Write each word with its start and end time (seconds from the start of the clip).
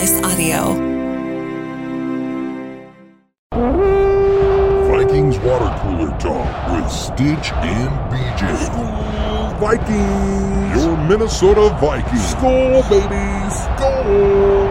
Slice 0.00 0.22
Audio. 0.22 0.60
Vikings 4.88 5.38
water 5.40 5.78
cooler 5.82 6.10
talk 6.18 6.72
with 6.72 6.90
Stitch 6.90 7.52
and 7.52 7.90
BJ. 8.10 8.40
Vikings! 9.60 10.82
Your 10.82 10.96
Minnesota 11.06 11.76
Vikings. 11.78 12.34
Skol, 12.34 12.80
baby! 12.88 13.50
Skol! 13.52 14.70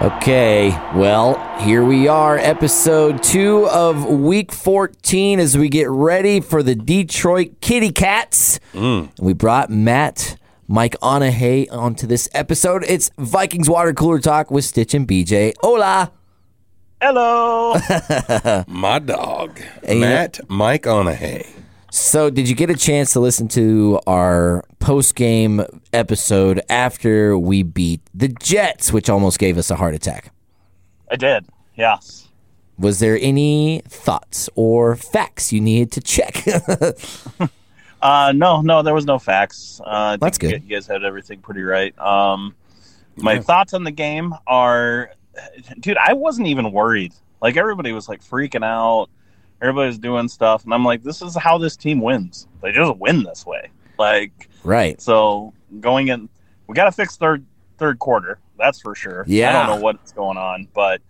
Okay, 0.00 0.70
well, 0.94 1.36
here 1.58 1.82
we 1.82 2.06
are, 2.06 2.38
episode 2.38 3.20
two 3.24 3.68
of 3.70 4.04
week 4.04 4.52
14 4.52 5.40
as 5.40 5.58
we 5.58 5.68
get 5.68 5.90
ready 5.90 6.38
for 6.38 6.62
the 6.62 6.76
Detroit 6.76 7.60
Kitty 7.60 7.90
Cats. 7.90 8.60
Mm. 8.72 9.10
We 9.18 9.32
brought 9.32 9.68
Matt, 9.68 10.37
Mike 10.70 10.96
Onahay 11.02 11.66
onto 11.72 12.06
this 12.06 12.28
episode. 12.34 12.84
It's 12.86 13.10
Vikings 13.16 13.70
Water 13.70 13.94
Cooler 13.94 14.18
Talk 14.18 14.50
with 14.50 14.66
Stitch 14.66 14.92
and 14.92 15.08
BJ. 15.08 15.54
Hola! 15.60 16.12
Hello. 17.00 17.74
My 18.68 18.98
dog, 18.98 19.58
Hey, 19.82 19.98
Matt 20.00 20.40
Mike 20.50 20.82
Onahay. 20.82 21.48
So, 21.90 22.28
did 22.28 22.50
you 22.50 22.54
get 22.54 22.68
a 22.68 22.76
chance 22.76 23.14
to 23.14 23.20
listen 23.20 23.48
to 23.48 23.98
our 24.06 24.62
post 24.78 25.14
game 25.14 25.64
episode 25.94 26.60
after 26.68 27.38
we 27.38 27.62
beat 27.62 28.02
the 28.12 28.28
Jets, 28.28 28.92
which 28.92 29.08
almost 29.08 29.38
gave 29.38 29.56
us 29.56 29.70
a 29.70 29.76
heart 29.76 29.94
attack? 29.94 30.32
I 31.10 31.16
did. 31.16 31.46
Yes. 31.76 32.28
Was 32.78 32.98
there 32.98 33.18
any 33.22 33.80
thoughts 33.88 34.50
or 34.54 34.96
facts 34.96 35.50
you 35.50 35.62
needed 35.62 35.92
to 35.92 36.00
check? 36.02 36.44
Uh, 38.00 38.32
no, 38.34 38.60
no, 38.60 38.82
there 38.82 38.94
was 38.94 39.06
no 39.06 39.18
facts. 39.18 39.80
Uh, 39.84 40.16
That's 40.16 40.38
good. 40.38 40.62
You 40.62 40.76
guys 40.76 40.86
had 40.86 41.04
everything 41.04 41.40
pretty 41.40 41.62
right. 41.62 41.96
Um, 41.98 42.54
my 43.16 43.40
thoughts 43.40 43.74
on 43.74 43.84
the 43.84 43.90
game 43.90 44.34
are, 44.46 45.10
dude, 45.80 45.96
I 45.96 46.12
wasn't 46.12 46.48
even 46.48 46.70
worried. 46.72 47.12
Like 47.40 47.56
everybody 47.56 47.92
was 47.92 48.08
like 48.08 48.22
freaking 48.22 48.64
out. 48.64 49.08
Everybody 49.60 49.88
was 49.88 49.98
doing 49.98 50.28
stuff, 50.28 50.64
and 50.64 50.72
I'm 50.72 50.84
like, 50.84 51.02
this 51.02 51.20
is 51.20 51.34
how 51.34 51.58
this 51.58 51.76
team 51.76 52.00
wins. 52.00 52.46
They 52.62 52.70
just 52.70 52.96
win 52.96 53.24
this 53.24 53.44
way. 53.44 53.70
Like 53.98 54.48
right. 54.62 55.00
so, 55.00 55.52
going 55.80 56.08
in, 56.08 56.28
we 56.68 56.74
got 56.74 56.84
to 56.84 56.92
fix 56.92 57.16
third 57.16 57.44
third 57.76 57.98
quarter. 57.98 58.38
That's 58.56 58.80
for 58.80 58.94
sure. 58.94 59.24
Yeah. 59.26 59.50
I 59.50 59.66
don't 59.66 59.76
know 59.76 59.82
what's 59.82 60.12
going 60.12 60.38
on, 60.38 60.68
but 60.74 61.00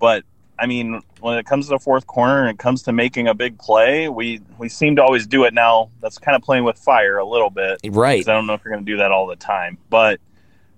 but 0.00 0.24
I 0.62 0.66
mean, 0.66 1.02
when 1.20 1.36
it 1.38 1.44
comes 1.44 1.66
to 1.66 1.70
the 1.70 1.80
fourth 1.80 2.06
corner 2.06 2.42
and 2.42 2.50
it 2.50 2.58
comes 2.58 2.84
to 2.84 2.92
making 2.92 3.26
a 3.26 3.34
big 3.34 3.58
play, 3.58 4.08
we 4.08 4.40
we 4.58 4.68
seem 4.68 4.94
to 4.96 5.02
always 5.02 5.26
do 5.26 5.42
it 5.42 5.52
now. 5.52 5.90
That's 6.00 6.18
kind 6.18 6.36
of 6.36 6.42
playing 6.42 6.62
with 6.62 6.78
fire 6.78 7.18
a 7.18 7.24
little 7.26 7.50
bit. 7.50 7.80
right? 7.90 8.26
I 8.28 8.32
don't 8.32 8.46
know 8.46 8.54
if 8.54 8.64
you're 8.64 8.72
going 8.72 8.84
to 8.86 8.90
do 8.92 8.98
that 8.98 9.10
all 9.10 9.26
the 9.26 9.34
time, 9.34 9.76
but 9.90 10.20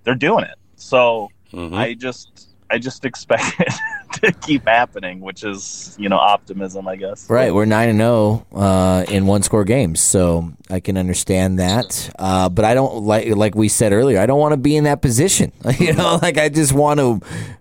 they're 0.05 0.15
doing 0.15 0.45
it. 0.45 0.55
So 0.77 1.29
Mhm. 1.53 1.77
I 1.77 1.93
just 1.93 2.49
I 2.71 2.79
just 2.79 3.05
expect 3.11 3.61
it 3.61 3.69
keep 4.41 4.67
happening, 4.67 5.21
which 5.21 5.45
is 5.45 5.97
you 5.99 6.09
know 6.09 6.17
optimism, 6.17 6.89
I 6.89 6.97
guess. 6.97 7.29
Right, 7.29 7.53
we're 7.53 7.65
nine 7.65 7.89
and 7.89 7.99
zero 7.99 8.47
uh, 8.55 9.05
in 9.09 9.27
one 9.27 9.43
score 9.43 9.65
games, 9.65 10.01
so 10.01 10.53
I 10.71 10.81
can 10.81 10.97
understand 10.97 11.59
that. 11.59 12.11
Uh, 12.19 12.49
but 12.49 12.65
I 12.65 12.75
don't 12.75 13.03
like, 13.05 13.29
like 13.35 13.55
we 13.55 13.69
said 13.69 13.93
earlier, 13.93 14.19
I 14.19 14.27
don't 14.27 14.39
want 14.39 14.53
to 14.53 14.57
be 14.57 14.77
in 14.77 14.85
that 14.85 15.03
position. 15.03 15.53
you 15.79 15.93
know, 15.93 16.19
like 16.23 16.39
I 16.39 16.49
just 16.49 16.73
want 16.73 17.01
to, 17.01 17.21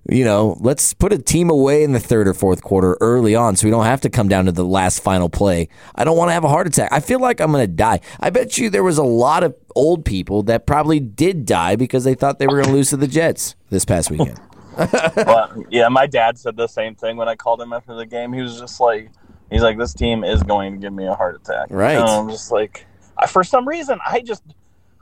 you 0.09 0.23
know, 0.23 0.57
let's 0.59 0.93
put 0.93 1.13
a 1.13 1.17
team 1.17 1.49
away 1.49 1.83
in 1.83 1.91
the 1.91 1.99
third 1.99 2.27
or 2.27 2.33
fourth 2.33 2.61
quarter 2.61 2.97
early 3.01 3.35
on, 3.35 3.55
so 3.55 3.67
we 3.67 3.71
don't 3.71 3.85
have 3.85 4.01
to 4.01 4.09
come 4.09 4.27
down 4.27 4.45
to 4.45 4.51
the 4.51 4.65
last 4.65 5.01
final 5.01 5.29
play. 5.29 5.69
I 5.95 6.03
don't 6.03 6.17
want 6.17 6.29
to 6.29 6.33
have 6.33 6.43
a 6.43 6.49
heart 6.49 6.67
attack. 6.67 6.89
I 6.91 6.99
feel 6.99 7.19
like 7.19 7.39
I'm 7.39 7.51
going 7.51 7.65
to 7.65 7.73
die. 7.73 7.99
I 8.19 8.29
bet 8.29 8.57
you 8.57 8.69
there 8.69 8.83
was 8.83 8.97
a 8.97 9.03
lot 9.03 9.43
of 9.43 9.55
old 9.75 10.05
people 10.05 10.43
that 10.43 10.65
probably 10.65 10.99
did 10.99 11.45
die 11.45 11.75
because 11.75 12.03
they 12.03 12.15
thought 12.15 12.39
they 12.39 12.47
were 12.47 12.61
going 12.61 12.67
to 12.67 12.73
lose 12.73 12.89
to 12.91 12.97
the 12.97 13.07
Jets 13.07 13.55
this 13.69 13.85
past 13.85 14.11
weekend. 14.11 14.39
Well, 14.77 15.63
yeah, 15.69 15.87
my 15.89 16.07
dad 16.07 16.37
said 16.37 16.55
the 16.55 16.67
same 16.67 16.95
thing 16.95 17.17
when 17.17 17.27
I 17.27 17.35
called 17.35 17.61
him 17.61 17.73
after 17.73 17.95
the 17.95 18.05
game. 18.05 18.33
He 18.33 18.41
was 18.41 18.59
just 18.59 18.79
like, 18.79 19.09
he's 19.51 19.61
like, 19.61 19.77
this 19.77 19.93
team 19.93 20.23
is 20.23 20.43
going 20.43 20.73
to 20.73 20.79
give 20.79 20.93
me 20.93 21.05
a 21.05 21.13
heart 21.13 21.35
attack. 21.35 21.67
Right. 21.69 21.95
And 21.97 22.03
I'm 22.03 22.29
just 22.29 22.51
like, 22.51 22.85
I, 23.17 23.27
for 23.27 23.43
some 23.43 23.67
reason, 23.67 23.99
I 24.05 24.21
just, 24.21 24.43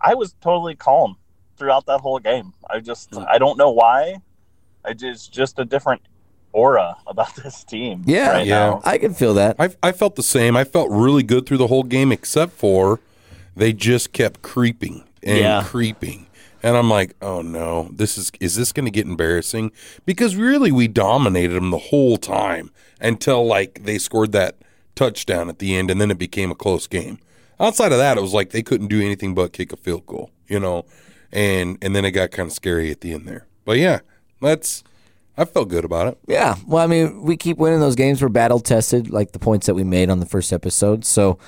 I 0.02 0.16
was 0.16 0.36
totally 0.42 0.76
calm 0.76 1.18
throughout 1.58 1.86
that 1.86 2.02
whole 2.02 2.20
game. 2.20 2.54
I 2.70 2.80
just, 2.80 3.16
I 3.16 3.38
don't 3.38 3.58
know 3.58 3.72
why. 3.72 4.18
I 4.84 4.94
just, 4.94 5.32
just 5.32 5.60
a 5.60 5.66
different 5.66 6.02
aura 6.54 6.98
about 7.08 7.36
this 7.44 7.64
team. 7.64 8.04
Yeah, 8.06 8.30
right 8.32 8.48
Yeah. 8.48 8.56
now. 8.70 8.82
I 8.84 8.98
can 8.98 9.14
feel 9.14 9.34
that. 9.36 9.56
I, 9.60 9.70
I 9.84 9.92
felt 9.92 10.16
the 10.16 10.24
same. 10.24 10.58
I 10.58 10.64
felt 10.64 10.90
really 10.90 11.24
good 11.24 11.46
through 11.46 11.58
the 11.60 11.68
whole 11.68 11.84
game, 11.84 12.12
except 12.12 12.54
for 12.54 13.00
they 13.56 13.74
just 13.74 14.12
kept 14.12 14.42
creeping 14.42 15.04
and 15.24 15.38
Yeah. 15.40 15.64
creeping. 15.64 16.28
And 16.64 16.78
I'm 16.78 16.90
like, 16.90 17.16
oh 17.22 17.42
no, 17.42 17.90
this 17.92 18.18
is 18.18 18.32
is 18.40 18.56
this 18.56 18.72
going 18.72 18.86
to 18.86 18.92
get 18.92 19.08
embarrassing? 19.08 19.72
Because 20.06 20.36
really, 20.36 20.72
we 20.72 20.88
dominated 20.88 21.54
them 21.54 21.72
the 21.72 21.78
whole 21.78 22.18
time 22.18 22.72
until 23.00 23.46
like 23.46 23.84
they 23.84 23.98
scored 23.98 24.32
that 24.34 24.58
touchdown 24.96 25.50
at 25.50 25.60
the 25.60 25.76
end, 25.76 25.90
and 25.90 26.00
then 26.00 26.12
it 26.12 26.18
became 26.18 26.52
a 26.52 26.56
close 26.56 26.88
game. 26.88 27.20
Outside 27.60 27.92
of 27.92 27.98
that, 27.98 28.18
it 28.18 28.22
was 28.22 28.34
like 28.34 28.52
they 28.52 28.64
couldn't 28.64 28.88
do 28.88 29.02
anything 29.02 29.34
but 29.34 29.54
kick 29.54 29.74
a 29.74 29.78
field 29.78 30.06
goal, 30.06 30.32
you 30.48 30.60
know, 30.60 30.86
and 31.32 31.78
and 31.82 31.96
then 31.96 32.06
it 32.06 32.12
got 32.12 32.32
kind 32.32 32.48
of 32.48 32.54
scary 32.54 32.92
at 32.92 33.02
the 33.02 33.14
end 33.14 33.28
there. 33.28 33.48
But 33.66 33.78
yeah, 33.78 34.00
that's 34.42 34.84
I 35.38 35.46
felt 35.46 35.70
good 35.70 35.86
about 35.86 36.08
it. 36.08 36.20
Yeah. 36.28 36.56
Well, 36.68 36.84
I 36.84 36.88
mean, 36.88 37.24
we 37.24 37.38
keep 37.38 37.58
winning 37.58 37.80
those 37.80 37.96
games. 37.96 38.22
We're 38.22 38.30
battle 38.30 38.60
tested, 38.60 39.10
like 39.10 39.32
the 39.32 39.40
points 39.40 39.66
that 39.66 39.74
we 39.74 39.84
made 39.84 40.10
on 40.10 40.20
the 40.20 40.26
first 40.26 40.52
episode. 40.54 41.06
So 41.06 41.40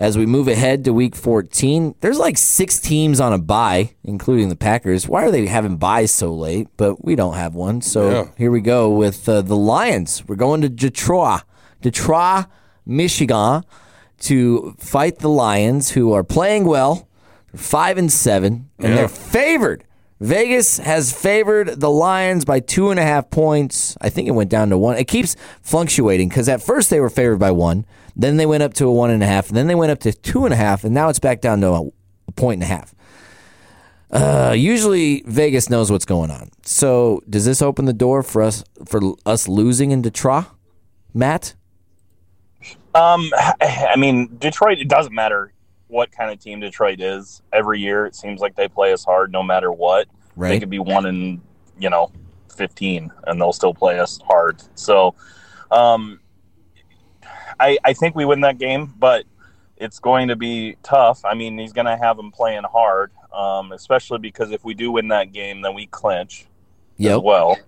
as 0.00 0.16
we 0.18 0.26
move 0.26 0.48
ahead 0.48 0.82
to 0.84 0.92
week 0.92 1.14
14, 1.14 1.94
there's 2.00 2.18
like 2.18 2.36
six 2.38 2.80
teams 2.80 3.20
on 3.20 3.32
a 3.32 3.38
bye, 3.38 3.90
including 4.02 4.48
the 4.48 4.56
Packers. 4.56 5.06
Why 5.06 5.24
are 5.24 5.30
they 5.30 5.46
having 5.46 5.76
buys 5.76 6.10
so 6.10 6.32
late? 6.34 6.66
But 6.76 7.04
we 7.04 7.14
don't 7.14 7.34
have 7.34 7.54
one. 7.54 7.82
So 7.82 8.10
Yeah. 8.10 8.24
here 8.36 8.50
we 8.50 8.60
go 8.62 8.90
with 8.90 9.28
uh, 9.28 9.42
the 9.42 9.56
Lions. 9.56 10.24
We're 10.26 10.36
going 10.36 10.62
to 10.62 10.68
Detroit, 10.68 11.42
Detroit, 11.82 12.46
Michigan 12.86 13.62
to 14.20 14.74
fight 14.78 15.18
the 15.20 15.28
Lions, 15.28 15.90
who 15.90 16.12
are 16.12 16.24
playing 16.24 16.64
well. 16.64 17.06
Five 17.54 17.98
and 17.98 18.10
seven, 18.12 18.70
and 18.78 18.90
Yeah. 18.90 18.94
they're 18.96 19.08
favored. 19.08 19.84
Vegas 20.20 20.78
has 20.78 21.12
favored 21.12 21.80
the 21.80 21.90
Lions 21.90 22.44
by 22.44 22.60
two 22.60 22.90
and 22.90 23.00
a 23.00 23.02
half 23.02 23.30
points. 23.30 23.96
I 24.00 24.08
think 24.10 24.28
it 24.28 24.32
went 24.32 24.50
down 24.50 24.68
to 24.70 24.78
one. 24.78 24.96
It 24.96 25.08
keeps 25.08 25.34
fluctuating 25.62 26.28
because 26.28 26.48
at 26.48 26.62
first 26.62 26.90
they 26.90 27.00
were 27.00 27.08
favored 27.10 27.38
by 27.38 27.50
one, 27.50 27.86
then 28.16 28.36
they 28.36 28.46
went 28.46 28.62
up 28.62 28.74
to 28.74 28.86
a 28.86 28.92
one 28.92 29.10
and 29.10 29.22
a 29.22 29.26
half, 29.26 29.48
and 29.48 29.56
then 29.56 29.66
they 29.66 29.74
went 29.74 29.92
up 29.92 30.00
to 30.00 30.12
two 30.12 30.44
and 30.44 30.54
a 30.54 30.56
half, 30.56 30.84
and 30.84 30.94
now 30.94 31.08
it's 31.08 31.18
back 31.18 31.40
down 31.40 31.60
to 31.60 31.68
a, 31.68 31.86
a 32.28 32.32
point 32.32 32.62
and 32.62 32.70
a 32.70 32.74
half. 32.74 32.94
Uh, 34.10 34.52
usually 34.56 35.22
Vegas 35.26 35.70
knows 35.70 35.90
what's 35.92 36.04
going 36.04 36.30
on. 36.30 36.50
So 36.64 37.22
does 37.30 37.44
this 37.44 37.62
open 37.62 37.84
the 37.84 37.92
door 37.92 38.22
for 38.22 38.42
us 38.42 38.64
for 38.84 39.00
us 39.24 39.46
losing 39.46 39.92
in 39.92 40.02
Detroit, 40.02 40.46
Matt? 41.14 41.54
Um, 42.92 43.30
I 43.60 43.94
mean, 43.96 44.36
Detroit. 44.38 44.78
It 44.78 44.88
doesn't 44.88 45.14
matter 45.14 45.52
what 45.86 46.10
kind 46.10 46.32
of 46.32 46.40
team 46.40 46.58
Detroit 46.58 47.00
is. 47.00 47.40
Every 47.52 47.78
year, 47.78 48.04
it 48.04 48.16
seems 48.16 48.40
like 48.40 48.56
they 48.56 48.66
play 48.66 48.92
us 48.92 49.04
hard, 49.04 49.30
no 49.30 49.44
matter 49.44 49.70
what. 49.70 50.08
Right. 50.34 50.48
They 50.48 50.58
could 50.58 50.70
be 50.70 50.80
one 50.80 51.06
in, 51.06 51.40
you 51.78 51.88
know, 51.88 52.10
fifteen, 52.52 53.12
and 53.28 53.40
they'll 53.40 53.52
still 53.52 53.74
play 53.74 54.00
us 54.00 54.18
hard. 54.26 54.60
So, 54.74 55.14
um, 55.70 56.18
I 57.60 57.78
I 57.84 57.92
think 57.92 58.16
we 58.16 58.24
win 58.24 58.40
that 58.40 58.58
game, 58.58 58.94
but 58.98 59.24
it's 59.76 59.98
going 59.98 60.28
to 60.28 60.36
be 60.36 60.76
tough. 60.82 61.24
I 61.24 61.34
mean, 61.34 61.58
he's 61.58 61.72
going 61.72 61.86
to 61.86 61.96
have 61.96 62.16
them 62.16 62.32
playing 62.32 62.64
hard, 62.64 63.12
um, 63.32 63.72
especially 63.72 64.18
because 64.18 64.50
if 64.50 64.64
we 64.64 64.74
do 64.74 64.92
win 64.92 65.08
that 65.08 65.32
game, 65.32 65.62
then 65.62 65.74
we 65.74 65.86
clinch 65.86 66.46
as 67.16 67.22
well. 67.22 67.58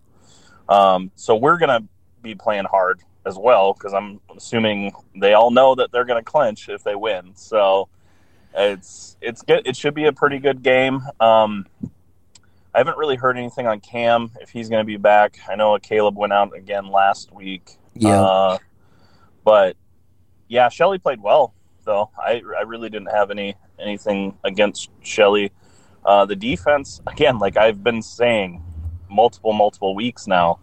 Um, 0.68 1.10
so 1.16 1.36
we're 1.36 1.58
going 1.58 1.82
to 1.82 1.88
be 2.22 2.34
playing 2.34 2.64
hard 2.64 3.00
as 3.24 3.36
well 3.36 3.72
because 3.72 3.94
I'm 3.94 4.20
assuming 4.36 4.92
they 5.16 5.34
all 5.34 5.50
know 5.50 5.74
that 5.74 5.92
they're 5.92 6.04
going 6.04 6.22
to 6.22 6.30
clinch 6.30 6.68
if 6.68 6.82
they 6.82 6.94
win. 6.94 7.32
So 7.34 7.88
it's 8.54 9.16
it's 9.20 9.42
good. 9.42 9.66
It 9.66 9.76
should 9.76 9.94
be 9.94 10.06
a 10.06 10.12
pretty 10.12 10.38
good 10.38 10.62
game. 10.62 11.02
Um, 11.20 11.66
I 12.74 12.78
haven't 12.78 12.96
really 12.96 13.16
heard 13.16 13.36
anything 13.36 13.66
on 13.66 13.80
Cam 13.80 14.32
if 14.40 14.50
he's 14.50 14.68
going 14.68 14.80
to 14.80 14.86
be 14.86 14.96
back. 14.96 15.38
I 15.48 15.56
know 15.56 15.78
Caleb 15.78 16.16
went 16.16 16.32
out 16.32 16.56
again 16.56 16.88
last 16.88 17.32
week. 17.32 17.76
Yeah. 17.94 18.20
Uh, 18.20 18.58
but 19.44 19.76
yeah, 20.52 20.68
Shelley 20.68 20.98
played 20.98 21.22
well 21.22 21.54
though. 21.84 22.10
I 22.18 22.42
I 22.56 22.62
really 22.62 22.90
didn't 22.90 23.10
have 23.10 23.30
any 23.30 23.56
anything 23.80 24.36
against 24.44 24.90
Shelley. 25.02 25.50
Uh, 26.04 26.26
the 26.26 26.36
defense 26.36 27.00
again, 27.06 27.38
like 27.38 27.56
I've 27.56 27.82
been 27.82 28.02
saying, 28.02 28.62
multiple 29.08 29.54
multiple 29.54 29.94
weeks 29.94 30.26
now. 30.26 30.58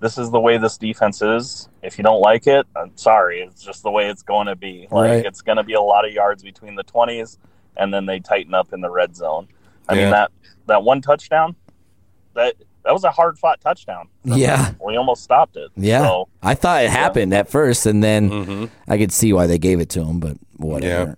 This 0.00 0.18
is 0.18 0.30
the 0.30 0.40
way 0.40 0.58
this 0.58 0.76
defense 0.76 1.22
is. 1.22 1.68
If 1.82 1.96
you 1.96 2.04
don't 2.04 2.20
like 2.20 2.46
it, 2.48 2.66
I'm 2.76 2.94
sorry. 2.96 3.40
It's 3.40 3.62
just 3.62 3.82
the 3.84 3.90
way 3.90 4.10
it's 4.10 4.22
going 4.22 4.48
to 4.48 4.56
be. 4.56 4.88
Like 4.90 5.10
Right. 5.10 5.24
it's 5.24 5.40
going 5.42 5.56
to 5.58 5.62
be 5.62 5.74
a 5.74 5.80
lot 5.80 6.04
of 6.04 6.12
yards 6.12 6.42
between 6.42 6.74
the 6.74 6.82
twenties, 6.82 7.38
and 7.76 7.94
then 7.94 8.04
they 8.04 8.20
tighten 8.20 8.52
up 8.52 8.72
in 8.72 8.80
the 8.82 8.90
red 8.90 9.16
zone. 9.16 9.48
I 9.88 9.94
Yeah. 9.94 10.02
mean 10.02 10.10
that 10.10 10.30
that 10.66 10.82
one 10.82 11.00
touchdown, 11.00 11.56
that 12.34 12.54
that 12.84 12.92
was 12.92 13.04
a 13.04 13.10
hard 13.10 13.38
fought 13.38 13.60
touchdown. 13.60 14.08
Yeah. 14.24 14.72
we 14.84 14.96
almost 14.96 15.22
stopped 15.22 15.56
it. 15.56 15.70
Yeah. 15.76 16.00
So, 16.02 16.28
I 16.42 16.54
thought 16.54 16.82
it 16.84 16.90
happened 16.90 17.32
at 17.34 17.48
first, 17.48 17.86
and 17.86 18.02
then 18.02 18.30
Mhm. 18.30 18.70
I 18.88 18.98
could 18.98 19.12
see 19.12 19.32
why 19.32 19.46
they 19.46 19.58
gave 19.58 19.80
it 19.80 19.88
to 19.90 20.02
him, 20.04 20.18
but 20.20 20.36
whatever. 20.56 21.16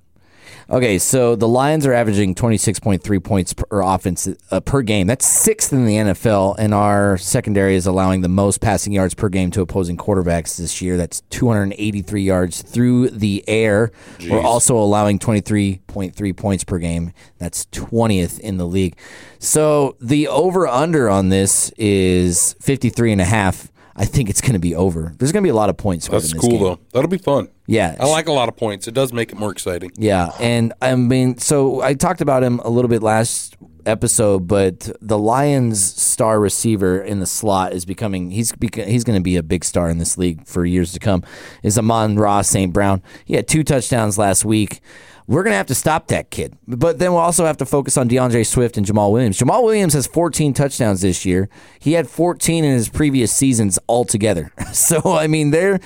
Okay, 0.74 0.98
so 0.98 1.36
the 1.36 1.46
Lions 1.46 1.86
are 1.86 1.92
averaging 1.92 2.34
26.3 2.34 3.22
points 3.22 3.54
per 3.54 3.80
offense 3.80 4.28
uh, 4.50 4.58
per 4.58 4.82
game. 4.82 5.06
That's 5.06 5.24
sixth 5.24 5.72
in 5.72 5.86
the 5.86 5.94
NFL, 5.94 6.56
and 6.58 6.74
our 6.74 7.16
secondary 7.16 7.76
is 7.76 7.86
allowing 7.86 8.22
the 8.22 8.28
most 8.28 8.60
passing 8.60 8.92
yards 8.92 9.14
per 9.14 9.28
game 9.28 9.52
to 9.52 9.60
opposing 9.60 9.96
quarterbacks 9.96 10.56
this 10.56 10.82
year. 10.82 10.96
That's 10.96 11.20
283 11.30 12.22
yards 12.22 12.62
through 12.62 13.10
the 13.10 13.44
air. 13.46 13.92
We're 14.28 14.40
also 14.40 14.76
allowing 14.76 15.20
23.3 15.20 16.36
points 16.36 16.64
per 16.64 16.78
game. 16.78 17.12
That's 17.38 17.66
20th 17.66 18.40
in 18.40 18.56
the 18.56 18.66
league. 18.66 18.98
So 19.38 19.96
the 20.00 20.26
over 20.26 20.66
under 20.66 21.08
on 21.08 21.28
this 21.28 21.70
is 21.76 22.56
53 22.60 23.12
and 23.12 23.20
a 23.20 23.26
half. 23.26 23.70
I 23.96 24.04
think 24.04 24.28
it's 24.28 24.40
going 24.40 24.54
to 24.54 24.58
be 24.58 24.74
over. 24.74 25.14
There's 25.18 25.30
going 25.32 25.42
to 25.42 25.46
be 25.46 25.50
a 25.50 25.54
lot 25.54 25.70
of 25.70 25.76
points. 25.76 26.08
That's 26.08 26.32
in 26.32 26.36
this 26.36 26.40
cool 26.40 26.50
game. 26.50 26.62
though. 26.62 26.80
That'll 26.92 27.08
be 27.08 27.18
fun. 27.18 27.48
Yeah, 27.66 27.96
I 27.98 28.06
like 28.06 28.28
a 28.28 28.32
lot 28.32 28.48
of 28.48 28.56
points. 28.56 28.88
It 28.88 28.94
does 28.94 29.12
make 29.12 29.32
it 29.32 29.38
more 29.38 29.50
exciting. 29.52 29.92
yeah, 29.96 30.32
and 30.38 30.72
I 30.82 30.94
mean, 30.96 31.38
so 31.38 31.80
I 31.80 31.94
talked 31.94 32.20
about 32.20 32.42
him 32.42 32.58
a 32.60 32.68
little 32.68 32.88
bit 32.90 33.02
last 33.02 33.56
episode, 33.86 34.48
but 34.48 34.90
the 35.00 35.18
Lions' 35.18 35.82
star 35.82 36.40
receiver 36.40 37.00
in 37.00 37.20
the 37.20 37.26
slot 37.26 37.72
is 37.72 37.84
becoming 37.84 38.30
he's 38.30 38.52
he's 38.60 39.04
going 39.04 39.18
to 39.18 39.22
be 39.22 39.36
a 39.36 39.42
big 39.42 39.64
star 39.64 39.88
in 39.90 39.98
this 39.98 40.18
league 40.18 40.46
for 40.46 40.64
years 40.66 40.92
to 40.92 40.98
come. 40.98 41.22
Is 41.62 41.78
Amon-Ra 41.78 42.42
St. 42.42 42.72
Brown? 42.72 43.02
He 43.24 43.34
had 43.34 43.46
two 43.48 43.62
touchdowns 43.64 44.18
last 44.18 44.44
week. 44.44 44.80
We're 45.26 45.42
going 45.42 45.52
to 45.52 45.56
have 45.56 45.66
to 45.66 45.74
stop 45.74 46.08
that 46.08 46.30
kid, 46.30 46.56
but 46.66 46.98
then 46.98 47.12
we'll 47.12 47.20
also 47.22 47.46
have 47.46 47.56
to 47.58 47.66
focus 47.66 47.96
on 47.96 48.08
D'Andre 48.08 48.42
Swift 48.42 48.76
and 48.76 48.86
Jamaal 48.86 49.10
Williams. 49.10 49.38
Jamaal 49.38 49.64
Williams 49.64 49.94
has 49.94 50.06
14 50.06 50.52
touchdowns 50.52 51.00
this 51.00 51.24
year. 51.24 51.48
He 51.78 51.94
had 51.94 52.08
14 52.08 52.62
in 52.62 52.72
his 52.72 52.90
previous 52.90 53.32
seasons 53.32 53.78
altogether. 53.88 54.52
So 54.74 55.00
I 55.16 55.28
mean, 55.28 55.50
they're 55.50 55.78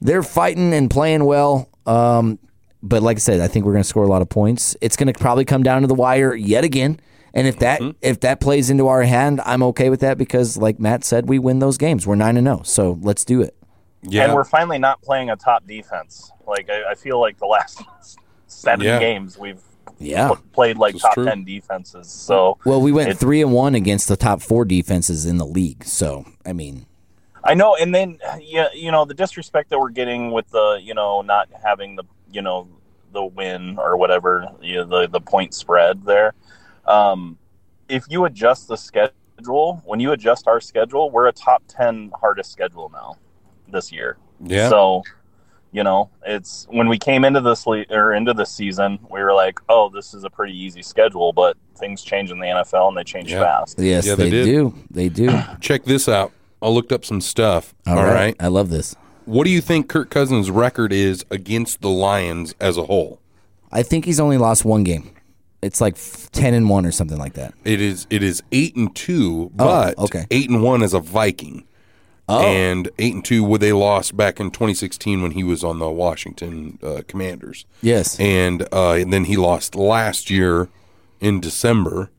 they're 0.00 0.22
fighting 0.22 0.72
and 0.72 0.90
playing 0.90 1.26
well. 1.26 1.68
Um, 1.86 2.38
but 2.82 3.02
like 3.02 3.18
I 3.18 3.20
said, 3.20 3.40
I 3.40 3.48
think 3.48 3.66
we're 3.66 3.72
going 3.72 3.82
to 3.82 3.88
score 3.88 4.04
a 4.04 4.08
lot 4.08 4.22
of 4.22 4.30
points. 4.30 4.74
It's 4.80 4.96
going 4.96 5.12
to 5.12 5.18
probably 5.18 5.44
come 5.44 5.62
down 5.62 5.82
to 5.82 5.86
the 5.88 5.94
wire 5.94 6.34
yet 6.34 6.64
again. 6.64 6.98
And 7.34 7.46
if 7.46 7.58
that 7.58 7.82
if 8.00 8.20
that 8.20 8.40
plays 8.40 8.70
into 8.70 8.88
our 8.88 9.02
hand, 9.02 9.40
I'm 9.44 9.62
okay 9.64 9.90
with 9.90 10.00
that 10.00 10.18
because, 10.18 10.56
like 10.56 10.80
Matt 10.80 11.04
said, 11.04 11.28
we 11.28 11.38
win 11.38 11.58
those 11.58 11.76
games. 11.76 12.06
We're 12.06 12.16
nine 12.16 12.36
and 12.36 12.46
zero, 12.46 12.62
so 12.64 12.98
let's 13.02 13.24
do 13.24 13.42
it. 13.42 13.54
Yeah. 14.02 14.24
And 14.24 14.34
we're 14.34 14.44
finally 14.44 14.78
not 14.78 15.02
playing 15.02 15.30
a 15.30 15.36
top 15.36 15.66
defense. 15.66 16.32
Like 16.46 16.68
I, 16.70 16.92
I 16.92 16.94
feel 16.94 17.20
like 17.20 17.38
the 17.38 17.46
last 17.46 17.82
seven 18.50 18.86
Yeah. 18.86 18.98
games 18.98 19.38
we've 19.38 19.60
Yeah. 19.98 20.32
played 20.52 20.76
like 20.78 20.96
top 20.98 21.14
true. 21.14 21.24
ten 21.24 21.44
defenses. 21.44 22.08
So 22.08 22.58
Well, 22.64 22.80
we 22.80 22.92
went 22.92 23.10
It- 23.10 23.18
three 23.18 23.42
and 23.42 23.52
one 23.52 23.74
against 23.74 24.08
the 24.08 24.16
top 24.16 24.40
four 24.42 24.64
defenses 24.64 25.26
in 25.26 25.38
the 25.38 25.46
league. 25.46 25.84
So 25.84 26.24
I 26.44 26.52
mean, 26.52 26.86
I 27.44 27.54
know, 27.54 27.74
and 27.76 27.94
then 27.94 28.18
yeah, 28.40 28.68
you 28.74 28.90
know 28.90 29.04
the 29.04 29.14
disrespect 29.14 29.70
that 29.70 29.78
we're 29.78 29.90
getting 29.90 30.30
with 30.32 30.50
the 30.50 30.78
you 30.82 30.94
know 30.94 31.22
not 31.22 31.48
having 31.62 31.96
the 31.96 32.04
you 32.30 32.42
know 32.42 32.68
the 33.12 33.24
win 33.24 33.76
or 33.78 33.96
whatever 33.96 34.46
you 34.60 34.76
know, 34.76 34.84
the 34.84 35.08
the 35.08 35.20
point 35.20 35.54
spread 35.54 36.04
there. 36.04 36.34
Um, 36.86 37.38
if 37.88 38.04
you 38.08 38.24
adjust 38.24 38.68
the 38.68 38.76
schedule, 38.76 39.82
when 39.84 40.00
you 40.00 40.12
adjust 40.12 40.46
our 40.48 40.60
schedule, 40.60 41.10
we're 41.10 41.26
a 41.28 41.32
top 41.32 41.62
ten 41.68 42.10
hardest 42.20 42.52
schedule 42.52 42.88
now 42.92 43.16
this 43.68 43.90
year. 43.92 44.16
yeah. 44.42 44.68
So, 44.68 45.02
you 45.72 45.82
know, 45.84 46.10
it's 46.26 46.66
when 46.70 46.88
we 46.88 46.98
came 46.98 47.24
into 47.24 47.40
this 47.40 47.66
le- 47.66 47.84
or 47.90 48.12
into 48.12 48.32
the 48.34 48.44
season, 48.44 48.98
we 49.10 49.20
were 49.22 49.32
like, 49.34 49.60
"Oh, 49.68 49.88
this 49.88 50.14
is 50.14 50.24
a 50.24 50.30
pretty 50.30 50.56
easy 50.58 50.82
schedule," 50.82 51.32
but 51.32 51.56
things 51.78 52.02
change 52.02 52.30
in 52.30 52.38
the 52.38 52.46
NFL 52.46 52.88
and 52.88 52.96
they 52.96 53.04
change 53.04 53.30
Yeah. 53.32 53.40
fast. 53.40 53.78
yes, 53.78 54.06
Yeah, 54.06 54.14
they, 54.16 54.30
they 54.30 54.44
do. 54.44 54.74
They 54.90 55.08
do. 55.08 55.30
Check 55.60 55.84
this 55.84 56.08
out. 56.08 56.32
I 56.62 56.68
looked 56.68 56.92
up 56.92 57.04
some 57.04 57.20
stuff. 57.20 57.74
All 57.86 57.96
right. 58.04 58.36
I 58.38 58.48
love 58.48 58.68
this. 58.68 58.94
What 59.24 59.44
do 59.44 59.50
you 59.50 59.60
think 59.60 59.88
Kirk 59.88 60.10
Cousins' 60.10 60.50
record 60.50 60.92
is 60.92 61.24
against 61.30 61.80
the 61.82 61.88
Lions 61.88 62.54
as 62.60 62.76
a 62.76 62.84
whole? 62.84 63.20
I 63.72 63.82
think 63.82 64.04
he's 64.04 64.18
only 64.20 64.36
lost 64.38 64.64
one 64.64 64.82
game. 64.84 65.10
It's 65.62 65.80
like 65.80 65.94
f- 65.94 66.30
ten 66.32 66.52
and 66.54 66.68
one 66.68 66.84
or 66.84 66.90
something 66.90 67.18
like 67.18 67.34
that. 67.34 67.54
It 67.64 67.80
is 67.80 68.06
it 68.10 68.22
is 68.22 68.42
eight 68.50 68.74
and 68.76 68.94
two, 68.96 69.50
oh, 69.52 69.64
but 69.64 69.94
Oh, 69.98 70.04
okay. 70.04 70.26
eight 70.30 70.50
and 70.50 70.62
one 70.62 70.82
as 70.82 70.92
a 70.94 71.00
Viking. 71.00 71.64
Oh, 72.30 72.42
And 72.42 72.88
eight 72.98 73.14
and 73.14 73.24
two, 73.24 73.42
where 73.42 73.58
they 73.58 73.72
lost 73.72 74.16
back 74.16 74.38
in 74.38 74.50
2016 74.50 75.20
when 75.22 75.32
he 75.32 75.42
was 75.42 75.64
on 75.64 75.78
the 75.80 75.90
Washington 75.90 76.78
uh, 76.82 77.02
Commanders, 77.08 77.64
yes. 77.82 78.18
and 78.20 78.62
uh, 78.72 78.92
and 78.92 79.12
then 79.12 79.24
he 79.24 79.36
lost 79.36 79.74
last 79.74 80.30
year 80.30 80.68
in 81.20 81.40
December 81.40 82.10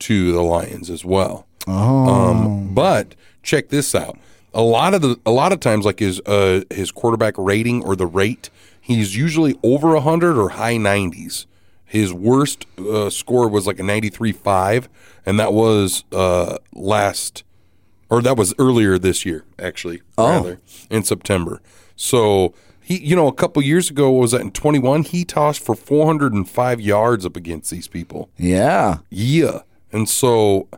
to 0.00 0.32
the 0.32 0.42
Lions 0.42 0.90
as 0.90 1.04
well. 1.04 1.46
Oh, 1.66 2.08
Um, 2.08 2.74
but 2.74 3.14
check 3.42 3.68
this 3.70 3.94
out. 3.94 4.18
A 4.52 4.62
lot 4.62 4.94
of 4.94 5.02
the 5.02 5.18
a 5.26 5.30
lot 5.30 5.52
of 5.52 5.60
times, 5.60 5.84
like 5.84 5.98
his 5.98 6.20
uh, 6.26 6.62
his 6.70 6.90
quarterback 6.90 7.34
rating 7.36 7.82
or 7.84 7.96
the 7.96 8.06
rate, 8.06 8.50
he's 8.80 9.16
usually 9.16 9.58
over 9.62 9.98
hundred 10.00 10.38
or 10.38 10.50
high 10.50 10.76
nineties. 10.76 11.46
His 11.84 12.12
worst 12.12 12.66
uh, 12.78 13.10
score 13.10 13.48
was 13.48 13.66
like 13.66 13.78
a 13.78 13.82
ninety 13.82 14.08
three 14.08 14.32
five, 14.32 14.88
and 15.24 15.38
that 15.38 15.52
was 15.52 16.04
uh, 16.12 16.58
last 16.74 17.44
or 18.08 18.22
that 18.22 18.36
was 18.36 18.54
earlier 18.58 18.98
this 18.98 19.24
year, 19.26 19.44
actually, 19.58 20.02
rather 20.16 20.60
in 20.90 21.02
September. 21.02 21.60
So 21.96 22.54
he, 22.80 22.98
you 22.98 23.16
know, 23.16 23.26
a 23.26 23.32
couple 23.32 23.62
years 23.62 23.90
ago, 23.90 24.10
what 24.10 24.20
was 24.20 24.30
that 24.32 24.40
in 24.42 24.52
twenty 24.52 24.78
one? 24.78 25.02
He 25.02 25.24
tossed 25.24 25.62
for 25.64 25.74
four 25.74 26.06
hundred 26.06 26.32
and 26.32 26.48
five 26.48 26.80
yards 26.80 27.26
up 27.26 27.36
against 27.36 27.70
these 27.70 27.88
people. 27.88 28.30
yeah. 28.36 28.98
Yeah, 29.10 29.60
and 29.92 30.08
so 30.08 30.68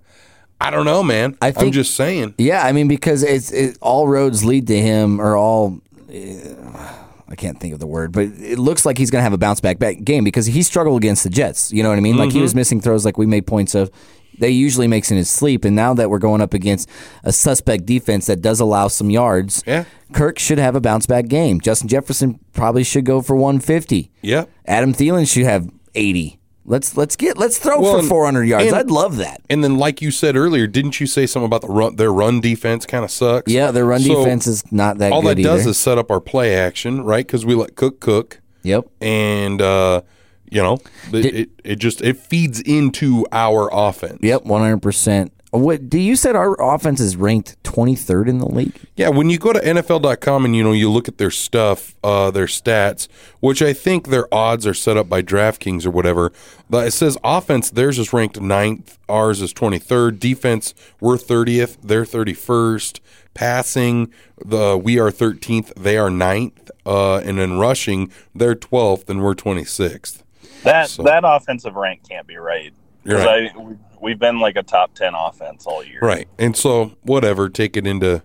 I 0.61 0.71
don't 0.71 0.85
know, 0.87 1.03
man. 1.03 1.37
I 1.43 1.53
I'm 1.57 1.73
just 1.73 1.95
saying. 1.95 2.35
Yeah, 2.39 2.65
I 2.65 2.73
mean 2.73 2.89
because 2.89 3.23
it's 3.23 3.51
it, 3.53 3.79
all 3.81 4.09
roads 4.09 4.45
lead 4.45 4.67
to 4.69 4.81
him, 4.81 5.21
or 5.21 5.37
all. 5.37 5.81
uh, 6.09 6.95
I 7.31 7.35
can't 7.35 7.61
think 7.61 7.75
of 7.75 7.79
the 7.79 7.87
word, 7.87 8.13
but 8.13 8.25
it 8.25 8.59
looks 8.59 8.87
like 8.87 8.97
he's 8.97 9.11
going 9.11 9.21
to 9.21 9.23
have 9.25 9.35
a 9.35 9.39
bounce 9.39 9.61
back, 9.61 9.79
back 9.79 10.03
game 10.03 10.25
because 10.25 10.47
he 10.47 10.63
struggled 10.63 10.97
against 10.97 11.25
the 11.25 11.29
Jets. 11.31 11.71
You 11.71 11.83
know 11.83 11.91
what 11.91 11.99
I 11.99 12.01
mean? 12.01 12.17
Like 12.17 12.33
he 12.33 12.41
was 12.41 12.55
missing 12.55 12.81
throws, 12.81 13.05
like 13.05 13.19
we 13.19 13.27
made 13.27 13.47
points 13.47 13.75
of. 13.75 13.91
They 14.39 14.51
usually 14.51 14.87
makes 14.89 15.11
in 15.11 15.17
his 15.17 15.29
sleep, 15.31 15.65
and 15.65 15.75
now 15.77 15.95
that 15.95 16.11
we're 16.11 16.19
going 16.19 16.41
up 16.41 16.55
against 16.55 16.89
a 17.25 17.33
suspect 17.33 17.87
defense 17.87 18.27
that 18.27 18.41
does 18.43 18.61
allow 18.61 18.89
some 18.89 19.11
yards, 19.11 19.63
Yeah. 19.67 19.85
Kirk 20.13 20.39
should 20.39 20.59
have 20.59 20.75
a 20.77 20.81
bounce 20.81 21.07
back 21.07 21.27
game. 21.29 21.61
Justin 21.61 21.89
Jefferson 21.89 22.39
probably 22.53 22.83
should 22.85 23.05
go 23.05 23.21
for 23.21 23.37
150. 23.37 24.11
Yeah. 24.23 24.45
Adam 24.67 24.95
Thielen 24.95 25.31
should 25.31 25.45
have 25.45 25.69
80. 25.95 26.39
Let's 26.65 26.99
let's 26.99 27.17
get 27.17 27.39
let's 27.39 27.57
throw 27.57 27.81
Well, 27.81 27.93
for 27.95 27.99
and- 28.01 28.09
400 28.09 28.45
yards. 28.45 28.67
and- 28.67 28.77
I'd 28.77 28.91
love 28.91 29.17
that. 29.17 29.41
And 29.49 29.65
then, 29.65 29.79
like 29.79 30.03
you 30.03 30.11
said 30.11 30.37
earlier, 30.37 30.67
didn't 30.67 31.01
you 31.01 31.07
say 31.07 31.27
something 31.27 31.47
about 31.47 31.63
the 31.63 31.69
run? 31.69 31.97
Their 31.97 32.13
run 32.13 32.43
defense 32.43 32.85
kind 32.85 33.05
of 33.05 33.11
sucks. 33.11 33.51
Yeah, 33.51 33.71
their 33.71 33.87
run 33.87 34.01
So, 34.03 34.17
defense 34.23 34.47
is 34.47 34.63
not 34.71 34.99
that 34.99 35.09
good. 35.09 35.15
All 35.15 35.23
that 35.23 35.37
does 35.43 35.67
is 35.67 35.79
set 35.79 35.97
up 35.97 36.11
our 36.11 36.21
play 36.21 36.55
action, 36.55 37.03
right? 37.05 37.27
Because 37.27 37.47
we 37.47 37.55
let 37.55 37.75
Cook 37.75 38.01
cook, 38.01 38.41
yep. 38.63 38.85
and 39.01 39.63
uh, 39.63 40.03
you 40.51 40.63
know, 40.63 40.79
it, 41.13 41.23
Did- 41.23 41.35
it 41.35 41.51
it 41.65 41.77
just 41.77 42.01
it 42.03 42.17
feeds 42.17 42.61
into 42.61 43.27
our 43.33 43.69
offense. 43.73 44.19
Yep, 44.23 44.45
one 44.45 44.61
hundred 44.63 44.83
percent. 44.83 45.33
What 45.51 45.89
do 45.89 45.99
you 45.99 46.15
said 46.15 46.37
our 46.37 46.55
offense 46.61 47.01
is 47.01 47.17
ranked 47.17 47.57
twenty 47.65 47.95
third 47.97 48.29
in 48.29 48.37
the 48.39 48.47
league? 48.47 48.79
Yeah, 48.97 49.09
when 49.09 49.31
you 49.31 49.39
go 49.39 49.55
to 49.55 49.59
NFL.com 49.61 50.45
and 50.45 50.55
you 50.55 50.63
know 50.63 50.73
you 50.73 50.91
look 50.91 51.09
at 51.09 51.17
their 51.17 51.31
stuff, 51.31 51.95
uh, 52.05 52.31
their 52.31 52.45
stats, 52.45 53.09
which 53.41 53.63
I 53.63 53.73
think 53.73 54.09
their 54.09 54.33
odds 54.33 54.67
are 54.67 54.75
set 54.75 54.99
up 54.99 55.09
by 55.09 55.23
DraftKings 55.23 55.87
or 55.87 55.91
whatever. 55.91 56.33
But 56.69 56.89
it 56.89 56.91
says 56.91 57.17
offense, 57.25 57.71
theirs 57.71 57.99
is 57.99 58.13
ranked 58.13 58.39
ninth, 58.43 58.99
ours 59.09 59.41
is 59.41 59.55
twenty 59.55 59.79
third. 59.79 60.21
Defense, 60.21 60.75
we're 61.01 61.17
thirtieth, 61.17 61.79
they're 61.83 62.05
thirty 62.05 62.35
first. 62.35 63.01
Passing, 63.33 64.13
the 64.45 64.77
we 64.77 64.99
are 64.99 65.11
thirteenth, 65.13 65.73
they 65.77 65.97
are 65.97 66.09
9th. 66.11 66.71
Uh, 66.85 67.19
and 67.19 67.39
in 67.39 67.59
rushing, 67.59 68.11
they're 68.35 68.55
twelfth 68.57 69.09
and 69.09 69.23
we're 69.23 69.35
twenty 69.35 69.65
sixth. 69.65 70.25
That 70.65 70.89
So- 70.91 71.03
that 71.05 71.23
offensive 71.25 71.75
rank 71.77 72.01
can't 72.09 72.27
be 72.27 72.37
right. 72.37 72.73
You're 73.05 73.19
'Cause 73.19 73.27
right. 73.27 73.51
I 73.55 73.59
we- 73.59 73.77
we've 74.01 74.19
been 74.19 74.39
like 74.41 74.57
a 74.57 74.63
top 74.63 74.95
ten 74.95 75.15
offense 75.15 75.67
all 75.67 75.85
year. 75.85 75.99
Right, 76.03 76.29
and 76.39 76.57
so 76.57 76.93
whatever, 77.03 77.49
take 77.49 77.77
it 77.77 77.87
into 77.87 78.23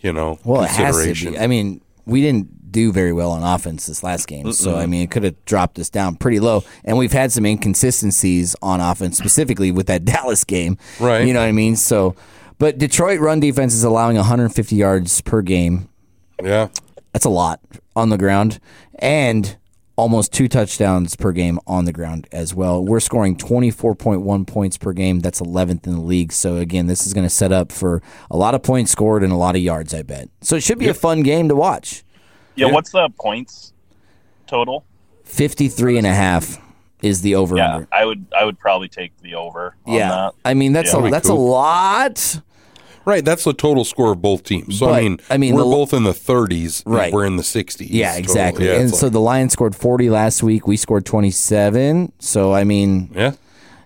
you 0.00 0.12
know 0.12 0.38
Well, 0.44 0.62
it 0.62 0.68
has 0.70 0.76
to 0.76 0.82
consideration. 1.04 1.32
be. 1.32 1.38
I 1.38 1.46
mean, 1.46 1.80
we 2.06 2.20
didn't 2.22 2.72
do 2.72 2.90
very 2.90 3.12
well 3.12 3.32
on 3.32 3.42
offense 3.42 3.86
this 3.86 4.02
last 4.02 4.26
game, 4.26 4.50
so 4.52 4.76
I 4.76 4.86
mean, 4.86 5.02
it 5.02 5.10
could 5.10 5.24
have 5.24 5.44
dropped 5.44 5.78
us 5.78 5.90
down 5.90 6.16
pretty 6.16 6.40
low. 6.40 6.64
And 6.84 6.96
we've 6.96 7.12
had 7.12 7.30
some 7.30 7.44
inconsistencies 7.44 8.56
on 8.62 8.80
offense, 8.80 9.18
specifically 9.18 9.70
with 9.70 9.86
that 9.88 10.04
Dallas 10.06 10.42
game. 10.44 10.78
Right. 10.98 11.26
You 11.26 11.34
know 11.34 11.40
what 11.40 11.48
I 11.48 11.52
mean? 11.52 11.76
So, 11.76 12.14
but 12.58 12.78
Detroit 12.78 13.20
run 13.20 13.40
defense 13.40 13.74
is 13.74 13.84
allowing 13.84 14.16
150 14.16 14.74
yards 14.76 15.20
per 15.20 15.42
game. 15.42 15.88
yeah. 16.42 16.68
That's 17.12 17.26
a 17.26 17.30
lot 17.30 17.60
on 17.94 18.08
the 18.08 18.16
ground, 18.16 18.58
and 18.98 19.54
almost 20.02 20.32
two 20.32 20.48
touchdowns 20.48 21.14
per 21.14 21.30
game 21.32 21.60
on 21.66 21.84
the 21.84 21.92
ground 21.92 22.26
as 22.32 22.54
well. 22.54 22.84
We're 22.84 22.98
scoring 23.00 23.36
24.1 23.36 24.46
points 24.46 24.76
per 24.76 24.92
game. 24.92 25.20
That's 25.20 25.40
11th 25.40 25.86
in 25.86 25.94
the 25.94 26.00
league. 26.00 26.32
So 26.32 26.56
again, 26.56 26.88
this 26.88 27.06
is 27.06 27.14
going 27.14 27.24
to 27.24 27.30
set 27.30 27.52
up 27.52 27.70
for 27.70 28.02
a 28.30 28.36
lot 28.36 28.54
of 28.54 28.62
points 28.62 28.90
scored 28.90 29.22
and 29.22 29.32
a 29.32 29.36
lot 29.36 29.54
of 29.54 29.62
yards, 29.62 29.94
I 29.94 30.02
bet. 30.02 30.28
So 30.40 30.56
it 30.56 30.62
should 30.62 30.78
be 30.78 30.88
a 30.88 30.94
fun 30.94 31.22
game 31.22 31.48
to 31.48 31.54
watch. 31.54 32.02
Yeah, 32.56 32.66
Yeah. 32.66 32.72
What's 32.72 32.90
the 32.90 33.08
points 33.18 33.72
total? 34.46 34.84
53 35.24 35.98
and 35.98 36.06
a 36.06 36.12
half 36.12 36.60
is 37.00 37.22
the 37.22 37.36
over 37.36 37.56
Yeah. 37.56 37.84
I 37.92 38.04
would 38.04 38.26
I 38.36 38.44
would 38.44 38.58
probably 38.58 38.88
take 38.88 39.16
the 39.22 39.34
over. 39.36 39.76
On 39.86 39.94
Yeah. 39.94 40.08
that. 40.08 40.34
I 40.44 40.54
mean, 40.54 40.72
that's 40.72 40.92
Yeah. 40.92 40.98
a, 40.98 41.02
That'd 41.02 41.10
be 41.10 41.10
that's 41.12 41.28
a 41.28 41.34
lot. 41.34 42.40
Right, 43.04 43.24
that's 43.24 43.44
the 43.44 43.52
total 43.52 43.84
score 43.84 44.12
of 44.12 44.22
both 44.22 44.44
teams. 44.44 44.78
So 44.78 44.90
I 44.90 45.00
mean, 45.02 45.18
I 45.30 45.36
mean, 45.36 45.54
we're 45.54 45.62
the- 45.64 45.70
both 45.70 45.92
in 45.92 46.04
the 46.04 46.12
30s. 46.12 46.82
Right. 46.86 47.12
we're 47.12 47.24
in 47.24 47.36
the 47.36 47.42
60s. 47.42 47.88
Yeah, 47.90 48.16
exactly. 48.16 48.66
Yeah, 48.66 48.74
and 48.80 48.90
so 48.94 49.06
like- 49.06 49.12
the 49.12 49.20
Lions 49.20 49.52
scored 49.52 49.74
40 49.74 50.08
last 50.10 50.42
week. 50.42 50.66
We 50.66 50.76
scored 50.76 51.04
27. 51.04 52.12
So 52.18 52.52
I 52.52 52.64
mean, 52.64 53.10
yeah, 53.14 53.32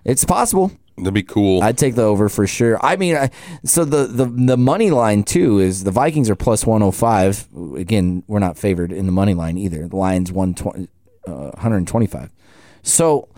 it's 0.05 0.23
possible. 0.23 0.71
that'd 0.97 1.13
be 1.13 1.23
cool. 1.23 1.61
I'd 1.63 1.77
take 1.77 1.95
the 1.95 2.03
over 2.03 2.29
for 2.29 2.45
sure. 2.47 2.77
I 2.83 2.95
mean, 2.95 3.15
I, 3.15 3.29
so 3.63 3.85
the, 3.85 4.05
the 4.07 4.25
the 4.25 4.57
money 4.57 4.91
line 4.91 5.23
too 5.23 5.59
is 5.59 5.83
the 5.83 5.91
Vikings 5.91 6.29
are 6.29 6.35
plus 6.35 6.65
105. 6.65 7.47
Again, 7.77 8.23
we're 8.27 8.39
not 8.39 8.57
favored 8.57 8.91
in 8.91 9.05
the 9.07 9.11
money 9.11 9.33
line 9.33 9.57
either. 9.57 9.87
The 9.87 9.95
Lions 9.95 10.31
120, 10.31 10.87
uh, 11.27 11.51
125. 11.53 12.31
So 12.83 13.29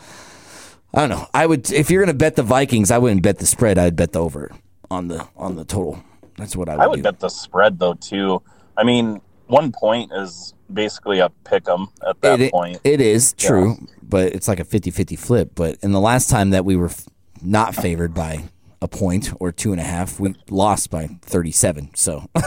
I 0.94 1.00
don't 1.02 1.10
know. 1.10 1.28
I 1.34 1.46
would 1.46 1.72
if 1.72 1.90
you're 1.90 2.02
going 2.04 2.14
to 2.14 2.18
bet 2.18 2.36
the 2.36 2.44
Vikings, 2.44 2.92
I 2.92 2.98
wouldn't 2.98 3.24
bet 3.24 3.40
the 3.40 3.46
spread. 3.46 3.78
I'd 3.78 3.96
bet 3.96 4.12
the 4.14 4.20
over 4.22 4.52
on 4.92 5.08
the 5.08 5.28
on 5.36 5.56
the 5.56 5.66
total. 5.66 6.04
That's 6.38 6.56
what 6.56 6.70
I 6.70 6.76
would, 6.76 6.82
I 6.82 6.88
would 6.88 6.96
do. 6.98 7.04
bet 7.04 7.20
the 7.20 7.30
spread 7.30 7.80
though 7.80 7.94
too. 7.96 8.42
I 8.78 8.84
mean, 8.84 9.22
one 9.48 9.72
point 9.72 10.12
is 10.14 10.54
basically 10.72 11.20
a 11.20 11.30
pick 11.44 11.68
'em 11.68 11.88
at 12.08 12.22
that 12.22 12.40
it, 12.40 12.52
point. 12.52 12.80
It 12.84 13.02
is 13.02 13.34
true, 13.34 13.76
but 14.02 14.34
it's 14.34 14.48
like 14.48 14.60
a 14.60 14.64
50-50 14.64 15.18
flip. 15.18 15.52
But 15.56 15.78
in 15.82 15.92
the 15.92 16.00
last 16.00 16.30
time 16.30 16.52
that 16.52 16.64
we 16.66 16.76
were 16.76 16.88
f- 16.88 17.08
not 17.42 17.76
favored 17.76 18.14
by 18.14 18.46
a 18.82 18.88
point 18.88 19.34
or 19.40 19.52
two 19.52 19.72
and 19.72 19.82
a 19.82 19.84
half, 19.84 20.20
we 20.20 20.36
lost 20.50 20.90
by 20.90 21.08
37. 21.24 21.90
So 21.96 22.30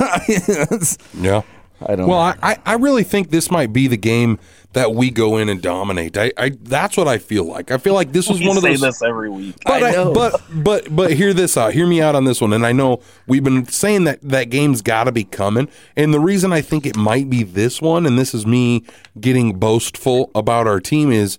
yeah. 1.18 1.42
I 1.88 1.96
don't 1.96 2.06
Well, 2.08 2.18
know. 2.18 2.34
I, 2.42 2.52
I 2.52 2.58
I 2.66 2.74
really 2.74 3.02
think 3.04 3.30
this 3.30 3.50
might 3.50 3.72
be 3.72 3.86
the 3.88 3.96
game 3.96 4.38
that 4.74 4.94
we 4.94 5.10
go 5.10 5.36
in 5.36 5.50
and 5.50 5.60
dominate. 5.60 6.16
I, 6.16 6.32
I 6.38 6.52
that's 6.62 6.96
what 6.96 7.06
I 7.06 7.18
feel 7.18 7.44
like. 7.44 7.70
I 7.70 7.76
feel 7.78 7.92
like 7.94 8.12
this 8.12 8.28
was 8.28 8.40
we 8.40 8.48
one 8.48 8.56
of 8.56 8.62
say 8.62 8.70
those. 8.70 8.80
this 8.80 9.02
every 9.02 9.28
week. 9.28 9.56
But 9.66 9.82
I 9.82 10.00
I 10.02 10.12
but 10.12 10.40
but 10.54 10.94
but 10.96 11.12
hear 11.12 11.32
this 11.34 11.56
out. 11.56 11.74
Hear 11.74 11.86
me 11.86 12.00
out 12.00 12.14
on 12.14 12.24
this 12.24 12.40
one. 12.40 12.52
And 12.52 12.64
I 12.64 12.72
know 12.72 13.00
we've 13.26 13.44
been 13.44 13.66
saying 13.66 14.04
that 14.04 14.20
that 14.22 14.44
game's 14.50 14.80
got 14.82 15.04
to 15.04 15.12
be 15.12 15.24
coming. 15.24 15.68
And 15.96 16.14
the 16.14 16.20
reason 16.20 16.52
I 16.52 16.62
think 16.62 16.86
it 16.86 16.96
might 16.96 17.28
be 17.28 17.42
this 17.42 17.82
one, 17.82 18.06
and 18.06 18.18
this 18.18 18.32
is 18.34 18.46
me 18.46 18.84
getting 19.20 19.58
boastful 19.58 20.30
about 20.34 20.66
our 20.66 20.80
team, 20.80 21.12
is 21.12 21.38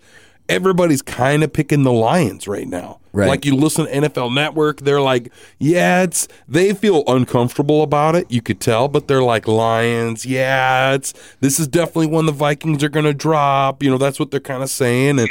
everybody's 0.49 1.01
kind 1.01 1.43
of 1.43 1.51
picking 1.53 1.83
the 1.83 1.91
Lions 1.91 2.47
right 2.47 2.67
now. 2.67 2.99
Right. 3.11 3.27
Like 3.27 3.45
you 3.45 3.55
listen 3.55 3.85
to 3.85 3.91
NFL 3.91 4.33
Network, 4.33 4.81
they're 4.81 5.01
like, 5.01 5.31
yeah, 5.59 6.01
it's 6.03 6.27
they 6.47 6.73
feel 6.73 7.03
uncomfortable 7.07 7.83
about 7.83 8.15
it. 8.15 8.31
You 8.31 8.41
could 8.41 8.59
tell, 8.59 8.87
but 8.87 9.07
they're 9.07 9.21
like 9.21 9.47
Lions. 9.47 10.25
Yeah, 10.25 10.93
it's 10.93 11.13
this 11.39 11.59
is 11.59 11.67
definitely 11.67 12.07
one 12.07 12.25
the 12.25 12.31
Vikings 12.31 12.83
are 12.83 12.89
going 12.89 13.05
to 13.05 13.13
drop. 13.13 13.83
You 13.83 13.91
know, 13.91 13.97
that's 13.99 14.19
what 14.19 14.31
they're 14.31 14.39
kind 14.39 14.63
of 14.63 14.69
saying, 14.69 15.19
and 15.19 15.29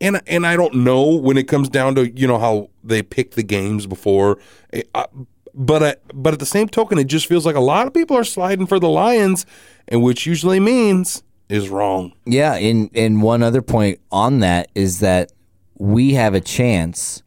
and 0.00 0.20
and 0.26 0.46
I 0.46 0.56
don't 0.56 0.74
know 0.74 1.08
when 1.16 1.38
it 1.38 1.48
comes 1.48 1.70
down 1.70 1.94
to 1.94 2.10
you 2.10 2.26
know 2.26 2.38
how 2.38 2.68
they 2.84 3.02
pick 3.02 3.30
the 3.32 3.42
games 3.42 3.86
before. 3.86 4.38
Eh, 4.72 4.82
I- 4.94 5.06
but 5.54 5.82
I, 5.82 5.96
but 6.14 6.32
at 6.32 6.38
the 6.38 6.46
same 6.46 6.66
token, 6.66 6.96
it 6.96 7.08
just 7.08 7.26
feels 7.26 7.44
like 7.44 7.56
a 7.56 7.60
lot 7.60 7.86
of 7.86 7.92
people 7.92 8.16
are 8.16 8.24
sliding 8.24 8.64
for 8.66 8.78
the 8.80 8.88
Lions, 8.88 9.44
and 9.86 10.02
which 10.02 10.26
usually 10.26 10.58
means 10.60 11.22
is 11.52 11.68
wrong. 11.68 12.12
yeah, 12.24 12.54
and 12.54 12.90
and 12.94 13.22
one 13.22 13.42
other 13.42 13.62
point 13.62 14.00
on 14.10 14.40
that 14.40 14.70
is 14.74 15.00
that 15.00 15.32
we 15.78 16.14
have 16.14 16.34
a 16.34 16.40
chance 16.40 17.22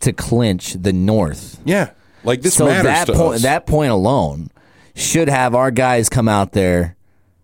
to 0.00 0.12
clinch 0.12 0.74
the 0.74 0.92
North. 0.92 1.60
Yeah, 1.64 1.90
like 2.24 2.42
this 2.42 2.54
so 2.54 2.66
matters 2.66 2.84
that 2.84 3.08
point 3.08 3.42
that 3.42 3.66
point 3.66 3.90
alone 3.92 4.50
should 4.94 5.28
have 5.28 5.54
our 5.54 5.70
guys 5.70 6.08
come 6.08 6.28
out 6.28 6.52
there 6.52 6.96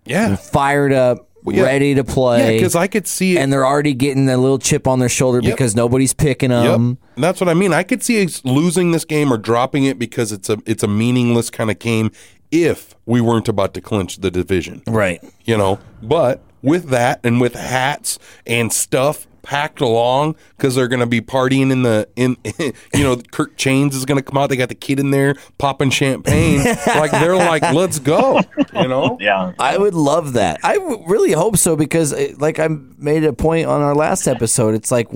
yeah, 0.05 0.37
fired 0.37 0.93
up, 0.93 1.29
yeah. 1.47 1.63
ready 1.63 1.95
to 1.95 2.05
play? 2.05 2.39
yeah, 2.41 2.59
because 2.59 2.75
I 2.77 2.87
could 2.87 3.07
see 3.07 3.37
it. 3.37 3.41
and 3.41 3.53
they're 3.53 3.67
already 3.67 3.95
getting 3.95 4.29
a 4.29 4.37
little 4.37 4.59
chip 4.59 4.87
on 4.87 4.99
their 4.99 5.09
shoulder 5.09 5.41
Yep. 5.43 5.53
because 5.53 5.75
nobody's 5.77 6.13
picking 6.15 6.51
Yep. 6.51 6.65
them. 6.65 6.99
And 7.15 7.25
that's 7.25 7.41
what 7.41 7.49
I 7.49 7.55
mean. 7.55 7.73
I 7.73 7.83
could 7.83 8.03
see 8.03 8.27
losing 8.45 8.91
this 8.93 9.05
game 9.05 9.33
or 9.33 9.39
dropping 9.39 9.85
it 9.85 9.99
because 9.99 10.33
it's 10.33 10.49
a 10.51 10.59
it's 10.67 10.83
a 10.83 10.89
meaningless 10.89 11.51
kind 11.51 11.71
of 11.71 11.79
game 11.79 12.11
if 12.51 12.95
we 13.07 13.21
weren't 13.21 13.49
about 13.49 13.75
to 13.75 13.81
clinch 13.81 14.19
the 14.19 14.31
division. 14.31 14.83
Right. 14.87 15.23
You 15.45 15.57
know, 15.57 15.79
but 16.03 16.43
with 16.63 16.89
that 16.91 17.21
and 17.23 17.41
with 17.41 17.55
hats 17.55 18.19
and 18.47 18.73
stuff 18.73 19.27
packed 19.47 19.81
along 19.81 20.35
because 20.57 20.75
they're 20.75 20.89
going 20.89 21.01
to 21.01 21.07
be 21.07 21.21
partying 21.21 21.71
in 21.71 21.83
the 21.83 22.09
in 22.17 22.37
you 22.45 23.05
know 23.05 23.17
Kirko 23.17 23.55
Chainz 23.57 23.95
is 23.95 24.05
going 24.05 24.19
to 24.19 24.23
come 24.23 24.37
out. 24.37 24.49
They 24.49 24.57
got 24.57 24.69
the 24.69 24.75
kid 24.75 25.01
in 25.01 25.11
there 25.13 25.37
popping 25.59 25.91
champagne. 25.91 26.65
like 26.87 27.13
they're 27.13 27.37
like, 27.37 27.63
let's 27.63 27.99
go. 27.99 28.41
You 28.75 28.89
know. 28.89 29.17
yeah. 29.21 29.53
I 29.59 29.79
would 29.79 29.95
love 29.95 30.35
that. 30.35 30.61
I 30.63 30.77
really 31.07 31.33
hope 31.33 31.57
so 31.57 31.77
because, 31.77 32.13
uh, 32.13 32.35
like 32.39 32.59
I 32.59 32.69
made 32.99 33.25
a 33.25 33.33
point 33.33 33.67
on 33.67 33.83
our 33.83 33.95
last 33.95 34.27
episode, 34.27 34.75
it's 34.75 34.91
like 34.91 35.09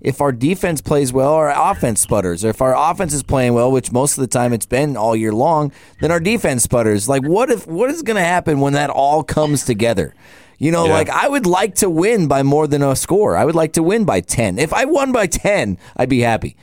if 0.00 0.20
our 0.20 0.32
defense 0.32 0.80
plays 0.80 1.12
well, 1.12 1.32
our 1.34 1.50
offense 1.70 2.00
sputters. 2.00 2.44
Or 2.44 2.48
if 2.48 2.60
our 2.60 2.76
offense 2.76 3.12
is 3.12 3.22
playing 3.22 3.54
well, 3.54 3.70
which 3.70 3.92
most 3.92 4.18
of 4.18 4.22
the 4.22 4.26
time 4.26 4.52
it's 4.52 4.66
been 4.66 4.96
all 4.96 5.14
year 5.14 5.32
long, 5.32 5.72
then 6.00 6.10
our 6.10 6.20
defense 6.20 6.64
sputters. 6.64 7.08
Like, 7.08 7.22
what 7.22 7.50
if 7.50 7.66
what 7.66 7.90
is 7.90 8.02
going 8.02 8.16
to 8.16 8.22
happen 8.22 8.60
when 8.60 8.72
that 8.72 8.90
all 8.90 9.22
comes 9.22 9.64
together? 9.64 10.14
You 10.58 10.70
know, 10.72 10.86
Yeah. 10.86 10.92
like 10.94 11.10
I 11.10 11.28
would 11.28 11.46
like 11.46 11.74
to 11.76 11.90
win 11.90 12.28
by 12.28 12.42
more 12.42 12.66
than 12.66 12.82
a 12.82 12.96
score. 12.96 13.36
I 13.36 13.44
would 13.44 13.54
like 13.54 13.72
to 13.74 13.82
win 13.82 14.04
by 14.04 14.20
ten. 14.20 14.58
If 14.58 14.72
I 14.72 14.84
won 14.86 15.12
by 15.12 15.26
ten, 15.26 15.78
I'd 15.96 16.08
be 16.08 16.20
happy. 16.20 16.56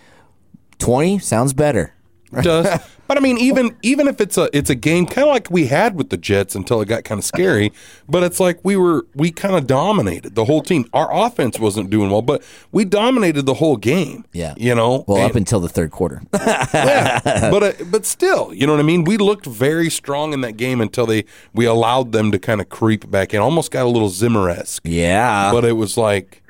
Twenty 0.80 1.20
sounds 1.20 1.54
better. 1.54 1.93
Does. 2.42 2.68
But 3.06 3.18
I 3.18 3.20
mean, 3.20 3.38
even 3.38 3.76
even 3.82 4.08
if 4.08 4.22
it's 4.22 4.38
a 4.38 4.50
it's 4.58 4.70
a 4.70 4.76
game 4.76 5.06
kind 5.06 5.28
of 5.28 5.34
like 5.34 5.52
we 5.52 5.68
had 5.68 5.96
with 5.96 6.10
the 6.10 6.16
Jets 6.16 6.56
until 6.56 6.80
it 6.80 6.88
got 6.88 7.04
kind 7.04 7.20
of 7.20 7.26
scary. 7.26 7.74
But 8.08 8.24
it's 8.24 8.40
like 8.40 8.62
we 8.64 8.78
were 8.78 9.06
we 9.14 9.30
kind 9.30 9.56
of 9.56 9.68
dominated 9.68 10.36
the 10.36 10.46
whole 10.46 10.62
team. 10.64 10.86
Our 10.94 11.14
offense 11.14 11.60
wasn't 11.60 11.90
doing 11.90 12.10
well, 12.10 12.22
but 12.22 12.42
we 12.72 12.86
dominated 12.86 13.46
the 13.46 13.56
whole 13.56 13.76
game. 13.76 14.24
Yeah. 14.32 14.54
you 14.58 14.74
know. 14.74 15.04
Well, 15.06 15.18
And- 15.22 15.30
up 15.32 15.36
until 15.36 15.60
the 15.60 15.68
third 15.68 15.92
quarter. 15.92 16.22
yeah, 16.34 17.50
but 17.52 17.62
uh, 17.64 17.74
but 17.92 18.06
still, 18.06 18.54
you 18.54 18.66
know 18.66 18.74
what 18.74 18.80
I 18.80 18.84
mean. 18.84 19.04
We 19.04 19.18
looked 19.18 19.46
very 19.46 19.90
strong 19.90 20.32
in 20.32 20.40
that 20.42 20.56
game 20.56 20.80
until 20.80 21.06
they 21.06 21.26
we 21.54 21.66
allowed 21.66 22.14
them 22.14 22.32
to 22.32 22.40
kind 22.40 22.62
of 22.62 22.70
creep 22.70 23.12
back 23.12 23.34
in. 23.34 23.42
Almost 23.42 23.70
got 23.72 23.86
a 23.86 23.90
little 23.90 24.10
Zimmer 24.10 24.50
esque. 24.50 24.84
yeah. 24.86 25.52
But 25.52 25.66
it 25.66 25.74
was 25.74 25.98
like 25.98 26.42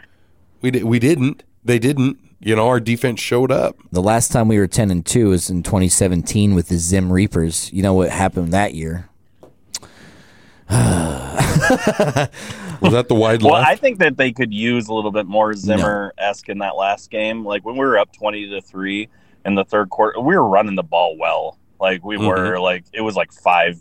we 0.62 0.70
did 0.70 0.84
we 0.84 1.00
didn't. 1.00 1.42
They 1.66 1.80
didn't. 1.80 2.20
You 2.44 2.58
know, 2.58 2.68
our 2.68 2.80
defense 2.80 3.22
showed 3.22 3.52
up. 3.52 3.78
The 3.92 4.02
last 4.02 4.32
time 4.32 4.50
we 4.50 4.60
were 4.60 4.68
10 4.68 4.92
and 4.92 5.06
2 5.06 5.30
was 5.30 5.50
in 5.50 5.64
2017 5.64 6.54
with 6.54 6.68
the 6.68 6.78
Zim 6.78 7.12
Reapers. 7.12 7.72
You 7.72 7.84
know 7.84 7.94
what 7.94 8.10
happened 8.10 8.52
that 8.52 8.74
year? 8.74 9.10
Was 10.70 10.80
that 12.92 13.08
the 13.08 13.16
wide 13.16 13.42
Well, 13.44 13.54
left? 13.54 13.68
I 13.68 13.76
think 13.76 14.00
that 14.00 14.18
they 14.18 14.32
could 14.32 14.54
use 14.54 14.88
a 14.88 14.94
little 14.94 15.12
bit 15.12 15.26
more 15.26 15.54
Zimmer 15.54 16.14
esque 16.18 16.50
in 16.50 16.60
that 16.60 16.76
last 16.76 17.10
game. 17.10 17.46
Like 17.46 17.64
when 17.64 17.76
we 17.76 17.86
were 17.86 17.98
up 17.98 18.12
twenty 18.12 18.50
to 18.50 18.62
three 18.62 19.10
in 19.46 19.56
the 19.56 19.64
third 19.64 19.90
quarter, 19.90 20.20
we 20.20 20.36
were 20.36 20.48
running 20.48 20.76
the 20.76 20.84
ball 20.84 21.18
well. 21.18 21.58
Like 21.80 22.04
we 22.04 22.18
mm-hmm. 22.18 22.26
were 22.26 22.60
like 22.60 22.84
it 22.94 23.02
was 23.02 23.16
like 23.16 23.32
five 23.32 23.80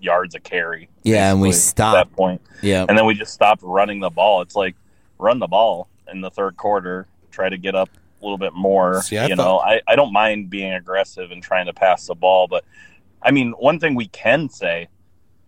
yards 0.00 0.34
a 0.34 0.40
carry. 0.40 0.88
Yeah, 1.02 1.32
and 1.32 1.40
we 1.40 1.52
stopped. 1.52 1.98
at 1.98 2.08
that 2.08 2.16
point, 2.16 2.40
Yeah. 2.62 2.86
and 2.88 2.96
then 2.96 3.06
we 3.06 3.14
just 3.14 3.34
stopped 3.34 3.62
running 3.62 4.00
the 4.00 4.10
ball. 4.10 4.42
It's 4.42 4.54
like 4.54 4.76
run 5.18 5.38
the 5.38 5.46
ball 5.46 5.88
in 6.10 6.20
the 6.20 6.30
third 6.30 6.56
quarter, 6.56 7.06
try 7.30 7.48
to 7.48 7.58
get 7.58 7.74
up 7.74 7.88
a 8.20 8.24
little 8.24 8.38
bit 8.38 8.52
more. 8.54 9.02
See, 9.02 9.18
I 9.18 9.26
you 9.26 9.36
thought- 9.36 9.44
know, 9.44 9.58
I, 9.58 9.80
I 9.86 9.96
don't 9.96 10.12
mind 10.12 10.50
being 10.50 10.72
aggressive 10.72 11.30
and 11.30 11.42
trying 11.42 11.66
to 11.66 11.72
pass 11.72 12.06
the 12.06 12.14
ball, 12.14 12.48
but 12.48 12.64
I 13.22 13.30
mean, 13.30 13.52
one 13.52 13.78
thing 13.80 13.94
we 13.94 14.06
can 14.08 14.48
say 14.48 14.88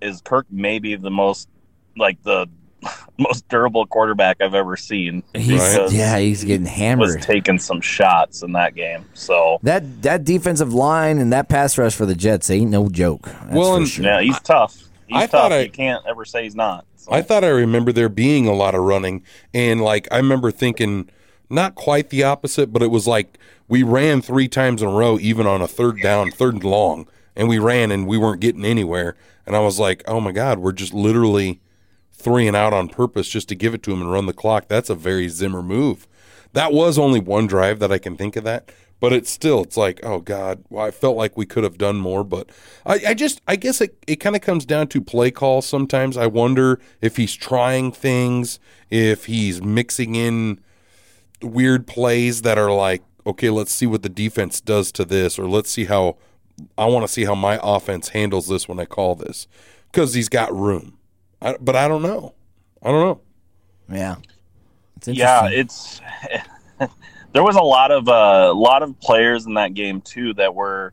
is 0.00 0.20
Kirk 0.22 0.46
may 0.50 0.78
be 0.78 0.96
the 0.96 1.10
most 1.10 1.48
like 1.96 2.22
the 2.22 2.46
most 3.18 3.46
durable 3.48 3.84
quarterback 3.86 4.40
I've 4.40 4.54
ever 4.54 4.76
seen. 4.76 5.22
He's, 5.34 5.60
yeah, 5.92 6.18
he's 6.18 6.42
getting 6.44 6.66
hammered. 6.66 7.16
was 7.16 7.26
taking 7.26 7.58
some 7.58 7.80
shots 7.80 8.42
in 8.42 8.52
that 8.52 8.74
game. 8.74 9.04
So 9.14 9.58
that 9.62 10.02
that 10.02 10.24
defensive 10.24 10.72
line 10.72 11.18
and 11.18 11.32
that 11.32 11.48
pass 11.48 11.76
rush 11.76 11.94
for 11.94 12.06
the 12.06 12.14
Jets 12.14 12.48
ain't 12.50 12.70
no 12.70 12.88
joke. 12.88 13.22
That's 13.24 13.52
Well, 13.54 13.78
for 13.80 13.86
sure. 13.86 14.04
yeah, 14.06 14.20
he's 14.22 14.40
tough. 14.40 14.76
He's 15.08 15.16
I 15.16 15.20
tough. 15.22 15.30
thought 15.30 15.52
I- 15.52 15.60
you 15.62 15.70
can't 15.70 16.04
ever 16.08 16.24
say 16.24 16.44
he's 16.44 16.54
not. 16.56 16.86
So. 16.96 17.12
I 17.12 17.22
thought 17.22 17.44
I 17.44 17.48
remember 17.48 17.92
there 17.92 18.08
being 18.10 18.46
a 18.46 18.52
lot 18.54 18.74
of 18.74 18.82
running, 18.82 19.24
and 19.54 19.80
like 19.80 20.06
I 20.10 20.16
remember 20.18 20.50
thinking, 20.50 21.08
not 21.50 21.74
quite 21.74 22.10
the 22.10 22.22
opposite, 22.22 22.72
but 22.72 22.82
it 22.82 22.90
was 22.90 23.06
like 23.06 23.38
we 23.68 23.82
ran 23.82 24.22
three 24.22 24.48
times 24.48 24.82
in 24.82 24.88
a 24.88 24.92
row, 24.92 25.18
even 25.18 25.46
on 25.46 25.60
a 25.60 25.68
third 25.68 26.00
down, 26.02 26.30
third 26.30 26.54
and 26.54 26.64
long, 26.64 27.08
and 27.36 27.48
we 27.48 27.58
ran 27.58 27.90
and 27.90 28.06
we 28.06 28.18
weren't 28.18 28.40
getting 28.40 28.64
anywhere. 28.64 29.16
And 29.46 29.56
I 29.56 29.60
was 29.60 29.78
like, 29.78 30.02
oh 30.06 30.20
my 30.20 30.32
god, 30.32 30.58
we're 30.58 30.72
just 30.72 30.94
literally 30.94 31.60
three 32.12 32.46
and 32.46 32.56
out 32.56 32.72
on 32.72 32.88
purpose 32.88 33.28
just 33.28 33.48
to 33.48 33.54
give 33.54 33.74
it 33.74 33.82
to 33.82 33.92
him 33.92 34.02
and 34.02 34.12
run 34.12 34.26
the 34.26 34.32
clock. 34.32 34.68
That's 34.68 34.90
a 34.90 34.94
very 34.94 35.28
Zimmer 35.28 35.62
move. 35.62 36.06
That 36.52 36.72
was 36.72 36.98
only 36.98 37.20
one 37.20 37.46
drive 37.46 37.78
that 37.78 37.92
I 37.92 37.98
can 37.98 38.16
think 38.16 38.36
of 38.36 38.44
that. 38.44 38.70
But 39.00 39.14
it's 39.14 39.30
still, 39.30 39.62
it's 39.62 39.78
like, 39.78 39.98
oh 40.02 40.20
God, 40.20 40.62
well, 40.68 40.84
I 40.84 40.90
felt 40.90 41.16
like 41.16 41.34
we 41.34 41.46
could 41.46 41.64
have 41.64 41.78
done 41.78 41.96
more. 41.96 42.22
But 42.22 42.50
I, 42.84 43.00
I 43.08 43.14
just, 43.14 43.40
I 43.48 43.56
guess 43.56 43.80
it, 43.80 43.96
it 44.06 44.16
kind 44.16 44.36
of 44.36 44.42
comes 44.42 44.66
down 44.66 44.88
to 44.88 45.00
play 45.00 45.30
call 45.30 45.62
sometimes. 45.62 46.18
I 46.18 46.26
wonder 46.26 46.78
if 47.00 47.16
he's 47.16 47.34
trying 47.34 47.92
things, 47.92 48.60
if 48.90 49.24
he's 49.24 49.62
mixing 49.62 50.16
in 50.16 50.60
weird 51.42 51.86
plays 51.86 52.42
that 52.42 52.58
are 52.58 52.72
like, 52.72 53.02
okay, 53.26 53.50
let's 53.50 53.72
see 53.72 53.86
what 53.86 54.02
the 54.02 54.08
defense 54.08 54.60
does 54.60 54.92
to 54.92 55.04
this, 55.04 55.38
or 55.38 55.46
let's 55.46 55.70
see 55.70 55.84
how, 55.86 56.16
I 56.76 56.86
want 56.86 57.06
to 57.06 57.12
see 57.12 57.24
how 57.24 57.34
my 57.34 57.58
offense 57.62 58.10
handles 58.10 58.48
this 58.48 58.68
when 58.68 58.78
I 58.78 58.84
call 58.84 59.14
this. 59.14 59.46
Because 59.90 60.14
he's 60.14 60.28
got 60.28 60.54
room. 60.54 60.98
I, 61.42 61.56
but 61.60 61.74
I 61.76 61.88
don't 61.88 62.02
know. 62.02 62.34
I 62.82 62.90
don't 62.90 63.00
know. 63.00 63.20
yeah. 63.96 64.16
It's 64.96 65.08
yeah, 65.08 65.48
it's 65.50 66.00
there 67.32 67.42
was 67.42 67.56
a 67.56 67.62
lot 67.62 67.90
of 67.90 68.06
uh, 68.08 68.48
a 68.50 68.52
lot 68.52 68.82
of 68.82 68.98
players 69.00 69.46
in 69.46 69.54
that 69.54 69.72
game 69.72 70.02
too 70.02 70.34
that 70.34 70.54
were 70.54 70.92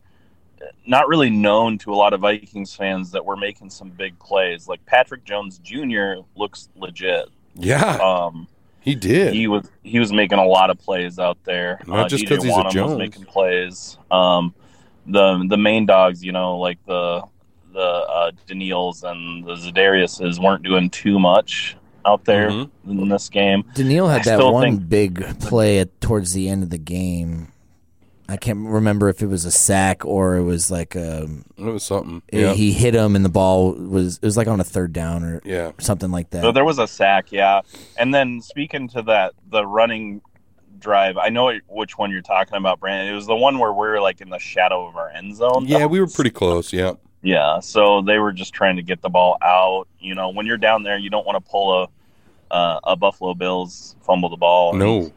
not 0.86 1.08
really 1.08 1.30
known 1.30 1.78
to 1.80 1.92
a 1.92 1.96
lot 1.96 2.14
of 2.14 2.22
Vikings 2.22 2.74
fans 2.74 3.12
that 3.12 3.26
we're 3.26 3.36
making 3.36 3.70
some 3.70 3.90
big 3.90 4.18
plays. 4.20 4.68
Like 4.68 4.86
Patrick 4.86 5.26
Jones 5.26 5.60
Jr. 5.60 6.22
looks 6.36 6.70
legit. 6.76 7.28
Yeah, 7.56 7.96
Um, 7.98 8.48
he 8.82 8.96
did. 8.96 9.34
he 9.34 9.48
was 9.48 9.70
he 9.84 10.00
was 10.00 10.12
making 10.14 10.40
a 10.40 10.46
lot 10.46 10.70
of 10.70 10.78
plays 10.80 11.20
out 11.20 11.38
there. 11.44 11.82
Not 11.88 12.10
just 12.10 12.24
because 12.24 12.44
he's 12.44 12.56
a 12.56 12.64
Jones. 12.70 12.92
Was 12.92 12.98
making 12.98 13.26
plays. 13.26 13.98
Um, 14.12 14.54
the 15.06 15.46
the 15.48 15.58
main 15.58 15.86
dogs, 15.86 16.24
you 16.24 16.32
know, 16.32 16.58
like 16.58 16.78
the 16.86 17.22
the 17.74 17.80
uh, 17.80 18.32
Danielles 18.48 19.04
and 19.04 19.46
the 19.46 19.54
Za'Dariuses 19.56 20.42
weren't 20.44 20.64
doing 20.64 20.90
too 20.90 21.20
much 21.20 21.76
out 22.06 22.24
there 22.26 22.50
Mhm. 22.50 22.70
in 22.88 23.10
this 23.10 23.28
game. 23.30 23.64
Danielle 23.76 24.08
had 24.08 24.22
I 24.22 24.24
that 24.24 24.38
still 24.38 24.54
one 24.54 24.64
think- 24.78 24.90
big 24.90 25.40
play 25.42 25.80
at 25.80 26.00
towards 26.02 26.34
the 26.34 26.48
end 26.50 26.64
of 26.64 26.70
the 26.70 26.78
game. 26.78 27.50
I 28.30 28.38
can't 28.38 28.68
remember 28.68 29.08
if 29.10 29.22
it 29.22 29.28
was 29.28 29.46
a 29.46 29.52
sack 29.52 30.06
or 30.06 30.36
it 30.36 30.44
was 30.44 30.70
like 30.70 30.96
a, 30.96 31.30
it 31.58 31.64
was 31.64 31.84
something. 31.84 32.22
Yeah, 32.32 32.54
he 32.54 32.74
hit 32.74 32.94
him 32.94 33.16
and 33.16 33.24
the 33.24 33.30
ball 33.30 33.72
was 33.74 34.18
it 34.18 34.24
was 34.24 34.36
like 34.36 34.48
on 34.48 34.60
a 34.60 34.64
third 34.64 34.94
down 34.94 35.24
or 35.24 35.42
yeah. 35.46 35.72
something 35.80 36.12
like 36.12 36.32
that. 36.32 36.42
So 36.42 36.52
there 36.52 36.66
was 36.66 36.80
a 36.80 36.88
sack, 36.88 37.32
yeah. 37.32 37.62
And 37.98 38.14
then 38.14 38.42
speaking 38.42 38.90
to 38.90 39.02
that, 39.04 39.34
the 39.50 39.66
running 39.66 40.22
drive, 40.80 41.18
I 41.18 41.30
know 41.30 41.58
which 41.68 41.98
one 41.98 42.12
you're 42.12 42.22
talking 42.22 42.56
about, 42.56 42.80
Brandon. 42.80 43.12
It 43.12 43.16
was 43.16 43.28
the 43.28 43.36
one 43.36 43.60
where 43.60 43.74
we're 43.74 44.02
like 44.02 44.22
in 44.22 44.30
the 44.30 44.40
shadow 44.40 44.88
of 44.88 44.98
our 44.98 45.10
end 45.10 45.36
zone. 45.36 45.66
Yeah, 45.66 45.86
we 45.86 46.00
were 46.00 46.08
pretty 46.08 46.30
close. 46.30 46.74
Yeah, 46.74 46.94
Yeah, 47.22 47.60
so 47.60 48.02
they 48.02 48.20
were 48.20 48.34
just 48.34 48.54
trying 48.54 48.76
to 48.76 48.84
get 48.84 49.02
the 49.02 49.10
ball 49.10 49.38
out. 49.42 49.88
You 50.00 50.16
know, 50.16 50.30
when 50.30 50.46
you're 50.46 50.58
down 50.58 50.84
there, 50.84 50.98
you 50.98 51.10
don't 51.10 51.26
want 51.26 51.44
to 51.44 51.50
pull 51.50 51.84
a 51.84 51.88
uh, 52.52 52.80
a 52.84 52.96
Buffalo 52.96 53.34
Bills 53.34 53.96
fumble 54.02 54.30
the 54.30 54.38
ball. 54.38 54.74
no, 54.74 55.12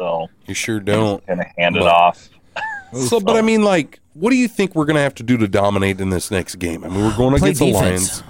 so 0.00 0.28
you 0.46 0.54
sure 0.54 0.80
don't. 0.80 1.24
kind 1.26 1.40
of 1.40 1.46
hand 1.58 1.76
it 1.76 1.80
But- 1.80 1.88
off. 1.88 2.28
So, 2.92 3.20
but 3.20 3.36
I 3.36 3.40
mean, 3.42 3.62
like, 3.62 4.00
what 4.14 4.30
do 4.30 4.36
you 4.36 4.48
think 4.48 4.74
we're 4.74 4.84
going 4.84 4.96
to 4.96 5.02
have 5.02 5.14
to 5.16 5.22
do 5.22 5.36
to 5.36 5.46
dominate 5.46 6.00
in 6.00 6.10
this 6.10 6.28
next 6.32 6.56
game? 6.56 6.82
I 6.82 6.88
mean, 6.88 7.04
we're 7.04 7.16
going 7.16 7.38
Play 7.38 7.50
against 7.50 7.60
the. 7.60 7.70
Lions. 7.72 8.22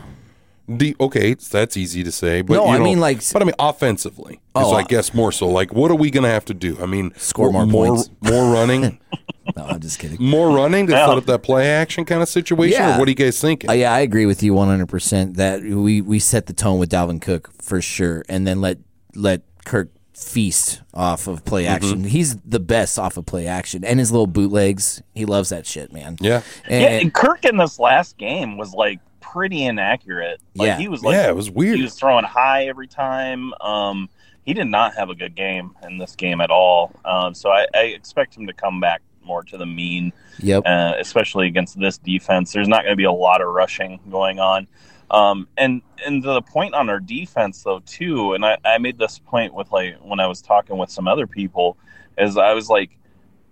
De- 0.77 0.95
okay, 1.01 1.33
that's 1.33 1.79
easy 1.79 2.05
to 2.05 2.13
say, 2.13 2.43
but 2.43 2.53
No, 2.55 2.67
you 2.67 2.73
I 2.73 2.79
mean, 2.79 3.01
like- 3.01 3.23
but 3.33 3.41
I 3.41 3.47
mean, 3.47 3.55
offensively, 3.59 4.35
is 4.35 4.41
Oh, 4.55 4.75
I 4.75 4.83
guess 4.83 5.15
more 5.15 5.33
so. 5.33 5.49
Like, 5.49 5.73
what 5.73 5.91
are 5.91 5.95
we 5.95 6.11
going 6.11 6.25
to 6.25 6.29
have 6.29 6.45
to 6.45 6.53
do? 6.55 6.77
I 6.79 6.85
mean, 6.85 7.13
Score 7.17 7.51
more 7.51 7.65
more, 7.65 7.87
points. 7.87 8.11
more 8.21 8.53
running, 8.53 9.01
no, 9.57 9.65
I'm 9.65 9.81
just 9.81 9.99
kidding. 9.99 10.19
more 10.23 10.51
running 10.55 10.87
to 10.89 10.93
Yeah. 10.93 11.07
set 11.07 11.17
up 11.17 11.25
that 11.25 11.43
play 11.43 11.67
action 11.71 12.05
kind 12.05 12.21
of 12.21 12.29
situation. 12.29 12.79
Yeah. 12.83 12.97
Or 12.97 12.99
what 12.99 13.09
are 13.09 13.11
you 13.13 13.17
guys 13.17 13.41
thinking? 13.41 13.71
Uh, 13.71 13.73
yeah, 13.73 13.95
I 13.95 14.01
agree 14.01 14.27
with 14.27 14.43
you 14.43 14.53
100% 14.53 15.37
that 15.37 15.63
we, 15.63 16.03
we 16.03 16.19
set 16.19 16.45
the 16.47 16.53
tone 16.53 16.79
with 16.79 16.91
Dalvin 16.91 17.23
Cook 17.23 17.51
for 17.63 17.81
sure 17.81 18.25
and 18.29 18.47
then 18.47 18.61
let 18.61 18.77
let 19.15 19.41
Kirk 19.65 19.89
feast 20.21 20.81
off 20.95 21.27
of 21.27 21.45
play 21.45 21.65
Mm-hmm. 21.65 21.73
action. 21.75 22.05
He's 22.05 22.37
the 22.37 22.61
best 22.61 22.99
off 22.99 23.17
of 23.17 23.27
play 23.27 23.47
action 23.47 23.85
and 23.85 23.99
his 23.99 24.11
little 24.13 24.27
bootlegs. 24.27 25.03
He 25.15 25.25
loves 25.25 25.49
that 25.49 25.67
shit, 25.67 25.93
man. 25.93 26.17
yeah, 26.21 26.43
And, 26.69 26.83
yeah, 26.83 26.89
and 26.99 27.15
Kirk 27.15 27.45
in 27.45 27.57
this 27.57 27.79
last 27.79 28.17
game 28.19 28.57
was 28.59 28.73
like 28.75 29.01
pretty 29.21 29.65
inaccurate. 29.65 30.41
Like 30.55 30.67
Yeah. 30.67 30.77
he 30.79 30.89
was 30.89 31.03
like 31.03 31.15
yeah, 31.15 31.29
it 31.29 31.37
was 31.37 31.51
weird. 31.51 31.77
he 31.77 31.83
was 31.83 31.95
throwing 31.95 32.25
high 32.25 32.67
every 32.67 32.87
time. 32.87 33.53
Um, 33.61 34.09
he 34.45 34.55
did 34.55 34.67
not 34.67 34.95
have 34.95 35.11
a 35.11 35.15
good 35.15 35.35
game 35.35 35.75
in 35.87 35.99
this 35.99 36.17
game 36.17 36.41
at 36.41 36.51
all. 36.51 36.93
Um, 37.05 37.35
so 37.35 37.51
I, 37.51 37.67
I 37.75 37.83
expect 37.85 38.37
him 38.37 38.47
to 38.47 38.53
come 38.53 38.81
back 38.81 39.03
more 39.23 39.43
to 39.45 39.57
the 39.57 39.67
mean. 39.67 40.13
Yep. 40.43 40.63
uh, 40.65 40.95
especially 40.99 41.47
against 41.49 41.79
this 41.79 41.99
defense. 41.99 42.53
There's 42.53 42.67
not 42.69 42.83
going 42.83 42.93
to 42.93 42.97
be 42.97 43.05
a 43.05 43.13
lot 43.13 43.43
of 43.43 43.49
rushing 43.49 44.01
going 44.11 44.39
on. 44.41 44.67
Um, 45.11 45.49
and 45.57 45.83
and 46.07 46.23
the 46.23 46.41
point 46.43 46.75
on 46.75 46.89
our 46.89 47.01
defense 47.01 47.63
though 47.65 47.81
too, 47.85 48.35
and 48.35 48.45
I, 48.45 48.59
I 48.65 48.79
made 48.79 48.99
this 48.99 49.19
point 49.19 49.53
with 49.55 49.71
like 49.73 49.97
when 50.03 50.21
I 50.21 50.27
was 50.27 50.41
talking 50.41 50.79
with 50.79 50.91
some 50.91 51.09
other 51.09 51.27
people, 51.27 51.77
is 52.17 52.37
I 52.37 52.53
was 52.55 52.69
like, 52.69 52.97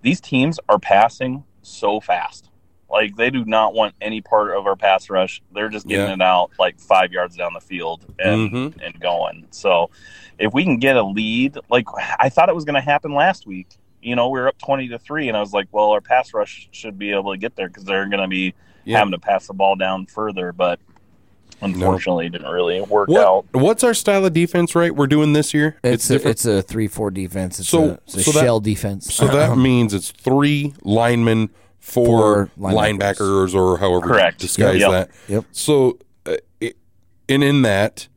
these 0.03 0.21
teams 0.21 0.61
are 0.69 0.79
passing 0.79 1.43
so 1.63 1.99
fast. 2.01 2.51
Like 2.89 3.17
they 3.17 3.29
do 3.31 3.45
not 3.45 3.75
want 3.75 3.95
any 4.01 4.21
part 4.21 4.57
of 4.57 4.67
our 4.67 4.77
pass 4.77 5.11
rush. 5.11 5.43
They're 5.53 5.69
just 5.69 5.87
getting 5.89 6.07
Yeah. 6.07 6.15
it 6.15 6.23
out 6.23 6.53
like 6.59 6.79
five 6.79 7.13
yards 7.13 7.37
down 7.37 7.53
the 7.55 7.61
field 7.61 8.07
and 8.19 8.51
Mhm. 8.51 8.75
and 8.83 9.01
going. 9.01 9.47
So 9.51 9.91
if 10.39 10.55
we 10.55 10.63
can 10.65 10.79
get 10.79 10.97
a 10.97 11.03
lead, 11.03 11.59
like 11.69 11.87
I 12.21 12.29
thought 12.29 12.49
it 12.49 12.55
was 12.55 12.65
going 12.65 12.77
to 12.77 12.81
happen 12.81 13.13
last 13.15 13.47
week. 13.47 13.67
You 14.01 14.15
know, 14.15 14.29
we 14.29 14.39
were 14.39 14.47
up 14.47 14.59
twenty 14.59 14.87
to 14.89 14.99
three, 15.01 15.27
and 15.27 15.37
I 15.37 15.41
was 15.41 15.53
like, 15.53 15.67
well, 15.73 15.91
our 15.91 16.01
pass 16.01 16.33
rush 16.33 16.69
should 16.71 16.99
be 17.01 17.11
able 17.11 17.33
to 17.33 17.37
get 17.37 17.57
there 17.57 17.67
because 17.67 17.83
they're 17.83 18.07
going 18.07 18.23
to 18.23 18.29
be 18.29 18.55
Yeah. 18.85 18.99
having 18.99 19.11
to 19.13 19.19
pass 19.19 19.49
the 19.49 19.55
ball 19.55 19.75
down 19.75 20.07
further. 20.07 20.53
But 20.53 20.79
unfortunately, 21.61 22.27
it 22.27 22.33
didn't 22.33 22.51
really 22.51 22.81
work 22.81 23.09
What, 23.09 23.25
out. 23.27 23.47
what's 23.53 23.83
our 23.85 23.95
style 23.95 24.25
of 24.25 24.33
defense? 24.33 24.75
Right, 24.75 24.95
we're 24.95 25.07
doing 25.07 25.33
this 25.33 25.53
year. 25.55 25.77
It's, 25.83 26.09
a, 26.11 26.15
different. 26.15 26.33
it's 26.37 26.45
a 26.47 26.63
three 26.63 26.89
four 26.89 27.11
defense. 27.11 27.59
It's 27.61 27.69
So- 27.69 27.85
a, 27.85 27.93
it's 28.07 28.17
a 28.17 28.23
so 28.23 28.33
that- 28.33 28.41
shell 28.41 28.61
defense. 28.61 29.13
So 29.15 29.27
that 29.29 29.57
means 29.59 29.95
it's 29.95 30.11
three 30.11 30.75
linemen, 30.83 31.51
four 31.81 32.07
Four 32.09 32.51
linebackers, 32.59 32.99
linebackers. 32.99 33.55
or 33.55 33.79
however 33.79 34.07
Correct. 34.07 34.43
you 34.43 34.47
disguise 34.49 34.81
Yep. 34.81 34.91
that. 34.91 35.11
Yep. 35.29 35.45
So, 35.53 35.99
uh, 36.27 36.37
it, 36.61 36.77
and 37.29 37.43
in 37.43 37.63
that, 37.63 38.09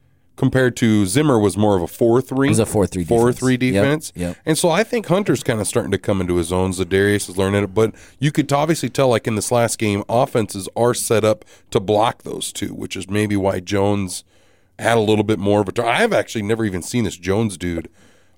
compared 0.42 0.76
to 0.76 1.06
Zimmer, 1.06 1.38
was 1.38 1.56
more 1.56 1.76
of 1.78 1.84
a 1.84 1.88
four-three. 1.88 2.48
It 2.48 2.50
was 2.50 2.60
a 2.60 2.66
4-3 2.66 3.06
Four 3.08 3.28
defense. 3.28 3.40
three 3.40 3.58
defense. 3.58 4.12
yep. 4.16 4.36
And 4.44 4.58
so 4.58 4.70
I 4.72 4.84
think 4.84 5.06
Hunter's 5.06 5.44
kind 5.44 5.62
of 5.62 5.68
starting 5.68 5.92
to 5.92 6.00
come 6.00 6.20
into 6.20 6.38
his 6.38 6.52
own. 6.52 6.72
Za'Darius 6.72 7.30
is 7.30 7.38
learning 7.38 7.64
it, 7.66 7.76
but 7.76 7.94
you 8.18 8.32
could 8.32 8.52
obviously 8.52 8.90
tell, 8.90 9.08
like 9.10 9.28
in 9.28 9.36
this 9.36 9.52
last 9.52 9.78
game, 9.78 10.04
offenses 10.10 10.68
are 10.76 10.96
set 10.96 11.24
up 11.24 11.46
to 11.70 11.80
block 11.80 12.24
those 12.24 12.52
two, 12.52 12.74
which 12.74 12.96
is 12.98 13.08
maybe 13.08 13.36
why 13.38 13.60
Jones 13.60 14.24
had 14.80 14.98
a 14.98 15.02
little 15.02 15.24
bit 15.24 15.38
more 15.38 15.62
of 15.62 15.70
a. 15.70 15.86
I've 15.86 16.12
actually 16.12 16.42
never 16.42 16.66
even 16.66 16.82
seen 16.82 17.04
this 17.04 17.18
Jones 17.18 17.56
dude 17.56 17.88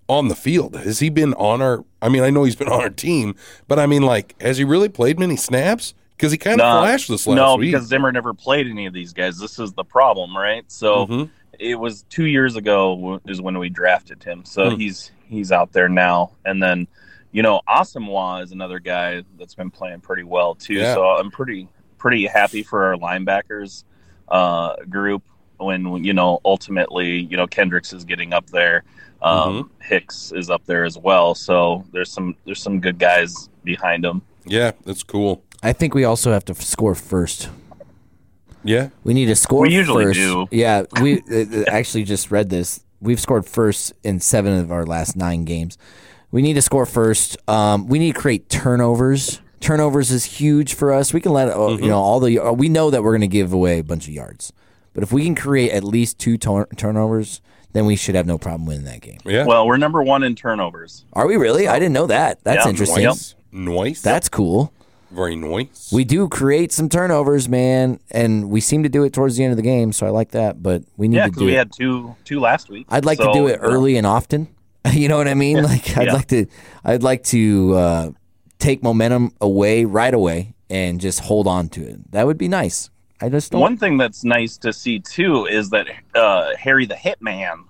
on 0.09 0.27
the 0.27 0.35
field. 0.35 0.75
Has 0.75 0.99
he 0.99 1.07
been 1.09 1.33
on 1.35 1.61
our? 1.61 1.85
I 2.01 2.09
mean, 2.09 2.23
I 2.23 2.29
know 2.31 2.43
he's 2.43 2.57
been 2.57 2.67
on 2.75 2.81
our 2.81 2.89
team, 2.89 3.33
but 3.69 3.79
I 3.79 3.85
mean, 3.85 4.01
like, 4.03 4.35
has 4.41 4.57
he 4.57 4.65
really 4.65 4.89
played 4.89 5.17
many 5.17 5.37
snaps? 5.37 5.93
Because 6.17 6.33
he 6.33 6.37
kind 6.37 6.59
of 6.59 6.65
No, 6.67 6.81
flashed 6.81 7.07
this 7.07 7.25
last 7.25 7.35
no, 7.37 7.55
week. 7.55 7.71
because 7.71 7.87
Zimmer 7.87 8.11
never 8.11 8.33
played 8.33 8.67
any 8.67 8.85
of 8.87 8.93
these 8.93 9.13
guys. 9.13 9.39
This 9.39 9.57
is 9.57 9.71
the 9.73 9.83
problem, 9.85 10.35
right? 10.37 10.63
So 10.67 11.07
Mhm. 11.07 11.29
It 11.59 11.75
was 11.75 12.03
two 12.09 12.25
years 12.25 12.55
ago 12.55 13.19
is 13.27 13.41
when 13.41 13.57
we 13.59 13.69
drafted 13.69 14.23
him. 14.23 14.43
So 14.45 14.69
Hmm. 14.71 14.75
he's 14.77 15.11
he's 15.29 15.51
out 15.51 15.71
there 15.73 15.89
now, 15.89 16.31
and 16.45 16.61
then 16.61 16.87
you 17.31 17.41
know 17.43 17.61
Asamoah 17.67 18.43
is 18.43 18.51
another 18.51 18.79
guy 18.79 19.23
that's 19.37 19.55
been 19.55 19.71
playing 19.71 20.01
pretty 20.01 20.23
well 20.23 20.55
too. 20.55 20.75
Yeah. 20.75 20.93
So 20.93 21.03
I'm 21.05 21.31
pretty 21.31 21.67
pretty 21.97 22.25
happy 22.25 22.63
for 22.63 22.85
our 22.85 22.95
linebackers 22.95 23.83
uh, 24.29 24.75
group. 24.89 25.23
When 25.57 26.03
you 26.03 26.13
know 26.13 26.39
ultimately 26.43 27.19
you 27.21 27.37
know 27.37 27.47
Kendricks 27.47 27.93
is 27.93 28.03
getting 28.03 28.33
up 28.33 28.47
there, 28.47 28.83
um, 29.21 29.37
Mm-hmm. 29.63 29.81
Hicks 29.81 30.31
is 30.33 30.49
up 30.49 30.65
there 30.65 30.83
as 30.83 30.97
well. 30.97 31.35
So 31.35 31.85
there's 31.93 32.11
some 32.11 32.35
there's 32.45 32.61
some 32.61 32.79
good 32.79 32.99
guys 32.99 33.49
behind 33.63 34.03
him. 34.03 34.21
Yeah, 34.45 34.71
that's 34.83 35.03
cool. 35.03 35.41
I 35.61 35.71
think 35.71 35.93
we 35.93 36.03
also 36.03 36.31
have 36.33 36.43
to 36.45 36.55
score 36.55 36.95
first. 36.95 37.49
Yeah, 38.63 38.89
We 39.04 39.13
need 39.13 39.26
to 39.26 39.36
score. 39.36 39.62
We 39.63 39.73
usually 39.73 40.06
first. 40.06 40.19
do. 40.19 40.47
Yeah, 40.52 40.84
we 41.02 41.19
uh, 41.32 41.62
uh, 41.62 41.63
actually 41.67 42.04
just 42.04 42.32
read 42.32 42.49
this. 42.49 42.82
We've 43.02 43.19
scored 43.19 43.45
first 43.45 43.93
in 44.04 44.19
seven 44.19 44.58
of 44.60 44.71
our 44.71 44.86
last 44.86 45.15
nine 45.15 45.43
games. 45.45 45.78
We 46.32 46.41
need 46.41 46.54
to 46.54 46.62
score 46.62 46.86
first. 46.86 47.38
Um, 47.49 47.88
we 47.88 47.99
need 47.99 48.15
to 48.15 48.19
create 48.21 48.49
turnovers. 48.49 49.41
Turnovers 49.60 50.12
is 50.12 50.26
huge 50.26 50.73
for 50.73 50.91
us. 50.93 51.13
We 51.13 51.21
can 51.21 51.32
let 51.34 51.49
uh, 51.49 51.56
Mm-hmm. 51.56 51.84
you 51.84 51.89
know 51.89 51.99
all 51.99 52.19
the. 52.19 52.39
Uh, 52.39 52.52
we 52.52 52.69
know 52.69 52.89
that 52.89 53.04
we're 53.04 53.12
going 53.12 53.21
to 53.21 53.28
give 53.28 53.54
away 53.54 53.80
a 53.80 53.84
bunch 53.84 54.08
of 54.08 54.13
yards, 54.13 54.52
but 54.93 55.04
if 55.04 55.12
we 55.12 55.23
can 55.26 55.36
create 55.36 55.71
at 55.71 55.84
least 55.84 56.17
two 56.19 56.38
tur- 56.38 56.67
turnovers, 56.76 57.39
then 57.73 57.86
we 57.86 57.95
should 57.95 58.15
have 58.15 58.26
no 58.26 58.38
problem 58.38 58.65
winning 58.65 58.86
that 58.86 59.02
game. 59.02 59.19
yeah. 59.26 59.45
Well, 59.45 59.65
we're 59.67 59.78
number 59.78 60.02
one 60.04 60.23
in 60.23 60.36
turnovers. 60.36 61.06
Are 61.13 61.28
we 61.28 61.36
really? 61.38 61.67
I 61.67 61.80
didn't 61.80 61.93
know 61.93 62.08
that. 62.08 62.43
That's 62.43 62.65
Yeah, 62.65 62.69
interesting. 62.69 63.04
nice, 63.06 63.36
nice. 63.52 64.02
That's 64.02 64.30
cool. 64.30 64.71
Very 65.13 65.36
nice. 65.36 65.91
We 65.93 66.04
do 66.04 66.28
create 66.28 66.71
some 66.71 66.89
turnovers, 66.89 67.47
man, 67.47 67.99
and 68.12 68.49
we 68.49 68.60
seem 68.60 68.84
to 68.84 68.89
do 68.89 69.04
it 69.04 69.13
towards 69.13 69.38
the 69.38 69.43
end 69.43 69.52
of 69.52 69.58
the 69.58 69.63
game. 69.63 69.91
So 69.93 70.06
I 70.06 70.10
like 70.10 70.32
that, 70.32 70.62
but 70.63 70.84
we 70.97 71.08
need 71.08 71.17
Yeah, 71.17 71.26
to 71.26 71.30
because 71.30 71.39
do 71.39 71.45
we 71.45 71.54
it. 71.54 71.58
had 71.58 71.71
two 71.71 72.15
two 72.26 72.39
last 72.39 72.69
week. 72.69 72.86
I'd 72.89 73.06
like 73.06 73.19
to 73.19 73.32
do 73.34 73.47
it 73.47 73.52
you 73.52 73.58
know, 73.58 73.63
early 73.63 73.97
and 73.97 74.08
often. 74.08 74.47
you 74.91 75.08
know 75.08 75.17
what 75.17 75.28
I 75.28 75.34
mean? 75.34 75.63
Like 75.63 75.97
I'd 75.97 76.08
Yeah. 76.08 76.13
like 76.13 76.28
to, 76.28 76.45
I'd 76.84 77.04
like 77.04 77.23
to 77.26 77.73
uh, 77.76 78.12
take 78.60 78.84
momentum 78.84 79.32
away 79.39 79.86
right 79.86 80.13
away 80.13 80.54
and 80.69 80.99
just 80.99 81.19
hold 81.21 81.47
on 81.47 81.69
to 81.69 81.82
it. 81.88 82.12
That 82.12 82.26
would 82.26 82.38
be 82.38 82.47
nice. 82.47 82.89
I 83.21 83.30
just 83.30 83.52
don't. 83.52 83.62
One 83.62 83.78
thing 83.78 83.97
that's 83.97 84.23
nice 84.26 84.58
to 84.58 84.73
see 84.73 84.99
too 84.99 85.45
is 85.45 85.69
that 85.69 85.88
uh, 86.15 86.49
Harry 86.60 86.86
the 86.86 86.95
Hitman 86.95 87.63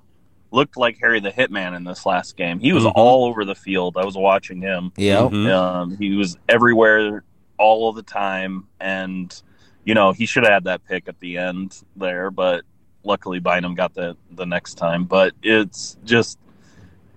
looked 0.52 0.78
like 0.78 0.98
Harry 1.02 1.20
the 1.20 1.32
Hitman 1.32 1.76
in 1.76 1.84
this 1.84 2.06
last 2.06 2.38
game. 2.38 2.60
He 2.60 2.74
was 2.74 2.84
Mhm. 2.84 2.92
all 2.96 3.26
over 3.26 3.44
the 3.46 3.56
field. 3.56 3.98
I 3.98 4.06
was 4.06 4.16
watching 4.16 4.62
him. 4.62 4.92
yeah, 4.98 5.18
Mhm. 5.18 5.50
Um, 5.52 5.98
he 5.98 6.16
was 6.16 6.38
everywhere 6.48 7.24
all 7.58 7.90
of 7.90 7.96
the 7.96 8.04
time, 8.04 8.68
and 8.80 9.42
you 9.86 9.94
know 9.94 10.12
he 10.12 10.26
should 10.26 10.44
have 10.44 10.54
had 10.54 10.64
that 10.66 10.86
pick 10.86 11.08
at 11.08 11.20
the 11.20 11.38
end 11.38 11.82
there, 11.96 12.32
but 12.32 12.64
luckily 13.04 13.40
Bynum 13.40 13.76
got 13.76 13.94
the 13.94 14.16
the 14.32 14.46
next 14.46 14.76
time. 14.76 15.06
But 15.06 15.34
it's 15.42 15.98
just 16.04 16.40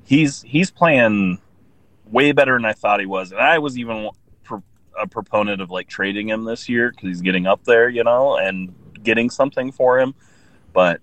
he's 0.04 0.42
he's 0.42 0.70
playing 0.70 1.40
way 2.10 2.32
better 2.32 2.54
than 2.54 2.64
I 2.64 2.72
thought 2.72 3.00
he 3.00 3.06
was, 3.06 3.32
and 3.32 3.40
I 3.40 3.58
was 3.58 3.78
even 3.78 4.10
pro- 4.44 4.62
a 4.98 5.06
proponent 5.06 5.60
of 5.60 5.70
like 5.70 5.88
trading 5.88 6.28
him 6.28 6.44
this 6.44 6.68
year 6.68 6.90
because 6.90 7.08
he's 7.08 7.20
getting 7.20 7.46
up 7.46 7.64
there, 7.64 7.88
you 7.88 8.04
know, 8.04 8.36
and 8.36 8.74
getting 9.02 9.30
something 9.30 9.72
for 9.72 9.98
him. 9.98 10.14
But 10.72 11.00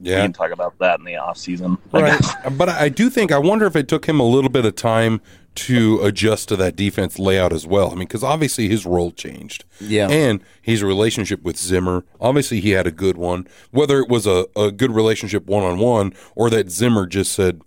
yeah. 0.00 0.16
we 0.16 0.22
can 0.22 0.32
talk 0.32 0.50
about 0.50 0.78
that 0.78 0.98
in 0.98 1.04
the 1.04 1.16
off 1.16 1.38
season. 1.38 1.78
I 1.92 2.00
Right. 2.00 2.24
But 2.56 2.68
I 2.68 2.88
do 2.88 3.10
think 3.10 3.32
I 3.32 3.38
wonder 3.38 3.66
if 3.66 3.76
it 3.76 3.88
took 3.88 4.06
him 4.06 4.20
a 4.20 4.24
little 4.24 4.50
bit 4.50 4.64
of 4.64 4.76
time 4.76 5.20
to 5.54 6.00
adjust 6.02 6.48
to 6.48 6.56
that 6.56 6.76
defense 6.76 7.18
layout 7.18 7.52
as 7.52 7.66
well. 7.66 7.88
I 7.90 7.94
mean, 7.94 8.00
because 8.08 8.24
obviously 8.24 8.68
his 8.68 8.84
role 8.84 9.12
changed. 9.12 9.64
Yeah. 9.80 10.08
And 10.08 10.42
his 10.60 10.82
relationship 10.82 11.42
with 11.42 11.56
Zimmer, 11.56 12.04
obviously 12.20 12.60
he 12.60 12.70
had 12.70 12.86
a 12.86 12.90
good 12.90 13.16
one. 13.16 13.46
Whether 13.70 14.00
it 14.00 14.08
was 14.08 14.26
a, 14.26 14.46
a 14.56 14.72
good 14.72 14.90
relationship 14.90 15.46
one 15.46 15.62
on 15.62 15.78
one 15.78 16.12
or 16.34 16.50
that 16.50 16.70
Zimmer 16.70 17.06
just 17.06 17.32
said, 17.32 17.60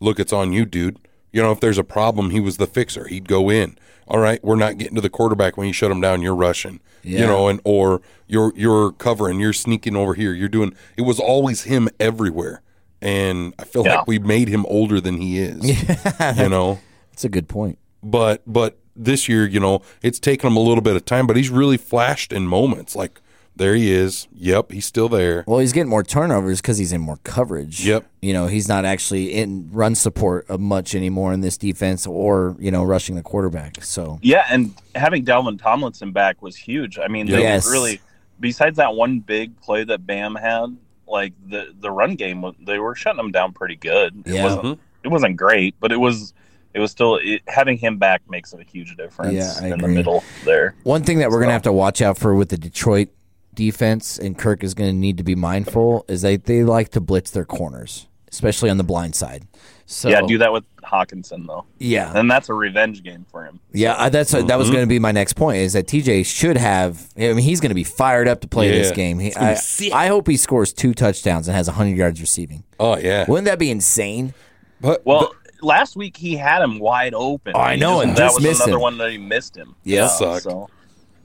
look, 0.00 0.18
it's 0.18 0.32
on 0.32 0.52
you, 0.52 0.64
dude. 0.64 0.98
You 1.32 1.42
know, 1.42 1.52
if 1.52 1.60
there's 1.60 1.78
a 1.78 1.84
problem, 1.84 2.30
he 2.30 2.40
was 2.40 2.56
the 2.56 2.66
fixer. 2.66 3.06
He'd 3.06 3.28
go 3.28 3.50
in. 3.50 3.76
All 4.10 4.18
right, 4.20 4.42
we're 4.42 4.56
not 4.56 4.78
getting 4.78 4.94
to 4.94 5.02
the 5.02 5.10
quarterback 5.10 5.58
when 5.58 5.66
you 5.66 5.72
shut 5.74 5.90
him 5.90 6.00
down. 6.00 6.22
You're 6.22 6.34
rushing, 6.34 6.80
yeah. 7.02 7.20
you 7.20 7.26
know, 7.26 7.48
and 7.48 7.60
or 7.62 8.00
you're 8.26 8.54
you're 8.56 8.92
covering, 8.92 9.38
you're 9.38 9.52
sneaking 9.52 9.96
over 9.96 10.14
here. 10.14 10.32
You're 10.32 10.48
doing. 10.48 10.74
It 10.96 11.02
was 11.02 11.20
always 11.20 11.64
him 11.64 11.90
everywhere, 12.00 12.62
and 13.02 13.52
I 13.58 13.64
feel 13.64 13.84
Yeah. 13.84 13.96
like 13.98 14.06
we 14.06 14.18
made 14.18 14.48
him 14.48 14.64
older 14.64 14.98
than 14.98 15.18
he 15.18 15.38
is. 15.40 15.62
you 16.38 16.48
know, 16.48 16.78
That's 17.18 17.24
a 17.24 17.28
good 17.28 17.48
point. 17.48 17.80
but 18.00 18.42
but 18.46 18.78
this 18.94 19.28
year, 19.28 19.44
you 19.44 19.58
know, 19.58 19.82
it's 20.02 20.20
taken 20.20 20.46
him 20.48 20.56
a 20.56 20.60
little 20.60 20.80
bit 20.82 20.94
of 20.94 21.04
time, 21.04 21.26
but 21.26 21.34
he's 21.36 21.50
really 21.50 21.76
flashed 21.76 22.32
in 22.32 22.46
moments. 22.46 22.94
Like 22.94 23.20
there 23.56 23.74
he 23.74 23.90
is. 23.90 24.28
Yep, 24.34 24.70
he's 24.70 24.86
still 24.86 25.08
there. 25.08 25.42
Well, 25.48 25.58
he's 25.58 25.72
getting 25.72 25.90
more 25.90 26.04
turnovers 26.04 26.60
because 26.60 26.78
he's 26.78 26.92
in 26.92 27.00
more 27.00 27.18
coverage. 27.24 27.84
Yep. 27.84 28.06
You 28.22 28.32
know, 28.32 28.46
he's 28.46 28.68
not 28.68 28.84
actually 28.84 29.32
in 29.34 29.68
run 29.72 29.96
support 29.96 30.48
much 30.60 30.94
anymore 30.94 31.32
in 31.32 31.40
this 31.40 31.56
defense 31.58 32.06
or, 32.06 32.54
you 32.60 32.70
know, 32.70 32.84
rushing 32.84 33.16
the 33.16 33.22
quarterback. 33.22 33.82
So, 33.82 34.20
Yeah, 34.22 34.44
and 34.48 34.74
having 34.94 35.24
Dalvin 35.24 35.60
Tomlinson 35.60 36.12
back 36.12 36.40
was 36.40 36.54
huge. 36.54 37.00
I 37.00 37.08
mean, 37.08 37.26
they 37.26 37.40
Yes. 37.42 37.68
really, 37.68 38.00
besides 38.38 38.76
that 38.76 38.94
one 38.94 39.18
big 39.18 39.60
play 39.60 39.82
that 39.82 40.06
Bam 40.06 40.36
had, 40.36 40.76
like 41.08 41.32
the 41.48 41.74
the 41.80 41.90
run 41.90 42.14
game, 42.14 42.44
they 42.64 42.78
were 42.78 42.94
shutting 42.94 43.16
them 43.16 43.32
down 43.32 43.52
pretty 43.54 43.74
good. 43.76 44.22
It 44.24 44.34
Yeah. 44.34 44.44
wasn't 44.44 44.62
Mhm. 44.62 44.78
it 45.02 45.08
wasn't 45.08 45.36
great, 45.36 45.74
but 45.80 45.90
it 45.90 45.98
was 45.98 46.32
it 46.74 46.80
was 46.80 46.90
still 46.90 47.18
it, 47.22 47.42
having 47.48 47.76
him 47.78 47.98
back 47.98 48.22
makes 48.28 48.52
a 48.52 48.62
huge 48.62 48.96
difference 48.96 49.32
Yeah, 49.34 49.54
I 49.60 49.66
in 49.68 49.72
agree. 49.74 49.82
the 49.88 49.94
middle 49.94 50.24
there. 50.44 50.74
one 50.84 51.02
thing 51.02 51.18
that 51.18 51.30
we're 51.30 51.38
going 51.38 51.48
to 51.48 51.52
have 51.54 51.62
to 51.62 51.72
watch 51.72 52.00
out 52.02 52.18
for 52.18 52.34
with 52.34 52.48
the 52.50 52.58
Detroit 52.58 53.08
defense, 53.54 54.18
and 54.18 54.36
Kirk 54.38 54.62
is 54.62 54.74
going 54.74 54.90
to 54.90 54.96
need 54.96 55.16
to 55.18 55.24
be 55.24 55.34
mindful, 55.34 56.04
is 56.08 56.22
they, 56.22 56.36
they 56.36 56.62
like 56.64 56.90
to 56.90 57.00
blitz 57.00 57.30
their 57.30 57.44
corners, 57.44 58.06
especially 58.30 58.70
on 58.70 58.76
the 58.76 58.84
blind 58.84 59.14
side. 59.16 59.46
So, 59.86 60.10
yeah, 60.10 60.20
do 60.20 60.36
that 60.38 60.52
with 60.52 60.64
Hockenson 60.82 61.46
though, 61.46 61.64
Yeah. 61.78 62.12
and 62.14 62.30
that's 62.30 62.50
a 62.50 62.54
revenge 62.54 63.02
game 63.02 63.24
for 63.30 63.44
him. 63.46 63.58
Yeah, 63.72 63.94
I- 63.98 64.10
that's 64.10 64.32
that 64.32 64.42
Mm-hmm. 64.44 64.58
was 64.58 64.68
going 64.70 64.82
to 64.82 64.86
be 64.86 64.98
my 64.98 65.12
next 65.12 65.32
point. 65.32 65.58
Is 65.58 65.72
that 65.72 65.86
TJ 65.86 66.26
should 66.26 66.58
have? 66.58 67.08
I 67.16 67.20
mean, 67.32 67.38
he's 67.38 67.58
going 67.60 67.70
to 67.70 67.74
be 67.74 67.84
fired 67.84 68.28
up 68.28 68.42
to 68.42 68.48
play 68.48 68.70
this 68.70 68.90
game. 68.92 69.18
He, 69.18 69.34
I. 69.34 69.58
I 69.94 70.08
hope 70.08 70.28
he 70.28 70.36
scores 70.36 70.74
two 70.74 70.92
touchdowns 70.92 71.48
and 71.48 71.56
has 71.56 71.68
hundred 71.68 71.96
yards 71.96 72.20
receiving. 72.20 72.64
Oh 72.78 72.98
yeah. 72.98 73.24
Wouldn't 73.26 73.46
that 73.46 73.58
be 73.58 73.70
insane? 73.70 74.34
But 74.80 75.04
Well, 75.06 75.32
last 75.62 75.96
week 75.96 76.16
he 76.16 76.36
had 76.36 76.62
him 76.62 76.78
wide 76.78 77.14
open. 77.14 77.52
Oh, 77.54 77.60
I 77.60 77.76
know, 77.76 77.96
just- 77.96 78.04
and 78.08 78.16
that 78.16 78.22
just 78.22 78.34
was 78.36 78.44
missed 78.44 78.60
another 78.62 78.72
him. 78.76 78.80
one 78.82 78.98
that 78.98 79.10
he 79.10 79.18
missed 79.18 79.56
him. 79.56 79.74
Yeah. 79.84 80.02
That 80.02 80.10
sucked. 80.10 80.42
So 80.44 80.68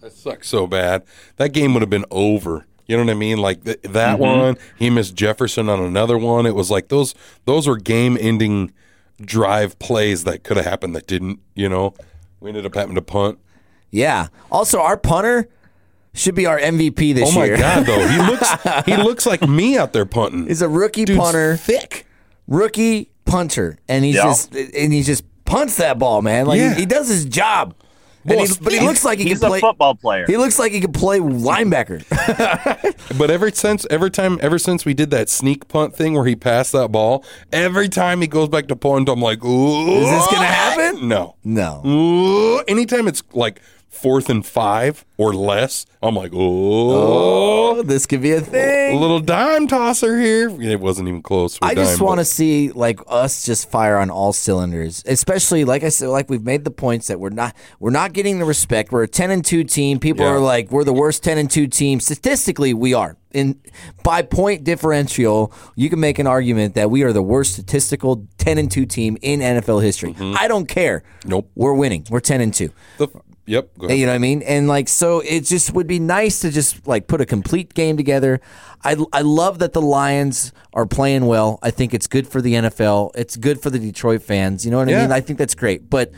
That 0.02 0.12
sucks 0.14 0.48
so 0.50 0.68
bad. 0.68 1.04
That 1.38 1.50
game 1.54 1.74
would 1.74 1.82
have 1.82 1.90
been 1.90 2.06
over. 2.12 2.66
You 2.88 2.98
know 2.98 3.04
what 3.06 3.12
I 3.12 3.16
mean? 3.16 3.38
Like 3.38 3.64
th- 3.64 3.80
that 3.84 4.20
Mm-hmm. 4.20 4.22
one, 4.40 4.58
he 4.78 4.90
missed 4.90 5.16
Jefferson 5.16 5.70
on 5.70 5.80
another 5.80 6.18
one. 6.18 6.46
It 6.46 6.54
was 6.56 6.70
like 6.70 6.90
those 6.90 7.16
those 7.46 7.66
were 7.68 7.78
game 7.78 8.18
ending 8.20 8.74
drive 9.22 9.80
plays 9.80 10.26
that 10.26 10.44
could 10.44 10.58
have 10.58 10.66
happened 10.66 10.96
that 10.96 11.08
didn't. 11.08 11.40
You 11.56 11.70
know, 11.70 11.94
we 12.42 12.50
ended 12.50 12.66
up 12.66 12.76
having 12.76 12.96
to 12.96 13.02
punt. 13.02 13.40
Yeah. 13.90 14.28
Also, 14.52 14.82
our 14.82 14.98
punter 14.98 15.48
should 16.14 16.36
be 16.36 16.46
our 16.46 16.60
MVP 16.60 17.14
this 17.16 17.34
year. 17.34 17.36
Oh 17.36 17.40
my 17.40 17.46
year. 17.46 17.58
god, 17.58 17.86
though 17.86 18.06
he 18.08 18.18
looks 18.18 18.86
he 18.86 18.98
looks 18.98 19.26
like 19.26 19.48
me 19.48 19.78
out 19.78 19.94
there 19.94 20.06
punting. 20.06 20.48
He's 20.48 20.62
a 20.62 20.68
rookie 20.68 21.06
Dude's 21.06 21.20
punter, 21.20 21.56
thick. 21.56 22.06
rookie 22.48 23.10
punter, 23.26 23.78
and 23.88 24.04
he's 24.06 24.16
Yeah. 24.16 24.24
just 24.24 24.54
and 24.56 24.94
he 24.94 25.04
just 25.04 25.24
punts 25.46 25.78
that 25.78 26.00
ball, 26.00 26.22
man. 26.22 26.46
Like 26.46 26.60
Yeah. 26.60 26.74
he, 26.74 26.82
he 26.82 26.86
does 26.86 27.08
his 27.08 27.26
job. 27.26 27.74
Well, 28.26 28.40
he, 28.40 28.54
but 28.62 28.72
he 28.72 28.80
looks 28.80 29.04
like 29.04 29.20
he 29.20 29.26
he's 29.26 29.40
can 29.40 29.48
a 29.48 29.50
play. 29.50 29.60
football 29.60 29.96
player. 29.96 30.24
He 30.26 30.38
looks 30.38 30.58
like 30.58 30.72
he 30.72 30.80
could 30.80 30.94
play 30.94 31.20
linebacker. 31.20 32.04
But 33.18 33.30
ever 33.30 33.52
since 33.52 33.86
every 33.90 34.10
time 34.10 34.40
ever 34.42 34.58
since 34.58 34.86
we 34.86 34.94
did 34.94 35.12
that 35.12 35.28
sneak 35.30 35.68
punt 35.68 35.94
thing 35.96 36.14
where 36.14 36.26
he 36.26 36.36
passed 36.38 36.72
that 36.72 36.92
ball, 36.92 37.26
every 37.52 37.90
time 37.90 38.22
he 38.22 38.28
goes 38.28 38.48
back 38.50 38.68
to 38.70 38.76
punt, 38.78 39.10
I'm 39.10 39.22
like, 39.22 39.44
ooh, 39.44 39.98
Is 40.04 40.10
this 40.10 40.28
gonna 40.28 40.46
happen? 40.46 41.08
No. 41.10 41.36
no. 41.44 41.82
Ooh, 41.86 42.60
anytime 42.68 43.08
it's 43.10 43.22
like 43.34 43.62
fourth 43.94 44.30
and 44.30 44.46
five 44.46 45.06
or 45.18 45.34
less, 45.34 45.86
I'm 46.02 46.16
like, 46.16 46.32
oh, 46.34 47.74
Oh, 47.78 47.82
this 47.84 48.06
could 48.06 48.22
be 48.22 48.32
a 48.34 48.42
thing. 48.42 48.98
a 48.98 49.00
little 49.00 49.20
dime 49.20 49.68
tosser 49.68 50.20
here. 50.20 50.50
It 50.62 50.80
wasn't 50.80 51.08
even 51.08 51.22
close. 51.22 51.58
I 51.62 51.74
just 51.76 52.02
want 52.02 52.20
to 52.20 52.26
see 52.26 52.72
like 52.72 53.00
us 53.08 53.46
just 53.46 53.70
fire 53.70 53.98
on 53.98 54.10
all 54.10 54.34
cylinders, 54.34 55.04
especially 55.08 55.64
like 55.66 55.84
I 55.84 55.90
said, 55.90 56.08
like 56.10 56.30
we've 56.30 56.44
made 56.44 56.64
the 56.66 56.72
points 56.72 57.08
that 57.08 57.20
we're 57.20 57.30
not 57.30 57.56
we're 57.80 57.90
not 57.92 58.14
getting 58.14 58.40
the 58.40 58.46
respect. 58.46 58.92
We're 58.92 59.04
a 59.04 59.08
ten 59.08 59.32
and 59.32 59.44
two 59.46 59.64
team. 59.64 60.00
People 60.00 60.26
Yeah. 60.26 60.34
are 60.34 60.40
like 60.40 60.72
we're 60.72 60.84
the 60.84 60.94
worst 60.94 61.24
ten 61.24 61.38
and 61.38 61.50
two 61.50 61.68
team. 61.68 62.00
Statistically, 62.00 62.74
we 62.74 62.94
are. 62.94 63.16
In 63.32 63.60
by 64.04 64.22
point 64.22 64.64
differential, 64.64 65.52
you 65.76 65.90
can 65.90 66.00
make 66.00 66.20
an 66.20 66.28
argument 66.28 66.76
that 66.76 66.92
we 66.92 67.02
are 67.04 67.12
the 67.14 67.24
worst 67.24 67.54
statistical 67.54 68.28
ten 68.38 68.58
and 68.60 68.70
two 68.70 68.86
team 68.86 69.18
in 69.22 69.40
NFL 69.40 69.82
history. 69.82 70.16
I 70.20 70.48
don't 70.48 70.68
care. 70.68 71.00
Mm-hmm. 71.20 71.30
Nope. 71.30 71.50
we're 71.56 71.74
winning. 71.74 72.06
We're 72.10 72.20
ten 72.20 72.42
and 72.42 72.54
two. 72.54 72.72
The, 72.98 73.08
yep. 73.46 73.70
Go 73.78 73.88
ahead. 73.88 73.98
You 74.00 74.06
know 74.06 74.12
what 74.12 74.16
I 74.16 74.20
mean? 74.20 74.42
And 74.44 74.68
like, 74.68 74.88
so 74.88 75.20
it 75.20 75.42
just 75.42 75.74
would 75.74 75.88
be 75.88 76.00
nice 76.00 76.40
to 76.40 76.52
just 76.52 76.88
like 76.88 77.08
put 77.08 77.22
a 77.22 77.26
complete 77.26 77.74
game 77.74 77.98
together. 77.98 78.42
I, 78.84 78.98
I 79.14 79.22
love 79.22 79.60
that 79.60 79.74
the 79.74 79.82
Lions 79.82 80.52
are 80.74 80.86
playing 80.86 81.26
well. 81.26 81.60
I 81.62 81.72
think 81.72 81.94
it's 81.94 82.08
good 82.08 82.28
for 82.28 82.42
the 82.42 82.54
NFL. 82.54 83.12
It's 83.16 83.38
good 83.38 83.62
for 83.62 83.70
the 83.70 83.80
Detroit 83.80 84.22
fans. 84.22 84.66
You 84.66 84.72
know 84.72 84.78
what 84.78 84.90
I 84.90 85.02
mean? 85.02 85.12
I 85.12 85.22
think 85.22 85.40
that's 85.40 85.56
great. 85.56 85.90
But 85.90 86.12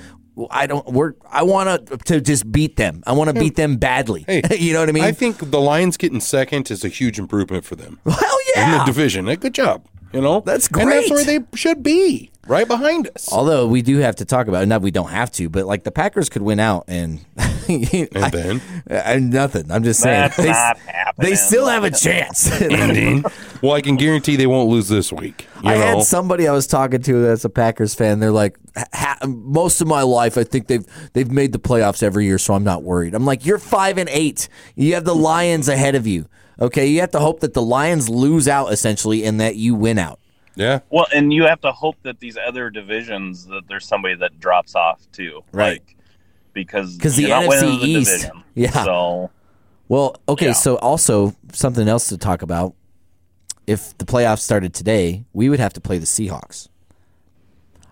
I 0.49 0.67
don't. 0.67 0.85
We're. 0.88 1.13
I 1.29 1.43
want 1.43 1.88
to 1.88 1.97
to 1.97 2.21
just 2.21 2.51
beat 2.51 2.75
them. 2.75 3.03
I 3.07 3.13
want 3.13 3.29
to 3.29 3.39
beat 3.39 3.55
them 3.55 3.77
badly. 3.77 4.25
Hey, 4.27 4.41
you 4.57 4.73
know 4.73 4.81
what 4.81 4.89
I 4.89 4.91
mean? 4.91 5.03
I 5.03 5.11
think 5.11 5.38
the 5.38 5.61
Lions 5.61 5.95
getting 5.97 6.19
second 6.19 6.69
is 6.71 6.83
a 6.83 6.89
huge 6.89 7.19
improvement 7.19 7.63
for 7.63 7.75
them 7.75 7.99
Hell 8.05 8.38
yeah! 8.55 8.65
in 8.65 8.79
the 8.79 8.83
division. 8.83 9.27
A 9.29 9.38
good 9.38 9.53
job. 9.53 9.85
You 10.13 10.21
know, 10.21 10.39
That's 10.41 10.67
great. 10.67 10.83
And 10.83 10.91
that's 10.91 11.09
where 11.11 11.23
they 11.25 11.39
should 11.55 11.83
be, 11.83 12.31
right 12.47 12.67
behind 12.67 13.09
us. 13.15 13.31
Although 13.31 13.67
we 13.67 13.81
do 13.81 13.97
have 13.97 14.15
to 14.17 14.25
talk 14.25 14.47
about 14.47 14.63
it. 14.63 14.67
Not 14.67 14.81
we 14.81 14.91
don't 14.91 15.09
have 15.09 15.29
to, 15.33 15.49
but 15.49 15.65
like 15.65 15.83
the 15.83 15.91
Packers 15.91 16.29
could 16.29 16.41
win 16.41 16.59
out 16.59 16.85
and 16.87 17.19
And 17.67 18.07
then 18.31 18.61
I, 18.89 19.17
nothing. 19.17 19.71
I'm 19.71 19.83
just 19.83 19.99
saying 19.99 20.21
That's 20.21 20.37
they, 20.37 20.51
not 20.51 20.77
happening. 20.77 21.29
they 21.31 21.35
still 21.35 21.67
have 21.67 21.83
a 21.83 21.89
chance. 21.91 22.49
ending. 22.61 23.23
well, 23.61 23.73
I 23.73 23.81
can 23.81 23.95
guarantee 23.95 24.35
they 24.35 24.45
won't 24.47 24.69
lose 24.69 24.87
this 24.87 25.11
week. 25.11 25.47
You 25.63 25.71
I 25.71 25.73
know, 25.75 25.81
had 25.97 26.03
somebody 26.03 26.47
I 26.47 26.51
was 26.51 26.67
talking 26.67 27.01
to 27.01 27.21
that's 27.23 27.43
a 27.43 27.49
Packers 27.49 27.95
fan. 27.95 28.19
They're 28.19 28.31
like, 28.31 28.57
ha- 28.93 29.17
most 29.27 29.81
of 29.81 29.87
my 29.87 30.03
life, 30.03 30.37
I 30.37 30.43
think 30.43 30.67
they've 30.67 30.85
they've 31.13 31.31
made 31.31 31.51
the 31.53 31.59
playoffs 31.59 32.03
every 32.03 32.25
year, 32.25 32.37
so 32.37 32.53
I'm 32.53 32.63
not 32.63 32.83
worried. 32.83 33.15
I'm 33.15 33.25
like, 33.25 33.45
you're 33.45 33.57
five 33.57 33.97
and 33.97 34.09
eight. 34.09 34.47
You 34.75 34.93
have 34.93 35.03
the 35.05 35.15
Lions 35.15 35.67
ahead 35.67 35.95
of 35.95 36.05
you. 36.05 36.27
Okay, 36.61 36.87
you 36.87 37.01
have 37.01 37.11
to 37.11 37.19
hope 37.19 37.41
that 37.41 37.53
the 37.53 37.61
Lions 37.61 38.09
lose 38.09 38.47
out 38.47 38.71
essentially, 38.71 39.25
and 39.25 39.39
that 39.41 39.55
you 39.55 39.75
win 39.75 39.97
out. 39.99 40.19
yeah. 40.55 40.79
Well, 40.89 41.05
and 41.13 41.33
you 41.33 41.43
have 41.43 41.59
to 41.61 41.71
hope 41.71 41.97
that 42.03 42.19
these 42.19 42.37
other 42.37 42.69
divisions 42.69 43.45
that 43.47 43.63
there's 43.67 43.85
somebody 43.85 44.15
that 44.15 44.39
drops 44.39 44.73
off 44.75 45.01
too, 45.11 45.43
Right. 45.51 45.81
Like, 45.81 45.95
because 46.53 46.97
'Cause 46.97 47.17
the 47.17 47.23
you're 47.23 47.31
NFC 47.41 47.59
the 47.81 47.87
East- 47.87 48.11
division. 48.21 48.43
yeah. 48.53 48.83
So 48.85 49.31
Well, 49.89 50.15
okay, 50.29 50.47
Yeah. 50.47 50.53
so 50.53 50.77
also 50.77 51.35
something 51.51 51.87
else 51.87 52.07
to 52.07 52.17
talk 52.17 52.41
about. 52.41 52.73
If 53.67 53.97
the 53.97 54.05
playoffs 54.05 54.39
started 54.39 54.73
today, 54.73 55.25
we 55.33 55.49
would 55.49 55.59
have 55.59 55.73
to 55.73 55.81
play 55.81 55.97
the 55.97 56.05
Seahawks. 56.05 56.69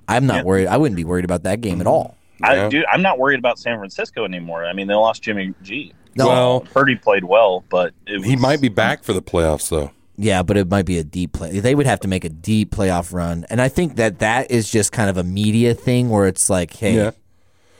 I'm 0.08 0.26
not 0.26 0.38
Yeah. 0.38 0.43
worried. 0.43 0.67
I 0.67 0.78
wouldn't 0.78 0.95
be 0.95 1.04
worried 1.04 1.26
about 1.26 1.43
that 1.43 1.62
game 1.62 1.82
at 1.82 1.88
mm-hmm. 1.88 1.93
all. 1.93 2.17
Yeah. 2.39 2.65
I 2.65 2.69
do. 2.69 2.84
I'm 2.91 3.02
not 3.02 3.19
worried 3.19 3.39
about 3.39 3.60
San 3.60 3.78
Francisco 3.78 4.23
anymore. 4.26 4.65
I 4.65 4.73
mean, 4.73 4.88
they 4.88 4.93
lost 4.95 5.21
Jimmy 5.23 5.54
G. 5.62 5.93
No. 6.15 6.28
Well, 6.28 6.60
Purdy 6.62 6.95
played 6.95 7.23
well, 7.23 7.63
but 7.69 7.93
it 8.08 8.23
he 8.23 8.36
might 8.36 8.62
be 8.62 8.69
back 8.69 9.04
for 9.04 9.13
the 9.13 9.21
playoffs 9.21 9.69
though. 9.69 9.91
Yeah, 10.15 10.43
but 10.43 10.58
it 10.58 10.69
might 10.69 10.86
be 10.86 10.99
a 10.99 11.04
deep 11.04 11.34
play. 11.34 11.60
They 11.60 11.73
would 11.73 11.88
have 11.88 11.99
to 12.02 12.08
make 12.08 12.23
a 12.23 12.30
deep 12.30 12.69
playoff 12.71 13.12
run, 13.13 13.45
and 13.49 13.60
I 13.62 13.67
think 13.69 13.95
that 13.95 14.19
that 14.19 14.52
is 14.52 14.69
just 14.69 14.91
kind 14.91 15.10
of 15.10 15.17
a 15.17 15.23
media 15.23 15.73
thing 15.73 16.10
where 16.10 16.28
it's 16.28 16.49
like, 16.52 16.73
hey, 16.76 16.95
Yeah. 16.95 17.12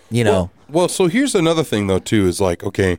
you 0.10 0.24
know, 0.24 0.50
Well, 0.68 0.88
so 0.88 1.06
here's 1.08 1.36
another 1.36 1.64
thing 1.64 1.86
though 1.88 2.00
too 2.00 2.28
is 2.28 2.42
like 2.42 2.64
okay, 2.64 2.98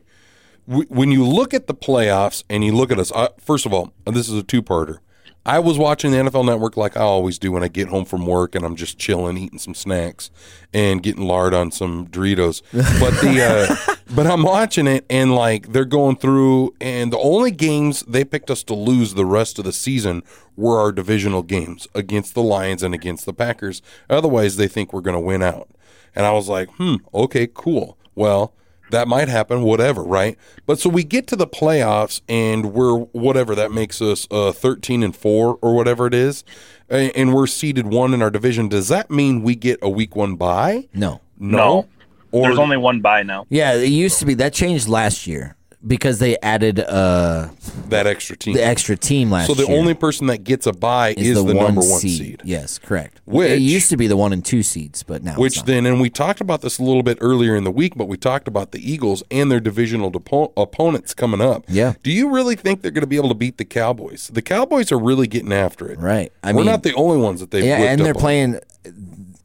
w- 0.69 0.87
when 0.89 1.11
you 1.11 1.25
look 1.25 1.53
at 1.53 1.67
the 1.67 1.73
playoffs 1.75 2.43
and 2.49 2.63
you 2.63 2.71
look 2.73 2.91
at 2.91 2.99
us. 2.99 3.11
Uh, 3.11 3.27
first 3.39 3.65
of 3.65 3.73
all, 3.73 3.91
this 4.05 4.29
is 4.29 4.35
a 4.39 4.43
two-parter. 4.43 4.99
I 5.47 5.59
was 5.59 5.77
watching 5.77 6.09
the 6.09 6.17
NFL 6.17 6.45
Network 6.45 6.75
like 6.75 6.97
I 6.97 7.01
always 7.01 7.37
do 7.37 7.51
when 7.51 7.63
I 7.63 7.67
get 7.67 7.89
home 7.89 8.05
from 8.05 8.25
work 8.25 8.55
and 8.55 8.65
I'm 8.65 8.75
just 8.75 8.97
chilling, 8.97 9.37
eating 9.37 9.59
some 9.59 9.75
snacks 9.75 10.31
and 10.73 11.03
getting 11.03 11.27
lard 11.27 11.53
on 11.53 11.71
some 11.71 12.07
Doritos. 12.07 12.63
But 12.99 13.11
the 13.21 13.43
uh, 13.43 13.95
but 14.15 14.25
I'm 14.25 14.41
watching 14.41 14.87
it 14.87 15.05
and 15.07 15.35
like 15.35 15.71
they're 15.71 15.85
going 15.85 16.15
through 16.15 16.73
and 16.81 17.13
the 17.13 17.19
only 17.19 17.51
games 17.51 18.03
they 18.07 18.25
picked 18.25 18.49
us 18.49 18.63
to 18.63 18.73
lose 18.73 19.13
the 19.13 19.25
rest 19.25 19.59
of 19.59 19.65
the 19.65 19.73
season 19.73 20.23
were 20.55 20.79
our 20.79 20.91
divisional 20.91 21.43
games 21.43 21.87
against 21.93 22.33
the 22.33 22.41
Lions 22.41 22.81
and 22.81 22.95
against 22.95 23.27
the 23.27 23.33
Packers. 23.33 23.83
Otherwise, 24.09 24.57
they 24.57 24.67
think 24.67 24.93
we're 24.93 25.01
going 25.01 25.13
to 25.13 25.19
win 25.19 25.43
out. 25.43 25.69
And 26.15 26.25
I 26.25 26.31
was 26.31 26.49
like, 26.49 26.69
hmm, 26.77 26.95
okay, 27.13 27.47
cool. 27.53 27.97
Well, 28.15 28.53
That 28.91 29.07
might 29.07 29.27
happen, 29.27 29.63
whatever, 29.63 30.03
right? 30.03 30.37
But 30.65 30.79
so 30.79 30.89
we 30.89 31.03
get 31.03 31.25
to 31.27 31.35
the 31.35 31.47
playoffs 31.47 32.21
and 32.29 32.71
we're 32.73 32.95
whatever 32.97 33.55
that 33.55 33.71
makes 33.71 34.01
us 34.01 34.27
uh, 34.29 34.51
13 34.51 35.01
and 35.03 35.15
4 35.15 35.57
or 35.61 35.73
whatever 35.75 36.05
it 36.07 36.13
is, 36.13 36.43
a- 36.89 37.11
and 37.17 37.33
we're 37.33 37.47
seeded 37.47 37.87
1 37.87 38.13
in 38.13 38.21
our 38.21 38.29
division. 38.29 38.69
Does 38.69 38.87
that 38.89 39.09
mean 39.09 39.41
we 39.41 39.55
get 39.55 39.79
a 39.81 39.89
week 39.89 40.15
1 40.15 40.35
bye? 40.35 40.87
No. 40.93 41.21
No. 41.39 41.87
Or 42.31 42.43
There's 42.43 42.59
only 42.59 42.77
one 42.77 42.99
buy 43.01 43.23
now. 43.23 43.45
Yeah, 43.49 43.73
it 43.75 43.87
used 43.89 44.19
to 44.19 44.25
be 44.25 44.33
that 44.35 44.53
changed 44.53 44.87
last 44.89 45.25
year 45.25 45.55
because 45.87 46.19
they 46.19 46.37
added 46.41 46.79
uh 46.79 47.49
that 47.89 48.07
extra 48.07 48.35
team. 48.35 48.53
the 48.55 48.65
extra 48.65 48.95
team 48.97 49.29
last 49.29 49.47
year. 49.49 49.55
so 49.55 49.61
the 49.63 49.67
year. 49.69 49.79
only 49.79 49.93
person 49.93 50.27
that 50.27 50.39
gets 50.43 50.65
a 50.65 50.73
bye 50.73 51.13
is, 51.17 51.35
the, 51.43 51.53
number 51.53 51.81
1 51.81 51.99
seed. 51.99 52.41
Yes, 52.43 52.79
correct. 52.79 53.21
Which- 53.25 53.51
it 53.51 53.59
used 53.59 53.89
to 53.89 53.97
be 53.97 54.07
the 54.07 54.17
one 54.17 54.33
and 54.33 54.43
two 54.43 54.63
seeds, 54.63 55.03
but 55.03 55.23
now 55.23 55.35
Which 55.37 55.53
it's 55.53 55.57
not. 55.57 55.67
then, 55.67 55.85
and 55.85 56.01
we 56.01 56.09
talked 56.09 56.41
about 56.41 56.61
this 56.61 56.79
a 56.79 56.83
little 56.83 57.03
bit 57.03 57.17
earlier 57.21 57.55
in 57.55 57.63
the 57.63 57.71
week, 57.71 57.93
but 57.95 58.07
we 58.07 58.17
talked 58.17 58.47
about 58.47 58.71
the 58.71 58.79
Eagles 58.91 59.23
and 59.29 59.51
their 59.51 59.59
divisional 59.59 60.11
depo- 60.11 60.51
opponents 60.57 61.13
coming 61.13 61.41
up. 61.41 61.65
Yeah. 61.67 61.93
Do 62.03 62.11
you 62.11 62.29
really 62.29 62.55
think 62.55 62.81
they're 62.81 62.91
going 62.91 63.01
to 63.01 63.07
be 63.07 63.17
able 63.17 63.29
to 63.29 63.35
beat 63.35 63.57
the 63.57 63.65
Cowboys? 63.65 64.29
The 64.33 64.41
Cowboys 64.41 64.91
are 64.91 64.99
really 64.99 65.27
getting 65.27 65.53
after 65.53 65.87
it. 65.91 65.99
Right. 65.99 66.31
I 66.43 66.51
We're 66.51 66.57
mean, 66.57 66.65
not 66.65 66.83
the 66.83 66.93
only 66.95 67.17
ones 67.17 67.39
that 67.39 67.51
they've 67.51 67.63
yeah, 67.63 67.79
whipped 67.79 67.91
and 67.91 68.01
they're 68.01 68.09
up 68.11 68.15
on. 68.17 68.21
playing 68.21 68.59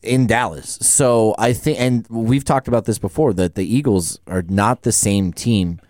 in 0.03 0.27
Dallas. 0.27 0.79
So 0.81 1.35
I 1.39 1.53
think, 1.53 1.79
and 1.79 2.07
we've 2.09 2.45
talked 2.45 2.69
about 2.69 2.87
this 2.87 2.99
before, 2.99 3.35
that 3.35 3.55
the 3.55 3.65
Eagles 3.67 4.19
are 4.27 4.43
not 4.43 4.83
the 4.83 4.93
same 4.93 5.33
team 5.33 5.81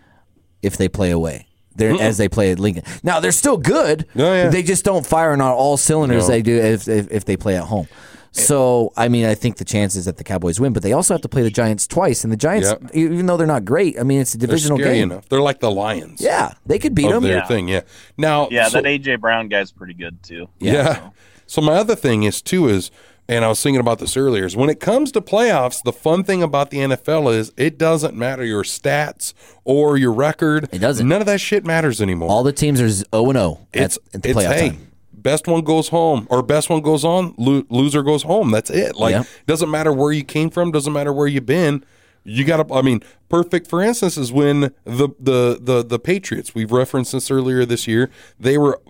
if 0.62 0.76
they 0.76 0.88
play 0.88 1.10
away. 1.10 1.46
They're 1.76 1.94
as 2.00 2.18
they 2.18 2.28
play 2.28 2.50
at 2.52 2.58
Lincoln. 2.58 2.82
Now 3.02 3.20
they're 3.20 3.32
still 3.32 3.56
good. 3.56 4.04
Oh, 4.16 4.32
yeah. 4.34 4.48
They 4.48 4.62
just 4.62 4.84
don't 4.84 5.06
fire 5.06 5.32
on 5.32 5.40
all 5.40 5.76
cylinders 5.76 6.24
No. 6.28 6.34
they 6.34 6.42
do 6.42 6.56
if, 6.58 6.88
if 6.88 7.10
if 7.10 7.24
they 7.24 7.36
play 7.36 7.56
at 7.56 7.64
home. 7.64 7.86
Eh. 7.90 7.94
So 8.32 8.92
I 8.96 9.08
mean, 9.08 9.24
I 9.24 9.34
think 9.34 9.56
the 9.56 9.64
chances 9.64 10.04
that 10.04 10.16
the 10.16 10.24
Cowboys 10.24 10.60
win, 10.60 10.72
but 10.72 10.82
they 10.82 10.92
also 10.92 11.14
have 11.14 11.22
to 11.22 11.28
play 11.28 11.42
the 11.42 11.50
Giants 11.50 11.86
twice, 11.86 12.22
and 12.22 12.32
the 12.32 12.36
Giants, 12.36 12.68
Yep. 12.68 12.90
even 12.94 13.26
though 13.26 13.36
they're 13.36 13.46
not 13.46 13.64
great, 13.64 13.98
I 13.98 14.02
mean, 14.02 14.20
it's 14.20 14.34
a 14.34 14.38
They're 14.38 14.46
divisional 14.48 14.78
scary 14.78 14.96
game. 14.96 15.10
enough. 15.12 15.28
They're 15.28 15.40
like 15.40 15.60
the 15.60 15.70
Lions. 15.70 16.20
Yeah, 16.20 16.52
they 16.66 16.78
could 16.78 16.94
beat 16.94 17.06
Of 17.06 17.12
them. 17.14 17.22
their 17.22 17.38
Yeah. 17.38 17.46
thing, 17.46 17.68
yeah. 17.68 17.80
Now, 18.18 18.48
Yeah, 18.50 18.68
so- 18.68 18.82
that 18.82 18.84
AJ 18.86 19.16
Brown 19.20 19.48
guy's 19.48 19.72
pretty 19.72 19.94
good 19.94 20.22
too. 20.22 20.48
Yeah. 20.58 21.10
So 21.46 21.60
my 21.60 21.74
other 21.74 21.96
thing 21.96 22.24
is 22.24 22.40
too 22.42 22.68
is, 22.68 22.90
and 23.30 23.44
I 23.44 23.48
was 23.48 23.62
thinking 23.62 23.80
about 23.80 24.00
this 24.00 24.16
earlier, 24.16 24.44
is 24.44 24.56
when 24.56 24.68
it 24.68 24.80
comes 24.80 25.12
to 25.12 25.20
playoffs, 25.20 25.82
the 25.84 25.92
fun 25.92 26.24
thing 26.24 26.42
about 26.42 26.70
the 26.70 26.78
NFL 26.78 27.32
is 27.32 27.52
it 27.56 27.78
doesn't 27.78 28.16
matter 28.16 28.44
your 28.44 28.64
stats 28.64 29.34
or 29.64 29.96
your 29.96 30.12
record. 30.12 30.68
It 30.72 30.80
doesn't. 30.80 31.06
None 31.06 31.20
of 31.20 31.26
that 31.26 31.40
shit 31.40 31.64
matters 31.64 32.02
anymore. 32.02 32.28
All 32.28 32.42
the 32.42 32.52
teams 32.52 32.80
are 32.80 32.88
zero 32.88 33.06
oh 33.12 33.30
and 33.30 33.38
zero 33.38 33.66
at, 33.72 33.82
it's 33.82 33.98
at 34.12 34.22
the 34.22 34.30
it's 34.30 34.38
playoff 34.38 34.52
hey, 34.52 34.68
time. 34.70 34.88
best 35.12 35.46
one 35.46 35.62
goes 35.62 35.88
home 35.90 36.26
or 36.28 36.42
best 36.42 36.68
one 36.68 36.82
goes 36.82 37.04
on, 37.04 37.34
lo- 37.38 37.62
loser 37.70 38.02
goes 38.02 38.24
home. 38.24 38.50
That's 38.50 38.68
it. 38.68 38.96
Like 38.96 39.12
Yep. 39.12 39.26
doesn't 39.46 39.70
matter 39.70 39.92
where 39.92 40.10
you 40.12 40.24
came 40.24 40.50
from, 40.50 40.72
doesn't 40.72 40.92
matter 40.92 41.12
where 41.12 41.28
you've 41.28 41.46
been. 41.46 41.84
You 42.24 42.44
got 42.44 42.66
to. 42.68 42.74
I 42.74 42.82
mean, 42.82 43.00
perfect 43.28 43.68
for 43.68 43.80
instance 43.80 44.18
is 44.18 44.32
when 44.32 44.72
the 44.84 45.08
the 45.20 45.58
the 45.62 45.84
the 45.86 45.98
Patriots. 46.00 46.52
We've 46.54 46.72
referenced 46.72 47.12
this 47.12 47.30
earlier 47.30 47.64
this 47.64 47.86
year. 47.86 48.10
They 48.40 48.58
were 48.58 48.80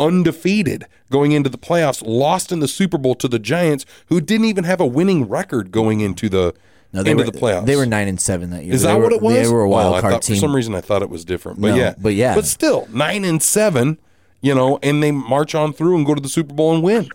undefeated 0.00 0.86
going 1.10 1.32
into 1.32 1.48
the 1.50 1.58
playoffs, 1.58 2.02
lost 2.06 2.52
in 2.52 2.60
the 2.60 2.68
Super 2.68 2.98
Bowl 2.98 3.14
to 3.16 3.28
the 3.28 3.38
Giants, 3.38 3.86
who 4.08 4.20
didn't 4.20 4.46
even 4.46 4.64
have 4.64 4.80
a 4.80 4.86
winning 4.86 5.28
record 5.28 5.70
going 5.70 6.00
into 6.00 6.28
the 6.28 6.54
No, 6.92 7.02
they 7.02 7.10
into 7.12 7.24
were 7.24 7.30
the 7.30 7.38
playoffs. 7.38 7.66
They 7.66 7.76
were 7.76 7.86
nine 7.86 8.08
and 8.08 8.20
seven 8.20 8.50
that 8.50 8.64
year. 8.64 8.74
Is 8.74 8.82
They 8.82 8.88
that 8.88 8.96
were- 8.96 9.04
what 9.04 9.12
it 9.12 9.22
was? 9.22 9.34
They 9.34 9.48
were 9.52 9.62
a 9.62 9.68
wild 9.68 9.94
I 9.96 10.00
card 10.00 10.12
thought- 10.14 10.22
team. 10.22 10.36
For 10.36 10.40
some 10.40 10.54
reason, 10.56 10.74
I 10.74 10.80
thought 10.80 11.02
it 11.02 11.10
was 11.10 11.24
different. 11.24 11.60
But 11.60 11.68
No, 11.70 11.76
yeah, 11.76 11.94
but 11.98 12.14
yeah. 12.14 12.34
but 12.34 12.44
still 12.46 12.88
nine 12.92 13.24
and 13.24 13.42
seven. 13.42 13.98
You 14.42 14.54
know, 14.54 14.78
and 14.82 15.02
they 15.02 15.10
march 15.12 15.54
on 15.54 15.72
through 15.72 15.96
and 15.96 16.06
go 16.06 16.14
to 16.14 16.20
the 16.20 16.28
Super 16.28 16.54
Bowl 16.54 16.72
and 16.74 16.82
win. 16.82 17.08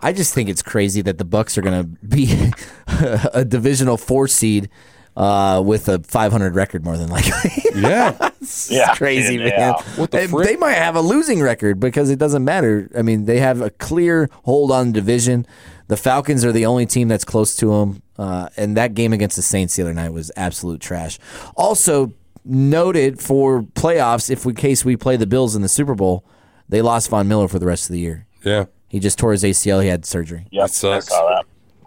I 0.00 0.12
just 0.12 0.32
think 0.32 0.48
it's 0.48 0.62
crazy 0.62 1.02
that 1.02 1.18
the 1.18 1.24
Bucks 1.24 1.58
are 1.58 1.62
going 1.62 1.80
to 1.82 2.06
be 2.06 2.50
a 3.34 3.44
divisional 3.44 3.96
four 3.96 4.26
seed 4.28 4.68
uh, 5.16 5.62
with 5.64 5.88
a 5.88 5.98
500 6.00 6.54
record, 6.54 6.84
more 6.84 6.96
than 6.96 7.08
likely. 7.08 7.50
Yeah, 7.74 8.30
Yeah. 8.68 8.94
crazy, 8.94 9.36
Yeah. 9.36 9.56
man. 9.56 9.72
What 9.96 10.10
the 10.10 10.18
they, 10.18 10.26
frick? 10.26 10.46
they 10.48 10.56
might 10.56 10.74
have 10.74 10.94
a 10.96 11.00
losing 11.00 11.40
record 11.40 11.80
because 11.80 12.10
it 12.10 12.18
doesn't 12.18 12.44
matter. 12.44 12.90
I 12.96 13.02
mean, 13.02 13.24
they 13.24 13.38
have 13.40 13.60
a 13.62 13.70
clear 13.70 14.28
hold 14.44 14.70
on 14.70 14.88
the 14.88 14.92
division. 14.92 15.46
The 15.88 15.96
Falcons 15.96 16.44
are 16.44 16.52
the 16.52 16.66
only 16.66 16.86
team 16.86 17.08
that's 17.08 17.24
close 17.24 17.56
to 17.56 17.66
them, 17.66 18.02
uh, 18.18 18.48
and 18.56 18.76
that 18.76 18.94
game 18.94 19.12
against 19.12 19.36
the 19.36 19.42
Saints 19.42 19.74
the 19.76 19.82
other 19.82 19.94
night 19.94 20.10
was 20.12 20.30
absolute 20.36 20.80
trash. 20.80 21.18
Also 21.56 22.12
noted 22.44 23.20
for 23.20 23.62
playoffs, 23.62 24.30
if 24.30 24.44
in 24.44 24.54
case 24.54 24.84
we 24.84 24.96
play 24.96 25.16
the 25.16 25.26
Bills 25.26 25.54
in 25.56 25.62
the 25.62 25.68
Super 25.68 25.94
Bowl, 25.94 26.24
they 26.68 26.82
lost 26.82 27.08
Von 27.10 27.28
Miller 27.28 27.48
for 27.48 27.58
the 27.58 27.66
rest 27.66 27.88
of 27.88 27.92
the 27.94 28.00
year. 28.00 28.26
yeah. 28.44 28.64
He 28.88 29.00
just 29.00 29.18
tore 29.18 29.32
his 29.32 29.42
ACL. 29.42 29.80
He 29.82 29.88
had 29.88 30.04
surgery. 30.04 30.46
Yep, 30.50 30.64
That 30.66 30.70
sucks. 30.74 31.08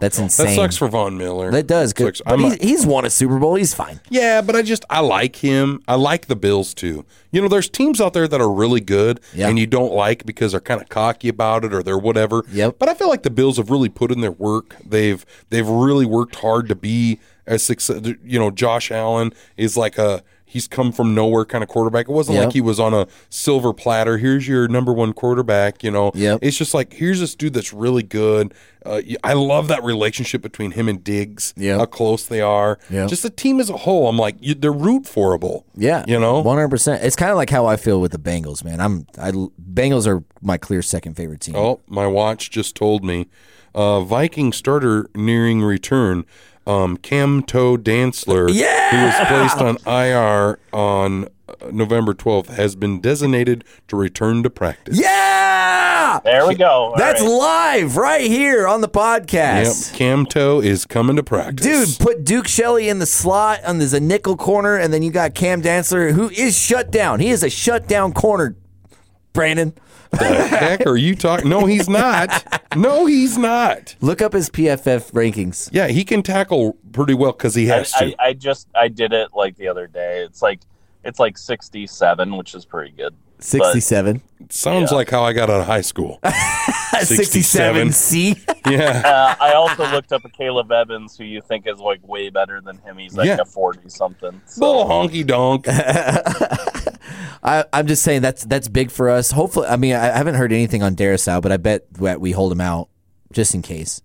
That's 0.00 0.18
insane. 0.18 0.46
That 0.46 0.54
sucks 0.54 0.76
for 0.76 0.88
Von 0.88 1.16
Miller. 1.18 1.50
That 1.50 1.66
does. 1.66 1.92
Good. 1.92 2.20
But 2.24 2.38
he's, 2.38 2.54
he's 2.56 2.86
won 2.86 3.04
a 3.04 3.10
Super 3.10 3.38
Bowl. 3.38 3.54
He's 3.54 3.74
fine. 3.74 4.00
yeah, 4.10 4.42
but 4.42 4.54
I 4.56 4.62
just 4.62 4.84
I 4.90 5.00
like 5.00 5.36
him. 5.36 5.82
I 5.88 5.94
like 5.94 6.26
the 6.26 6.36
Bills 6.36 6.74
too. 6.74 7.04
You 7.30 7.40
know, 7.42 7.48
there's 7.48 7.68
teams 7.68 8.00
out 8.00 8.12
there 8.12 8.28
that 8.28 8.40
are 8.40 8.50
really 8.50 8.80
good 8.80 9.20
Yeah. 9.34 9.48
and 9.48 9.58
you 9.58 9.66
don't 9.66 9.92
like 9.92 10.24
because 10.24 10.52
they're 10.52 10.60
kind 10.60 10.80
of 10.80 10.88
cocky 10.88 11.28
about 11.28 11.64
it 11.64 11.74
or 11.74 11.82
they're 11.82 11.98
whatever. 11.98 12.44
Yep. 12.52 12.76
But 12.78 12.88
I 12.88 12.94
feel 12.94 13.08
like 13.08 13.22
the 13.22 13.30
Bills 13.30 13.56
have 13.58 13.70
really 13.70 13.88
put 13.88 14.10
in 14.10 14.20
their 14.20 14.32
work. 14.32 14.76
They've 14.84 15.24
they've 15.50 15.68
really 15.68 16.06
worked 16.06 16.36
hard 16.36 16.68
to 16.68 16.74
be 16.74 17.18
as 17.46 17.62
success. 17.62 18.02
You 18.24 18.38
know, 18.38 18.50
Josh 18.50 18.90
Allen 18.90 19.32
is 19.56 19.76
like 19.76 19.98
a 19.98 20.22
he's 20.46 20.66
come 20.68 20.92
from 20.92 21.14
nowhere 21.14 21.44
kind 21.44 21.62
of 21.62 21.68
quarterback. 21.68 22.08
It 22.08 22.12
wasn't 22.12 22.36
Yep. 22.36 22.44
like 22.46 22.52
he 22.54 22.60
was 22.62 22.80
on 22.80 22.94
a 22.94 23.06
silver 23.28 23.74
platter. 23.74 24.16
Here's 24.16 24.48
your 24.48 24.68
number 24.68 24.92
one 24.92 25.12
quarterback. 25.12 25.82
You 25.84 25.90
know, 25.90 26.12
Yep. 26.14 26.38
it's 26.42 26.56
just 26.56 26.72
like 26.72 26.94
here's 26.94 27.20
this 27.20 27.34
dude 27.34 27.52
that's 27.52 27.72
really 27.72 28.02
good. 28.02 28.54
Uh, 28.84 29.02
I 29.24 29.32
love 29.32 29.66
that 29.68 29.82
relationship 29.82 30.42
between 30.42 30.70
him 30.70 30.88
and 30.88 31.02
Diggs. 31.02 31.52
Yeah, 31.56 31.78
How 31.78 31.86
close 31.86 32.24
they 32.24 32.40
are. 32.40 32.78
Yep. 32.88 33.08
Just 33.08 33.24
the 33.24 33.30
team 33.30 33.58
as 33.58 33.68
a 33.68 33.76
whole. 33.78 34.08
I'm 34.08 34.16
like 34.16 34.36
you, 34.40 34.54
they're 34.54 34.70
root 34.72 35.06
forable. 35.06 35.66
Yeah, 35.76 36.04
You 36.06 36.20
know. 36.20 36.40
one 36.40 36.56
hundred 36.56 36.68
percent. 36.70 37.02
It's 37.02 37.16
kind 37.16 37.32
of 37.32 37.36
like 37.36 37.50
how 37.50 37.66
I 37.66 37.76
feel 37.76 38.00
with 38.00 38.12
the 38.12 38.18
Bengals, 38.18 38.64
man. 38.64 38.80
I'm 38.80 39.06
I 39.18 39.32
Bengals 39.32 40.06
are 40.06 40.22
my 40.40 40.56
clear 40.56 40.82
second 40.82 41.14
favorite 41.16 41.40
team. 41.40 41.56
Oh, 41.56 41.80
my 41.88 42.06
watch 42.06 42.50
just 42.50 42.76
told 42.76 43.04
me. 43.04 43.26
Uh, 43.74 44.00
Viking 44.00 44.52
starter 44.54 45.06
nearing 45.14 45.60
return. 45.62 46.24
Um, 46.66 46.96
Cam 46.96 47.42
Toe 47.42 47.76
Dantzler, 47.76 48.48
Yeah! 48.52 48.90
who 48.90 49.04
was 49.06 49.28
placed 49.28 49.58
on 49.62 49.76
IR 49.86 50.58
on 50.72 51.24
uh, 51.48 51.70
November 51.70 52.12
12th, 52.12 52.48
has 52.48 52.74
been 52.74 53.00
designated 53.00 53.64
to 53.88 53.96
return 53.96 54.42
to 54.42 54.50
practice. 54.50 54.98
Yeah, 55.00 56.18
There 56.24 56.46
we 56.46 56.54
go. 56.56 56.66
All 56.66 56.96
that's 56.96 57.20
right. 57.20 57.28
live 57.30 57.96
right 57.96 58.22
here 58.22 58.66
on 58.66 58.80
the 58.80 58.88
Yep, 58.88 59.26
podcast. 59.26 59.94
Cam 59.94 60.26
Toe 60.26 60.60
is 60.60 60.84
coming 60.86 61.14
to 61.16 61.22
practice. 61.22 61.96
Dude, 61.96 62.04
put 62.04 62.24
Duke 62.24 62.48
Shelley 62.48 62.88
in 62.88 62.98
the 62.98 63.06
slot, 63.06 63.60
and 63.64 63.80
there's 63.80 63.92
a 63.92 64.00
nickel 64.00 64.36
corner, 64.36 64.76
and 64.76 64.92
then 64.92 65.02
you 65.04 65.10
got 65.12 65.34
Cam 65.34 65.62
Dantzler, 65.62 66.12
who 66.12 66.30
is 66.30 66.58
shut 66.58 66.90
down. 66.90 67.20
He 67.20 67.30
is 67.30 67.42
a 67.44 67.50
shut 67.50 67.86
down 67.86 68.12
corner. 68.12 68.56
Brandon, 69.36 69.74
the 70.10 70.24
heck 70.24 70.86
are 70.86 70.96
you 70.96 71.14
talking? 71.14 71.48
No, 71.48 71.66
he's 71.66 71.88
not. 71.88 72.62
No, 72.74 73.06
he's 73.06 73.38
not. 73.38 73.94
look 74.00 74.20
up 74.20 74.32
his 74.32 74.50
PFF 74.50 75.12
rankings. 75.12 75.68
Yeah, 75.72 75.88
he 75.88 76.04
can 76.04 76.22
tackle 76.22 76.76
pretty 76.92 77.14
well 77.14 77.32
because 77.32 77.54
he 77.54 77.70
I, 77.70 77.76
has 77.76 77.92
to. 77.92 78.04
I, 78.20 78.28
I 78.28 78.32
just 78.32 78.68
I 78.74 78.88
did 78.88 79.12
it 79.12 79.30
like 79.34 79.56
the 79.56 79.68
other 79.68 79.86
day. 79.86 80.22
It's 80.22 80.42
like 80.42 80.60
it's 81.04 81.18
like 81.18 81.38
67, 81.38 82.36
which 82.36 82.54
is 82.54 82.64
pretty 82.64 82.90
good. 82.90 83.14
But- 83.38 83.42
67. 83.44 84.22
Sounds 84.48 84.90
Yeah. 84.92 84.96
like 84.96 85.10
how 85.10 85.24
I 85.24 85.32
got 85.32 85.50
out 85.50 85.60
of 85.60 85.66
high 85.66 85.80
school. 85.80 86.20
67 87.02 87.92
C. 87.92 88.36
Yeah. 88.68 89.00
Uh, 89.04 89.44
I 89.44 89.52
also 89.52 89.88
looked 89.92 90.12
up 90.12 90.22
Akayleb 90.24 90.72
Evans, 90.72 91.16
who 91.16 91.22
you 91.22 91.40
think 91.40 91.68
is 91.68 91.78
like 91.78 92.00
way 92.06 92.30
better 92.30 92.60
than 92.60 92.78
him. 92.78 92.98
He's 92.98 93.14
like 93.16 93.28
Yeah. 93.28 93.38
a 93.40 93.44
40 93.44 93.88
something. 93.88 94.32
Bull 94.58 94.84
So 94.84 94.88
honky 94.88 95.24
donk. 95.24 95.66
I, 97.42 97.64
I'm 97.72 97.86
just 97.86 98.02
saying 98.02 98.22
that's 98.22 98.44
that's 98.44 98.66
big 98.68 98.90
for 98.90 99.08
us. 99.08 99.30
Hopefully, 99.30 99.68
I 99.68 99.76
mean, 99.76 99.94
I 99.94 100.06
haven't 100.16 100.34
heard 100.34 100.52
anything 100.52 100.82
on 100.82 100.96
Darrisaw, 100.96 101.40
but 101.40 101.52
I 101.52 101.58
bet 101.58 101.92
that 101.94 102.20
we 102.20 102.32
hold 102.32 102.50
him 102.50 102.60
out 102.60 102.88
just 103.32 103.54
in 103.54 103.62
case. 103.62 104.02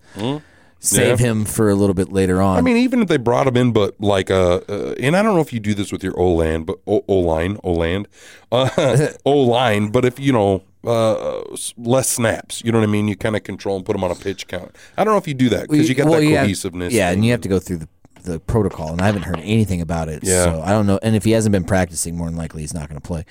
Save 0.83 1.21
Yeah. 1.21 1.27
him 1.27 1.45
for 1.45 1.69
a 1.69 1.75
little 1.75 1.93
bit 1.93 2.11
later 2.11 2.41
on. 2.41 2.57
I 2.57 2.61
mean, 2.61 2.75
even 2.77 3.03
if 3.03 3.07
they 3.07 3.17
brought 3.17 3.45
him 3.45 3.55
in, 3.55 3.71
but 3.71 3.95
like, 4.01 4.31
uh, 4.31 4.61
uh 4.67 4.95
and 4.99 5.15
I 5.15 5.21
don't 5.21 5.35
know 5.35 5.41
if 5.41 5.53
you 5.53 5.59
do 5.59 5.75
this 5.75 5.91
with 5.91 6.03
your 6.03 6.19
O 6.19 6.33
land, 6.33 6.65
but 6.65 6.79
O 6.87 7.01
line, 7.19 7.57
O 7.63 7.71
land, 7.73 8.07
uh, 8.51 9.09
O 9.25 9.37
line. 9.37 9.89
But 9.89 10.05
if 10.05 10.19
you 10.19 10.33
know 10.33 10.63
uh, 10.83 11.43
less 11.77 12.09
snaps, 12.09 12.63
you 12.65 12.71
know 12.71 12.79
what 12.79 12.89
I 12.89 12.91
mean. 12.91 13.07
You 13.07 13.15
kind 13.15 13.35
of 13.35 13.43
control 13.43 13.75
and 13.77 13.85
put 13.85 13.93
them 13.93 14.03
on 14.03 14.09
a 14.09 14.15
pitch 14.15 14.47
count. 14.47 14.75
I 14.97 15.03
don't 15.03 15.13
know 15.13 15.19
if 15.19 15.27
you 15.27 15.35
do 15.35 15.49
that 15.49 15.69
because 15.69 15.87
you 15.87 15.93
got 15.93 16.07
Well, 16.07 16.19
that 16.19 16.25
you 16.25 16.35
have- 16.35 16.45
cohesiveness. 16.45 16.91
yeah, 16.93 17.11
and 17.11 17.23
you 17.23 17.29
have 17.31 17.41
to 17.41 17.49
go 17.49 17.59
through 17.59 17.77
the 17.77 17.87
the 18.23 18.39
protocol, 18.39 18.89
and 18.91 19.01
I 19.01 19.07
haven't 19.07 19.23
heard 19.23 19.39
anything 19.39 19.81
about 19.81 20.07
it. 20.07 20.23
Yeah. 20.23 20.43
So 20.43 20.61
I 20.63 20.69
don't 20.71 20.85
know. 20.87 20.99
And 21.01 21.15
if 21.15 21.23
he 21.23 21.31
hasn't 21.31 21.51
been 21.53 21.63
practicing, 21.63 22.15
more 22.15 22.27
than 22.27 22.35
likely 22.37 22.61
he's 22.61 22.73
not 22.73 22.87
going 22.87 23.01
to 23.01 23.07
play. 23.07 23.25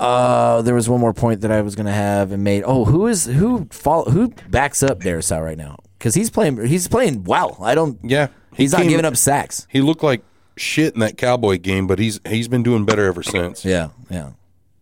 Uh, 0.00 0.60
there 0.62 0.74
was 0.74 0.88
one 0.88 1.00
more 1.00 1.12
point 1.14 1.40
that 1.42 1.52
I 1.52 1.60
was 1.62 1.76
going 1.76 1.86
to 1.86 1.92
have 1.92 2.32
and 2.32 2.42
made. 2.42 2.64
Oh, 2.66 2.84
who 2.84 3.06
is 3.06 3.26
who 3.26 3.68
follow 3.70 4.10
who 4.10 4.28
backs 4.48 4.82
up 4.82 5.00
Darrisaw 5.00 5.42
right 5.44 5.56
now? 5.58 5.76
Because 6.04 6.14
he's 6.16 6.28
playing 6.28 6.66
he's 6.66 6.86
playing 6.86 7.24
well. 7.24 7.56
I 7.62 7.74
don't. 7.74 7.98
yeah. 8.02 8.26
He 8.54 8.64
He's 8.64 8.72
not 8.72 8.82
came- 8.82 8.90
giving 8.90 9.06
up 9.06 9.16
sacks. 9.16 9.66
He 9.70 9.80
looked 9.80 10.02
like 10.02 10.22
shit 10.54 10.92
in 10.92 11.00
that 11.00 11.16
Cowboy 11.16 11.56
game, 11.56 11.86
but 11.86 11.98
he's 11.98 12.20
he's 12.28 12.46
been 12.46 12.62
doing 12.62 12.84
better 12.84 13.06
ever 13.06 13.22
since. 13.22 13.64
Yeah, 13.64 13.88
yeah. 14.10 14.32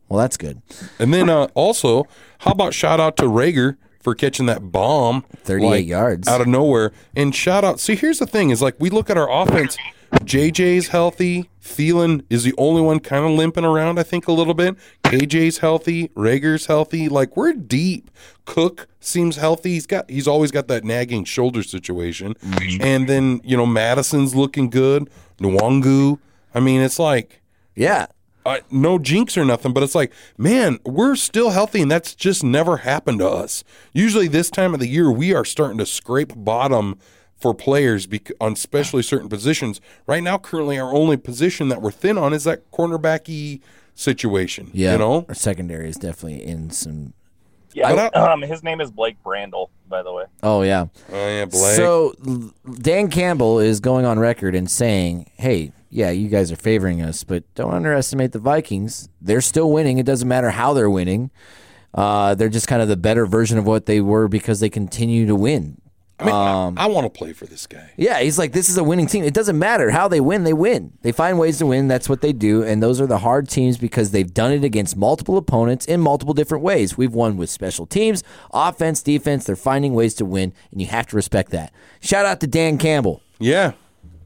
Well, 0.08 0.18
that's 0.18 0.36
good. 0.36 0.60
And 0.98 1.14
then 1.14 1.30
uh, 1.30 1.44
also, 1.54 2.08
how 2.40 2.50
about 2.50 2.74
shout 2.74 2.98
out 2.98 3.16
to 3.18 3.22
Reagor 3.22 3.76
for 4.00 4.16
catching 4.16 4.46
that 4.46 4.72
bomb, 4.72 5.22
38 5.44 5.68
like, 5.68 5.86
yards. 5.86 6.26
out 6.26 6.40
of 6.40 6.48
nowhere, 6.48 6.90
and 7.14 7.32
shout 7.32 7.62
out. 7.62 7.78
See, 7.78 7.94
here's 7.94 8.18
the 8.18 8.26
thing: 8.26 8.50
is 8.50 8.60
like 8.60 8.74
we 8.80 8.90
look 8.90 9.08
at 9.08 9.16
our 9.16 9.30
offense, 9.30 9.78
JJ's 10.24 10.88
healthy. 10.88 11.48
Thielen 11.62 12.24
is 12.30 12.42
the 12.42 12.52
only 12.58 12.82
one 12.82 12.98
kind 12.98 13.24
of 13.24 13.30
limping 13.30 13.64
around, 13.64 14.00
I 14.00 14.02
think, 14.02 14.26
a 14.26 14.32
little 14.32 14.54
bit. 14.54 14.74
KJ's 15.12 15.58
healthy. 15.58 16.08
Reagor's 16.16 16.66
healthy. 16.66 17.08
Like 17.08 17.36
we're 17.36 17.52
deep. 17.52 18.10
Cook 18.46 18.88
seems 18.98 19.36
healthy. 19.36 19.72
He's 19.74 19.86
got 19.86 20.08
he's 20.10 20.26
always 20.26 20.50
got 20.50 20.68
that 20.68 20.84
nagging 20.84 21.24
shoulder 21.24 21.62
situation. 21.62 22.34
And 22.80 23.08
then, 23.08 23.40
you 23.44 23.56
know, 23.56 23.66
Mattison's 23.66 24.34
looking 24.34 24.70
good. 24.70 25.10
Nwangwu. 25.38 26.18
I 26.54 26.60
mean, 26.60 26.80
it's 26.80 26.98
like 26.98 27.42
Yeah. 27.76 28.06
uh, 28.46 28.58
no 28.70 28.98
jinx 28.98 29.36
or 29.36 29.44
nothing, 29.44 29.72
but 29.72 29.82
it's 29.82 29.94
like, 29.94 30.12
man, 30.38 30.78
we're 30.84 31.14
still 31.16 31.50
healthy, 31.50 31.80
and 31.82 31.90
that's 31.90 32.14
just 32.14 32.42
never 32.42 32.78
happened 32.78 33.18
to 33.20 33.28
us. 33.28 33.62
Usually, 33.92 34.28
this 34.28 34.50
time 34.50 34.74
of 34.74 34.80
the 34.80 34.88
year, 34.88 35.10
we 35.12 35.32
are 35.34 35.44
starting 35.44 35.78
to 35.78 35.86
scrape 35.86 36.32
bottom 36.36 36.98
for 37.36 37.54
players 37.54 38.06
bec- 38.06 38.32
on 38.40 38.52
especially 38.54 39.02
certain 39.02 39.28
positions. 39.28 39.80
Right 40.06 40.22
now, 40.22 40.38
currently, 40.38 40.78
our 40.78 40.92
only 40.94 41.16
position 41.16 41.68
that 41.68 41.80
we're 41.82 41.90
thin 41.92 42.16
on 42.18 42.32
is 42.32 42.44
that 42.44 42.70
cornerbacky 42.72 43.60
situation. 43.94 44.70
Yeah. 44.72 44.92
you 44.92 44.98
know, 44.98 45.26
Our 45.28 45.34
secondary 45.34 45.88
is 45.88 45.96
definitely 45.96 46.44
in 46.44 46.70
some. 46.70 47.14
Yeah, 47.74 47.94
But 47.94 48.16
um, 48.16 48.42
his 48.42 48.62
name 48.62 48.80
is 48.80 48.90
Blake 48.90 49.16
Brandel, 49.24 49.68
by 49.88 50.02
the 50.02 50.12
way. 50.12 50.24
Oh, 50.42 50.62
yeah. 50.62 50.86
oh 51.10 51.28
yeah, 51.28 51.46
Blake. 51.46 51.76
So 51.76 52.12
Dan 52.80 53.08
Campbell 53.10 53.60
is 53.60 53.80
going 53.80 54.04
on 54.04 54.18
record 54.18 54.54
and 54.54 54.70
saying, 54.70 55.30
"Hey, 55.36 55.72
yeah, 55.88 56.10
you 56.10 56.28
guys 56.28 56.52
are 56.52 56.56
favoring 56.56 57.00
us, 57.00 57.24
but 57.24 57.44
don't 57.54 57.72
underestimate 57.72 58.32
the 58.32 58.38
Vikings. 58.38 59.08
They're 59.22 59.40
still 59.40 59.70
winning. 59.70 59.98
It 59.98 60.06
doesn't 60.06 60.28
matter 60.28 60.50
how 60.50 60.74
they're 60.74 60.90
winning. 60.90 61.30
Uh, 61.94 62.34
they're 62.34 62.48
just 62.48 62.68
kind 62.68 62.80
of 62.82 62.88
the 62.88 62.96
better 62.96 63.26
version 63.26 63.58
of 63.58 63.66
what 63.66 63.86
they 63.86 64.00
were 64.00 64.28
because 64.28 64.60
they 64.60 64.70
continue 64.70 65.26
to 65.26 65.34
win." 65.34 65.80
I 66.18 66.24
mean, 66.24 66.34
um, 66.34 66.78
I, 66.78 66.84
I 66.84 66.86
want 66.86 67.04
to 67.12 67.18
play 67.18 67.32
for 67.32 67.46
this 67.46 67.66
guy. 67.66 67.90
Yeah, 67.96 68.20
he's 68.20 68.38
like, 68.38 68.52
this 68.52 68.68
is 68.68 68.76
a 68.78 68.84
winning 68.84 69.06
team. 69.06 69.24
It 69.24 69.34
doesn't 69.34 69.58
matter 69.58 69.90
how 69.90 70.06
they 70.06 70.20
win, 70.20 70.44
they 70.44 70.52
win. 70.52 70.92
They 71.02 71.10
find 71.10 71.36
ways 71.38 71.58
to 71.58 71.66
win. 71.66 71.88
That's 71.88 72.08
what 72.08 72.20
they 72.20 72.32
do. 72.32 72.62
And 72.62 72.80
those 72.82 73.00
are 73.00 73.06
the 73.08 73.18
hard 73.18 73.48
teams 73.48 73.76
because 73.76 74.12
they've 74.12 74.32
done 74.32 74.52
it 74.52 74.62
against 74.62 74.96
multiple 74.96 75.36
opponents 75.36 75.84
in 75.86 76.00
multiple 76.00 76.32
different 76.34 76.62
ways. 76.62 76.96
We've 76.96 77.12
won 77.12 77.36
with 77.36 77.50
special 77.50 77.86
teams, 77.86 78.22
offense, 78.52 79.02
defense. 79.02 79.44
They're 79.46 79.56
finding 79.56 79.94
ways 79.94 80.14
to 80.14 80.24
win, 80.24 80.52
and 80.70 80.80
you 80.80 80.86
have 80.88 81.08
to 81.08 81.16
respect 81.16 81.50
that. 81.50 81.72
Shout 82.00 82.24
out 82.24 82.38
to 82.40 82.46
Dan 82.46 82.78
Campbell. 82.78 83.20
Yeah, 83.40 83.72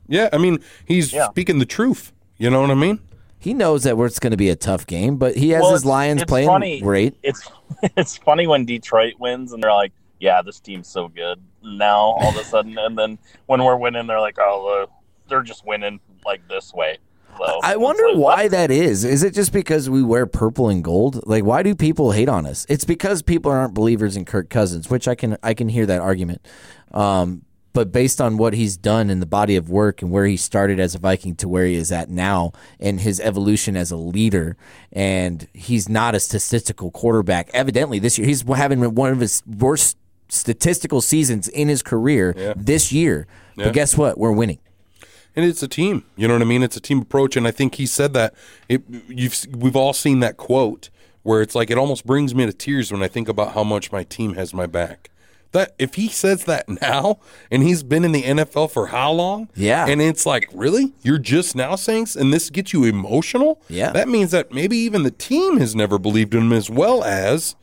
yeah. 0.06 0.28
I 0.32 0.38
mean, 0.38 0.58
he's 0.84 1.12
Yeah. 1.14 1.30
speaking 1.30 1.58
the 1.60 1.64
truth. 1.66 2.12
You 2.36 2.50
know 2.50 2.60
what 2.60 2.70
I 2.70 2.74
mean? 2.74 3.00
He 3.38 3.54
knows 3.54 3.84
that 3.84 3.96
it's 3.98 4.18
going 4.18 4.32
to 4.32 4.36
be 4.36 4.50
a 4.50 4.56
tough 4.56 4.86
game, 4.86 5.16
but 5.16 5.36
he 5.36 5.50
has 5.50 5.62
Well, 5.62 5.72
his 5.72 5.82
it's- 5.82 5.88
Lions 5.90 6.22
it's 6.22 6.28
playing 6.28 6.48
funny. 6.48 6.80
great. 6.80 7.14
It's 7.22 7.48
it's 7.96 8.16
funny 8.18 8.46
when 8.46 8.66
Detroit 8.66 9.14
wins 9.18 9.52
and 9.52 9.62
they're 9.62 9.72
like, 9.72 9.92
"Yeah, 10.20 10.42
this 10.42 10.60
team's 10.60 10.88
so 10.88 11.08
good." 11.08 11.40
Now 11.66 11.96
all 11.96 12.28
of 12.28 12.36
a 12.36 12.44
sudden, 12.44 12.78
and 12.78 12.96
then 12.96 13.18
when 13.46 13.62
we're 13.62 13.76
winning, 13.76 14.06
they're 14.06 14.20
like, 14.20 14.38
"Oh, 14.38 14.84
uh, 14.84 14.86
they're 15.28 15.42
just 15.42 15.66
winning 15.66 16.00
like 16.24 16.46
this 16.48 16.72
way." 16.72 16.98
So 17.38 17.60
I 17.62 17.76
wonder 17.76 18.04
like, 18.08 18.16
why 18.16 18.42
what? 18.44 18.50
that 18.52 18.70
is. 18.70 19.04
Is 19.04 19.22
it 19.22 19.34
just 19.34 19.52
because 19.52 19.90
we 19.90 20.02
wear 20.02 20.26
purple 20.26 20.68
and 20.68 20.82
gold? 20.82 21.26
Like, 21.26 21.44
why 21.44 21.62
do 21.62 21.74
people 21.74 22.12
hate 22.12 22.28
on 22.28 22.46
us? 22.46 22.66
It's 22.68 22.84
because 22.84 23.22
people 23.22 23.50
aren't 23.50 23.74
believers 23.74 24.16
in 24.16 24.24
Kirk 24.24 24.48
Cousins, 24.48 24.88
which 24.88 25.06
I 25.08 25.14
can 25.14 25.36
I 25.42 25.54
can 25.54 25.68
hear 25.68 25.86
that 25.86 26.00
argument. 26.00 26.46
Um, 26.92 27.42
but 27.72 27.92
based 27.92 28.22
on 28.22 28.38
what 28.38 28.54
he's 28.54 28.78
done 28.78 29.10
in 29.10 29.20
the 29.20 29.26
body 29.26 29.54
of 29.54 29.68
work 29.68 30.00
and 30.00 30.10
where 30.10 30.24
he 30.24 30.38
started 30.38 30.80
as 30.80 30.94
a 30.94 30.98
Viking 30.98 31.36
to 31.36 31.46
where 31.46 31.66
he 31.66 31.74
is 31.74 31.92
at 31.92 32.08
now, 32.08 32.52
and 32.80 33.00
his 33.00 33.20
evolution 33.20 33.76
as 33.76 33.90
a 33.90 33.96
leader, 33.98 34.56
and 34.92 35.46
he's 35.52 35.86
not 35.86 36.14
a 36.14 36.20
statistical 36.20 36.90
quarterback. 36.90 37.50
Evidently, 37.52 37.98
this 37.98 38.16
year 38.16 38.26
he's 38.26 38.40
having 38.42 38.82
one 38.94 39.12
of 39.12 39.20
his 39.20 39.42
worst 39.46 39.98
statistical 40.28 41.00
seasons 41.00 41.48
in 41.48 41.68
his 41.68 41.82
career 41.82 42.54
this 42.56 42.92
year. 42.92 43.26
Yeah. 43.56 43.66
But 43.66 43.74
guess 43.74 43.96
what? 43.96 44.18
We're 44.18 44.32
winning. 44.32 44.58
and 45.34 45.44
it's 45.44 45.62
a 45.62 45.68
team. 45.68 46.04
You 46.16 46.28
know 46.28 46.34
what 46.34 46.42
I 46.42 46.46
mean? 46.46 46.62
It's 46.62 46.76
a 46.76 46.80
team 46.80 47.00
approach, 47.00 47.36
and 47.36 47.46
I 47.46 47.50
think 47.50 47.76
he 47.76 47.86
said 47.86 48.12
that. 48.14 48.34
It, 48.68 48.82
you've 49.08 49.36
we've 49.56 49.76
all 49.76 49.92
seen 49.92 50.20
that 50.20 50.36
quote 50.36 50.90
where 51.22 51.42
it's 51.42 51.54
like 51.54 51.70
it 51.70 51.78
almost 51.78 52.06
brings 52.06 52.34
me 52.34 52.46
to 52.46 52.52
tears 52.52 52.92
when 52.92 53.02
I 53.02 53.08
think 53.08 53.28
about 53.28 53.52
how 53.54 53.64
much 53.64 53.90
my 53.92 54.04
team 54.04 54.34
has 54.34 54.54
my 54.54 54.66
back. 54.66 55.10
That 55.52 55.74
if 55.78 55.94
he 55.94 56.08
says 56.08 56.44
that 56.44 56.68
now, 56.82 57.18
and 57.50 57.62
he's 57.62 57.82
been 57.82 58.04
in 58.04 58.12
the 58.12 58.22
NFL 58.22 58.70
for 58.70 58.88
how 58.88 59.10
long? 59.12 59.48
Yeah. 59.54 59.86
and 59.86 60.00
it's 60.02 60.26
like 60.26 60.48
really, 60.52 60.92
you're 61.02 61.18
just 61.18 61.56
now 61.56 61.76
saying, 61.76 62.08
and 62.18 62.32
this 62.32 62.50
gets 62.50 62.72
you 62.72 62.84
emotional. 62.84 63.60
Yeah. 63.68 63.90
that 63.92 64.08
means 64.08 64.30
that 64.32 64.52
maybe 64.52 64.76
even 64.78 65.02
the 65.02 65.10
team 65.10 65.58
has 65.58 65.74
never 65.74 65.98
believed 65.98 66.34
in 66.34 66.42
him 66.42 66.52
as 66.52 66.68
well 66.70 67.02
as. 67.04 67.56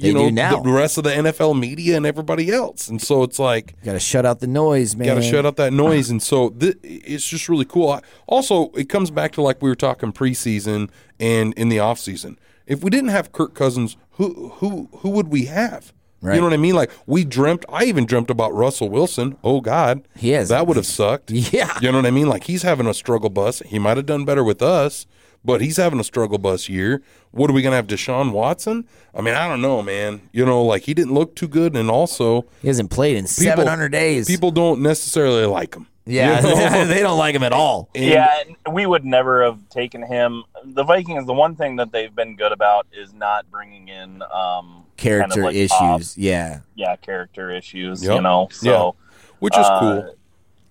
You 0.00 0.14
They 0.14 0.30
know 0.30 0.62
the 0.62 0.70
rest 0.72 0.98
of 0.98 1.04
the 1.04 1.10
NFL 1.10 1.58
media 1.58 1.96
and 1.96 2.06
everybody 2.06 2.50
else, 2.50 2.88
and 2.88 3.00
so 3.00 3.22
it's 3.22 3.38
like 3.38 3.74
You 3.80 3.86
Got 3.86 3.92
to 3.92 4.00
shut 4.00 4.24
out 4.26 4.40
the 4.40 4.46
noise, 4.46 4.96
man. 4.96 5.06
Got 5.06 5.14
to 5.16 5.22
shut 5.22 5.44
out 5.46 5.56
that 5.56 5.72
noise, 5.72 6.10
and 6.10 6.22
so 6.22 6.50
th- 6.50 6.76
it's 6.82 7.26
just 7.28 7.48
really 7.48 7.64
cool. 7.64 7.90
I, 7.90 8.00
also, 8.26 8.70
it 8.72 8.88
comes 8.88 9.10
back 9.10 9.32
to 9.32 9.42
like 9.42 9.60
we 9.62 9.68
were 9.68 9.74
talking 9.76 10.12
preseason 10.12 10.90
and 11.18 11.52
in 11.54 11.68
the 11.68 11.78
off 11.78 11.98
season. 11.98 12.38
If 12.66 12.82
we 12.84 12.90
didn't 12.90 13.10
have 13.10 13.32
Kirk 13.32 13.54
Cousins, 13.54 13.96
who 14.12 14.50
who 14.56 14.88
who 14.98 15.10
would 15.10 15.28
we 15.28 15.46
have? 15.46 15.92
Right. 16.22 16.34
You 16.34 16.40
know 16.42 16.48
what 16.48 16.52
I 16.52 16.58
mean? 16.58 16.74
Like 16.74 16.90
we 17.06 17.24
dreamt. 17.24 17.64
I 17.70 17.84
even 17.84 18.04
dreamt 18.04 18.28
about 18.30 18.52
Russell 18.52 18.90
Wilson. 18.90 19.36
Oh 19.42 19.60
God, 19.62 20.06
He 20.16 20.30
has- 20.32 20.50
that 20.50 20.66
would 20.66 20.76
have 20.76 20.86
sucked. 20.86 21.30
Yeah. 21.52 21.78
you 21.80 21.90
know 21.90 21.98
what 21.98 22.06
I 22.06 22.10
mean? 22.10 22.28
Like 22.28 22.44
he's 22.44 22.62
having 22.62 22.86
a 22.86 22.92
struggle 22.94 23.30
bus. 23.30 23.60
He 23.66 23.78
might 23.78 23.96
have 23.96 24.06
done 24.06 24.24
better 24.26 24.44
with 24.44 24.60
us, 24.62 25.06
but 25.44 25.60
he's 25.60 25.76
having 25.76 26.00
a 26.00 26.04
struggle 26.04 26.38
bus 26.38 26.68
year. 26.68 27.02
What 27.30 27.48
are 27.50 27.52
we 27.52 27.62
gonna 27.62 27.76
have? 27.76 27.86
Deshaun 27.86 28.32
Watson? 28.32 28.86
I 29.14 29.20
mean, 29.22 29.34
I 29.34 29.48
don't 29.48 29.62
know, 29.62 29.82
man. 29.82 30.20
You 30.32 30.44
know, 30.44 30.62
like 30.62 30.82
he 30.82 30.94
didn't 30.94 31.14
look 31.14 31.34
too 31.36 31.48
good, 31.48 31.76
and 31.76 31.90
also 31.90 32.46
He 32.62 32.68
hasn't 32.68 32.90
played 32.90 33.16
in 33.16 33.26
700 33.26 33.90
days. 33.90 34.26
People 34.26 34.50
don't 34.50 34.80
necessarily 34.82 35.46
like 35.46 35.74
him. 35.74 35.86
yeah, 36.06 36.40
You 36.40 36.54
know? 36.54 36.84
they 36.92 37.00
don't 37.00 37.18
like 37.18 37.34
him 37.34 37.42
at 37.42 37.52
all. 37.52 37.88
yeah, 37.94 38.42
and 38.66 38.74
we 38.74 38.84
would 38.86 39.04
never 39.04 39.44
have 39.44 39.68
taken 39.68 40.02
him. 40.02 40.42
The 40.64 40.82
Vikings, 40.84 41.26
the 41.26 41.32
one 41.34 41.54
thing 41.56 41.76
that 41.76 41.92
they've 41.92 42.14
been 42.14 42.36
good 42.36 42.52
about 42.52 42.86
is 42.92 43.12
not 43.14 43.48
bringing 43.50 43.88
in 43.88 44.22
um, 44.32 44.84
Character 44.96 45.28
kind 45.28 45.38
of 45.40 45.44
like 45.46 45.54
issues. 45.56 45.68
top- 45.70 46.02
yeah. 46.16 46.60
yeah, 46.74 46.96
character 46.96 47.50
issues. 47.50 48.02
Yep. 48.04 48.14
You 48.16 48.20
know, 48.22 48.48
so 48.50 48.96
which 49.38 49.54
is 49.56 49.64
uh, 49.64 49.80
cool. 49.80 50.16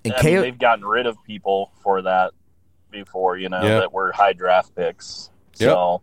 And 0.05 0.13
I 0.13 0.21
mean, 0.23 0.35
Ko- 0.35 0.41
they've 0.41 0.59
gotten 0.59 0.85
rid 0.85 1.05
of 1.05 1.17
people 1.25 1.71
for 1.83 2.01
that 2.03 2.31
before. 2.91 3.37
You 3.37 3.49
know, 3.49 3.61
Yeah. 3.61 3.79
that 3.79 3.93
were 3.93 4.11
high 4.11 4.33
draft 4.33 4.75
picks. 4.75 5.29
Yep. 5.57 5.69
So 5.69 6.01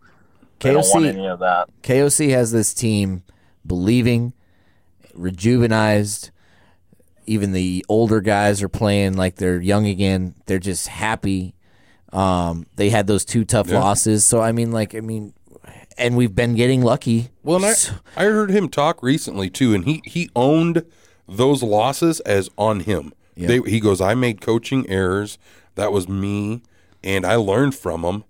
they 0.60 0.72
don't 0.72 0.86
want 0.88 1.04
KOC 1.04 1.08
any 1.08 1.26
of 1.28 1.38
that. 1.40 1.68
KOC 1.82 2.30
has 2.30 2.52
this 2.52 2.72
team 2.74 3.22
believing, 3.66 4.32
rejuvenized. 5.16 6.30
Even 7.28 7.52
the 7.52 7.84
older 7.88 8.20
guys 8.20 8.62
are 8.62 8.68
playing 8.68 9.14
like 9.16 9.36
they're 9.36 9.60
young 9.60 9.86
again. 9.86 10.34
They're 10.46 10.60
just 10.60 10.86
happy. 10.86 11.54
Um, 12.12 12.66
they 12.76 12.88
had 12.90 13.08
those 13.08 13.24
two 13.24 13.44
tough 13.44 13.68
Yeah. 13.68 13.80
losses. 13.80 14.24
So 14.24 14.40
I 14.40 14.52
mean, 14.52 14.70
like, 14.70 14.94
I 14.94 15.00
mean, 15.00 15.32
and 15.98 16.16
we've 16.16 16.34
been 16.34 16.54
getting 16.54 16.82
lucky. 16.82 17.30
Well, 17.42 17.56
and 17.64 17.66
I, 18.16 18.22
I 18.22 18.24
heard 18.26 18.50
him 18.50 18.68
talk 18.68 19.02
recently 19.02 19.50
too, 19.50 19.74
and 19.74 19.84
he 19.84 20.02
he 20.04 20.30
owned 20.36 20.84
those 21.28 21.62
losses 21.64 22.20
as 22.20 22.48
on 22.56 22.80
him. 22.80 23.12
Yeah. 23.34 23.48
They, 23.48 23.60
he 23.70 23.80
goes, 23.80 24.00
I 24.00 24.14
made 24.14 24.40
coaching 24.40 24.88
errors. 24.88 25.36
That 25.74 25.90
was 25.92 26.08
me, 26.08 26.62
and 27.06 27.24
I 27.24 27.36
learned 27.36 27.74
from 27.74 28.02
him. 28.04 28.24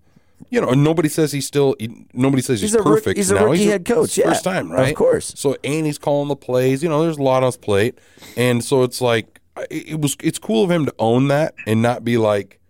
You 0.50 0.60
know, 0.60 0.70
nobody 0.72 1.08
says 1.08 1.32
he's 1.32 1.46
still. 1.46 1.74
nobody 2.12 2.42
says 2.42 2.60
he's, 2.60 2.72
He's 2.72 2.74
a 2.74 2.78
rook- 2.78 2.98
perfect. 2.98 3.16
he's 3.16 3.30
a 3.30 3.34
now. 3.36 3.46
rookie 3.46 3.66
head 3.66 3.84
coach, 3.84 4.16
yeah. 4.18 4.26
first 4.28 4.44
time, 4.44 4.70
right? 4.70 4.80
Of 4.80 4.86
right? 4.88 4.96
course. 4.96 5.32
So 5.36 5.56
and 5.64 5.86
he's 5.86 5.98
calling 5.98 6.28
the 6.28 6.36
plays. 6.36 6.82
You 6.82 6.88
know, 6.88 7.02
there's 7.02 7.16
a 7.18 7.22
lot 7.22 7.42
on 7.42 7.46
his 7.48 7.56
plate, 7.56 7.98
and 8.36 8.62
so 8.62 8.82
it's 8.84 9.00
like 9.00 9.40
it 9.70 9.88
it 9.92 10.00
was. 10.00 10.16
It's 10.22 10.38
cool 10.38 10.62
of 10.62 10.70
him 10.70 10.84
to 10.86 10.94
own 10.98 11.28
that 11.28 11.54
and 11.66 11.80
not 11.82 12.04
be 12.04 12.18
like, 12.18 12.60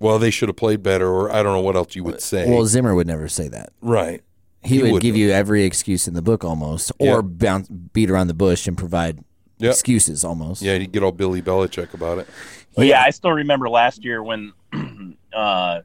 well, 0.00 0.18
they 0.18 0.30
should 0.30 0.48
have 0.48 0.56
played 0.56 0.82
better, 0.82 1.08
or 1.08 1.30
I 1.30 1.42
don't 1.44 1.52
know 1.54 1.60
what 1.60 1.76
else 1.76 1.94
you 1.94 2.02
would 2.04 2.20
say. 2.20 2.50
well, 2.50 2.66
Zimmer 2.66 2.94
would 2.94 3.06
never 3.06 3.28
say 3.28 3.48
that. 3.48 3.70
right. 3.80 4.22
He, 4.62 4.76
He 4.76 4.82
would 4.82 4.92
wouldn't. 4.94 5.02
give 5.02 5.16
you 5.16 5.30
every 5.30 5.62
excuse 5.62 6.08
in 6.08 6.14
the 6.14 6.22
book 6.22 6.42
almost, 6.44 6.90
or 6.98 7.06
Yeah. 7.06 7.20
bounce, 7.22 7.68
beat 7.68 8.10
around 8.10 8.26
the 8.26 8.34
bush 8.34 8.66
and 8.66 8.76
provide 8.76 9.20
Yep. 9.58 9.70
excuses 9.70 10.24
almost. 10.24 10.60
Yeah, 10.60 10.74
you 10.74 10.88
get 10.88 11.04
all 11.04 11.12
Billy 11.12 11.40
Belichick 11.40 11.94
about 11.94 12.18
it. 12.18 12.26
But 12.74 12.86
yeah, 12.86 13.00
I 13.00 13.10
still 13.10 13.30
remember 13.30 13.68
last 13.70 14.04
year 14.04 14.24
when 14.24 14.52
uh, 15.36 15.82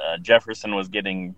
uh, 0.00 0.16
Jefferson 0.22 0.74
was 0.74 0.88
getting 0.88 1.34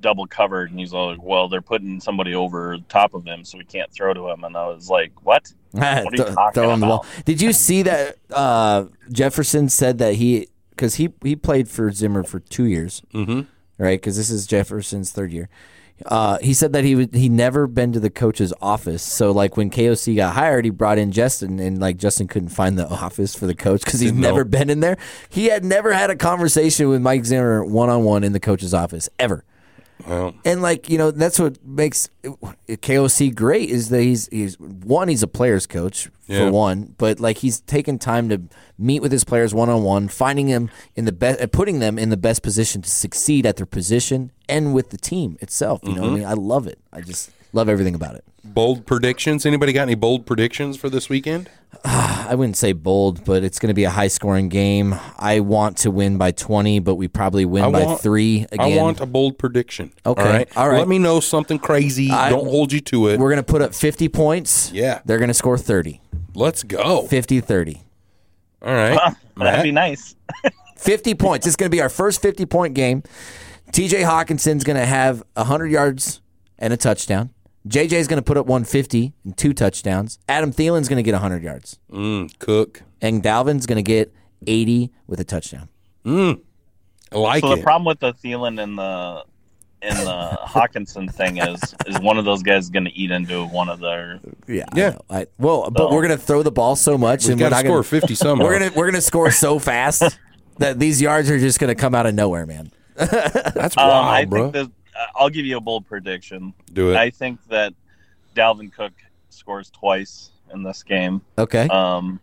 double 0.00 0.26
covered, 0.26 0.70
and 0.70 0.78
he's 0.80 0.92
like, 0.92 1.22
"Well, 1.22 1.48
they're 1.48 1.62
putting 1.62 2.00
somebody 2.00 2.34
over 2.34 2.76
top 2.88 3.14
of 3.14 3.24
him, 3.24 3.44
so 3.44 3.56
we 3.58 3.64
can't 3.64 3.90
throw 3.92 4.12
to 4.12 4.28
him." 4.28 4.44
And 4.44 4.56
I 4.56 4.66
was 4.66 4.90
like, 4.90 5.12
"What?" 5.24 5.52
are 5.80 6.02
you 6.10 6.16
Th- 6.16 6.28
talking 6.34 6.52
throw 6.54 6.70
him 6.72 6.80
the 6.80 6.86
ball. 6.86 7.06
Did 7.24 7.40
you 7.40 7.52
see 7.52 7.82
that 7.82 8.16
uh, 8.30 8.86
Jefferson 9.10 9.68
said 9.68 9.98
that 9.98 10.16
he 10.16 10.48
because 10.70 10.96
he 10.96 11.10
he 11.22 11.36
played 11.36 11.68
for 11.68 11.90
Zimmer 11.92 12.24
for 12.24 12.40
two 12.40 12.64
years, 12.64 13.02
Mm-hmm. 13.14 13.42
right? 13.78 14.00
Because 14.00 14.16
this 14.16 14.28
is 14.30 14.46
Jefferson's 14.46 15.12
third 15.12 15.32
year. 15.32 15.48
Uh, 16.06 16.38
he 16.40 16.54
said 16.54 16.72
that 16.72 16.84
he 16.84 16.94
would 16.94 17.14
he 17.14 17.28
never 17.28 17.66
been 17.66 17.92
to 17.92 18.00
the 18.00 18.10
coach's 18.10 18.52
office. 18.60 19.02
So 19.02 19.30
like 19.30 19.56
when 19.56 19.70
KOC 19.70 20.16
got 20.16 20.34
hired, 20.34 20.64
he 20.64 20.70
brought 20.70 20.98
in 20.98 21.12
Justin, 21.12 21.58
and 21.60 21.80
like 21.80 21.96
Justin 21.96 22.28
couldn't 22.28 22.50
find 22.50 22.78
the 22.78 22.88
office 22.88 23.34
for 23.34 23.46
the 23.46 23.54
coach 23.54 23.84
because 23.84 24.00
he's 24.00 24.12
never 24.12 24.44
been 24.44 24.70
in 24.70 24.80
there. 24.80 24.96
He 25.28 25.46
had 25.46 25.64
never 25.64 25.92
had 25.92 26.10
a 26.10 26.16
conversation 26.16 26.88
with 26.88 27.00
Mike 27.02 27.24
Zimmer 27.24 27.64
one 27.64 27.88
on 27.88 28.04
one 28.04 28.24
in 28.24 28.32
the 28.32 28.40
coach's 28.40 28.74
office 28.74 29.08
ever. 29.18 29.44
Well, 30.06 30.34
And 30.44 30.62
like 30.62 30.88
you 30.88 30.98
know, 30.98 31.10
that's 31.10 31.38
what 31.38 31.64
makes 31.64 32.08
KOC 32.22 33.34
great 33.34 33.70
is 33.70 33.88
that 33.90 34.02
he's 34.02 34.28
he's 34.28 34.58
one 34.58 35.08
he's 35.08 35.22
a 35.22 35.28
players 35.28 35.66
coach 35.66 36.10
Yeah. 36.26 36.38
for 36.38 36.52
one, 36.52 36.94
but 36.98 37.20
like 37.20 37.38
he's 37.38 37.60
taken 37.60 37.98
time 37.98 38.28
to 38.28 38.42
meet 38.78 39.00
with 39.00 39.12
his 39.12 39.24
players 39.24 39.54
one 39.54 39.68
on 39.68 39.82
one, 39.82 40.08
finding 40.08 40.48
them 40.48 40.70
in 40.96 41.04
the 41.04 41.12
best, 41.12 41.40
uh, 41.40 41.46
putting 41.46 41.78
them 41.78 41.98
in 41.98 42.10
the 42.10 42.16
best 42.16 42.42
position 42.42 42.82
to 42.82 42.90
succeed 42.90 43.46
at 43.46 43.56
their 43.56 43.66
position 43.66 44.32
and 44.48 44.74
with 44.74 44.90
the 44.90 44.98
team 44.98 45.36
itself. 45.40 45.80
You 45.82 45.94
know 45.94 46.02
what 46.02 46.06
I 46.06 46.10
mm-hmm. 46.10 46.18
mean? 46.20 46.26
I 46.26 46.34
love 46.34 46.66
it. 46.66 46.78
I 46.92 47.00
just 47.00 47.30
love 47.52 47.68
everything 47.68 47.94
about 47.94 48.14
it. 48.14 48.24
bold 48.44 48.86
predictions. 48.86 49.44
Anybody 49.46 49.72
got 49.72 49.82
any 49.82 49.94
bold 49.94 50.26
predictions 50.26 50.76
for 50.76 50.88
this 50.90 51.08
weekend? 51.08 51.48
Ah, 51.84 52.26
I 52.28 52.34
wouldn't 52.34 52.56
say 52.56 52.72
bold, 52.72 53.24
but 53.24 53.42
it's 53.42 53.58
going 53.58 53.68
to 53.68 53.74
be 53.74 53.84
a 53.84 53.90
high 53.90 54.08
scoring 54.08 54.48
game. 54.48 54.94
I 55.18 55.40
want 55.40 55.78
to 55.78 55.90
win 55.90 56.18
by 56.18 56.30
twenty, 56.32 56.78
but 56.80 56.96
we 56.96 57.08
probably 57.08 57.44
win 57.44 57.64
I 57.64 57.70
by 57.70 57.84
want- 57.84 58.00
three 58.00 58.46
again. 58.52 58.60
I 58.60 58.76
want 58.80 59.00
a 59.00 59.06
bold 59.06 59.38
prediction. 59.38 59.92
Okay, 60.04 60.22
All 60.22 60.28
right. 60.28 60.56
all 60.56 60.68
right. 60.68 60.78
Let 60.78 60.88
me 60.88 60.98
know 60.98 61.20
something 61.20 61.58
crazy. 61.58 62.10
I- 62.10 62.30
Don't 62.30 62.44
hold 62.46 62.72
you 62.72 62.80
to 62.82 63.08
it. 63.08 63.18
We're 63.18 63.30
going 63.30 63.42
to 63.42 63.52
put 63.52 63.62
up 63.62 63.74
50 63.74 64.08
points. 64.08 64.70
Yeah. 64.72 65.00
They're 65.04 65.18
going 65.18 65.28
to 65.28 65.34
score 65.34 65.56
30. 65.58 66.00
Let's 66.34 66.62
go. 66.62 67.06
50 67.06 67.40
30. 67.40 67.82
All 68.62 68.72
right. 68.72 68.94
That'd 68.96 69.16
Matt? 69.36 69.62
be 69.64 69.72
nice. 69.72 70.14
50 70.76 71.14
points. 71.14 71.46
It's 71.46 71.56
going 71.56 71.70
to 71.70 71.74
be 71.74 71.80
our 71.80 71.88
first 71.88 72.20
50 72.22 72.44
point 72.46 72.74
game. 72.74 73.02
TJ 73.72 74.04
Hockenson's 74.04 74.62
going 74.64 74.76
to 74.78 74.84
have 74.86 75.22
100 75.34 75.66
yards 75.68 76.20
and 76.58 76.72
a 76.72 76.76
touchdown. 76.76 77.30
JJ's 77.68 78.08
going 78.08 78.18
to 78.18 78.22
put 78.24 78.36
up 78.36 78.46
150 78.46 79.12
and 79.24 79.36
two 79.36 79.52
touchdowns. 79.52 80.18
Adam 80.28 80.52
Thielen's 80.52 80.88
going 80.88 80.96
to 80.96 81.02
get 81.02 81.12
100 81.12 81.42
yards. 81.42 81.78
Mm, 81.92 82.36
cook. 82.38 82.82
And 83.00 83.22
Dalvin's 83.22 83.66
going 83.66 83.76
to 83.76 83.82
get 83.82 84.12
80 84.46 84.90
with 85.06 85.20
a 85.20 85.24
touchdown. 85.24 85.68
I 86.04 86.36
like 87.12 87.40
So 87.42 87.52
it. 87.52 87.56
the 87.56 87.62
problem 87.62 87.84
with 87.86 88.00
the 88.00 88.12
Thielen 88.14 88.60
and 88.62 88.76
the 88.78 89.24
and 89.82 89.96
the 89.98 90.38
Hockenson 90.46 91.12
thing 91.12 91.38
is 91.38 91.60
is 91.86 91.98
one 92.00 92.18
of 92.18 92.24
those 92.24 92.42
guys 92.42 92.68
going 92.70 92.84
to 92.84 92.92
eat 92.92 93.10
into 93.10 93.44
one 93.46 93.68
of 93.68 93.80
their. 93.80 94.18
Yeah. 94.48 94.64
Yeah. 94.74 94.90
know. 94.90 95.00
I, 95.10 95.26
well, 95.38 95.70
but 95.70 95.90
we're 95.90 96.06
going 96.06 96.18
to 96.18 96.24
throw 96.24 96.42
the 96.42 96.50
ball 96.52 96.74
so 96.76 96.96
much 96.98 97.24
We've 97.24 97.32
and 97.32 97.40
got 97.40 97.46
we're 97.46 97.50
to 97.50 97.54
not 97.56 97.64
score 97.64 97.76
gonna, 98.00 98.00
50 98.00 98.14
somehow. 98.14 98.44
we're 98.44 98.58
going 98.58 98.70
to 98.72 98.78
we're 98.78 98.86
going 98.86 98.94
to 98.94 99.00
score 99.00 99.30
so 99.30 99.58
fast 99.58 100.18
that 100.58 100.78
these 100.78 101.00
yards 101.02 101.30
are 101.30 101.38
just 101.38 101.58
going 101.60 101.68
to 101.68 101.80
come 101.80 101.94
out 101.94 102.06
of 102.06 102.14
nowhere, 102.14 102.46
man. 102.46 102.70
That's 102.96 103.76
Um, 103.76 103.88
wild, 103.88 104.06
I 104.06 104.24
bro. 104.24 104.50
Think 105.02 105.12
that 105.14 105.20
I'll 105.20 105.30
give 105.30 105.46
you 105.46 105.56
a 105.56 105.60
bold 105.60 105.86
prediction. 105.86 106.54
Do 106.72 106.90
it. 106.90 106.96
I 106.96 107.10
think 107.10 107.38
that 107.48 107.74
Dalvin 108.34 108.72
Cook 108.72 108.92
scores 109.30 109.70
twice 109.70 110.30
in 110.52 110.62
this 110.62 110.82
game. 110.82 111.22
Okay. 111.38 111.68
Um, 111.68 112.20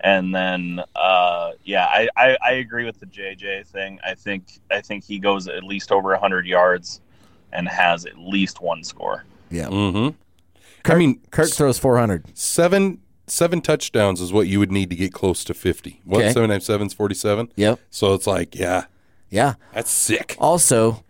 and 0.00 0.34
then, 0.34 0.80
uh, 0.96 1.52
yeah, 1.64 1.84
I, 1.86 2.08
I, 2.16 2.36
I 2.44 2.50
agree 2.54 2.84
with 2.84 2.98
the 2.98 3.06
JJ 3.06 3.66
thing. 3.66 4.00
I 4.04 4.14
think 4.14 4.44
I 4.70 4.80
think 4.80 5.04
he 5.04 5.18
goes 5.18 5.46
at 5.48 5.62
least 5.62 5.92
over 5.92 6.14
hundred 6.16 6.46
yards 6.46 7.00
and 7.52 7.68
has 7.68 8.04
at 8.06 8.18
least 8.18 8.60
one 8.60 8.82
score. 8.82 9.24
yeah. 9.50 9.66
mm-hmm. 9.66 10.16
I 10.90 10.94
mean, 10.96 11.20
Kirk 11.30 11.50
throws 11.50 11.78
400. 11.78 12.36
seven 12.36 13.00
seven 13.28 13.60
touchdowns 13.60 14.20
is 14.20 14.32
what 14.32 14.48
you 14.48 14.58
would 14.58 14.72
need 14.72 14.90
to 14.90 14.96
get 14.96 15.12
close 15.12 15.44
to 15.44 15.54
50. 15.54 16.00
What? 16.04 16.22
Okay. 16.22 16.32
Seven 16.32 16.50
times 16.50 16.66
seven's 16.66 16.92
47? 16.92 17.52
Yep. 17.54 17.78
So 17.90 18.14
it's 18.14 18.26
like, 18.26 18.56
yeah, 18.56 18.86
Yeah. 19.30 19.54
that's 19.72 19.90
sick. 19.90 20.34
Also, 20.40 21.04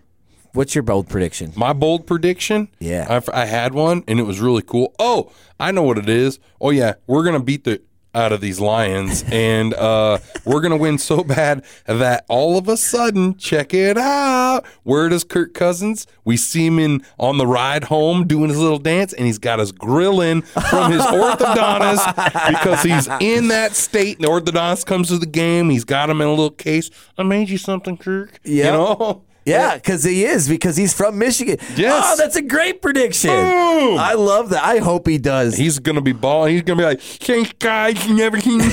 what's 0.52 0.74
your 0.74 0.82
bold 0.82 1.08
prediction? 1.08 1.52
My 1.56 1.72
bold 1.72 2.06
prediction. 2.06 2.68
Yeah. 2.78 3.06
I've, 3.08 3.28
I 3.30 3.46
had 3.46 3.74
one 3.74 4.04
and 4.06 4.18
it 4.18 4.24
was 4.24 4.40
really 4.40 4.62
cool. 4.62 4.94
Oh, 4.98 5.30
I 5.58 5.70
know 5.70 5.82
what 5.82 5.98
it 5.98 6.08
is. 6.08 6.38
Oh 6.60 6.70
yeah, 6.70 6.94
we're 7.06 7.24
gonna 7.24 7.40
beat 7.42 7.64
the 7.64 7.82
out 8.14 8.30
of 8.30 8.42
these 8.42 8.60
lions 8.60 9.24
and 9.32 9.72
uh, 9.74 10.18
we're 10.44 10.60
gonna 10.60 10.76
win 10.76 10.98
so 10.98 11.24
bad 11.24 11.64
that 11.86 12.24
all 12.28 12.58
of 12.58 12.68
a 12.68 12.76
sudden, 12.76 13.36
check 13.36 13.72
it 13.72 13.96
out. 13.96 14.66
Where 14.82 15.08
does 15.08 15.24
Kirk 15.24 15.54
Cousins? 15.54 16.06
We 16.24 16.36
see 16.36 16.66
him 16.66 16.78
in 16.78 17.04
on 17.18 17.38
the 17.38 17.46
ride 17.46 17.84
home 17.84 18.26
doing 18.26 18.50
his 18.50 18.58
little 18.58 18.78
dance, 18.78 19.12
and 19.12 19.26
he's 19.26 19.38
got 19.38 19.58
his 19.58 19.72
grill 19.72 20.20
in 20.20 20.42
from 20.42 20.92
his 20.92 21.00
orthodontist 21.02 22.14
because 22.48 22.82
he's 22.82 23.08
in 23.20 23.48
that 23.48 23.72
state. 23.72 24.18
And 24.18 24.24
the 24.26 24.30
orthodontist 24.30 24.86
comes 24.86 25.08
to 25.08 25.18
the 25.18 25.26
game. 25.26 25.70
He's 25.70 25.84
got 25.84 26.10
him 26.10 26.20
in 26.20 26.26
a 26.26 26.30
little 26.30 26.50
case. 26.50 26.90
I 27.16 27.22
made 27.22 27.48
you 27.48 27.58
something, 27.58 27.96
Kirk. 27.96 28.40
Yeah. 28.44 28.66
You 28.66 28.72
know. 28.72 29.22
Yeah, 29.44 29.74
because 29.74 30.04
he 30.04 30.24
is, 30.24 30.48
because 30.48 30.76
he's 30.76 30.94
from 30.94 31.18
Michigan. 31.18 31.58
Yes. 31.76 32.04
Oh, 32.06 32.16
that's 32.16 32.36
a 32.36 32.42
great 32.42 32.80
prediction. 32.82 33.30
Boom. 33.30 33.98
I 33.98 34.14
love 34.14 34.50
that. 34.50 34.64
I 34.64 34.78
hope 34.78 35.06
he 35.08 35.18
does. 35.18 35.56
He's 35.56 35.78
gonna 35.78 36.00
be 36.00 36.12
balling. 36.12 36.52
He's 36.54 36.62
gonna 36.62 36.78
be 36.78 36.84
like, 36.84 37.00
"Thanks, 37.00 37.52
guys, 37.58 38.06
you 38.06 38.14
never 38.14 38.40
seen 38.40 38.60
all 38.62 38.68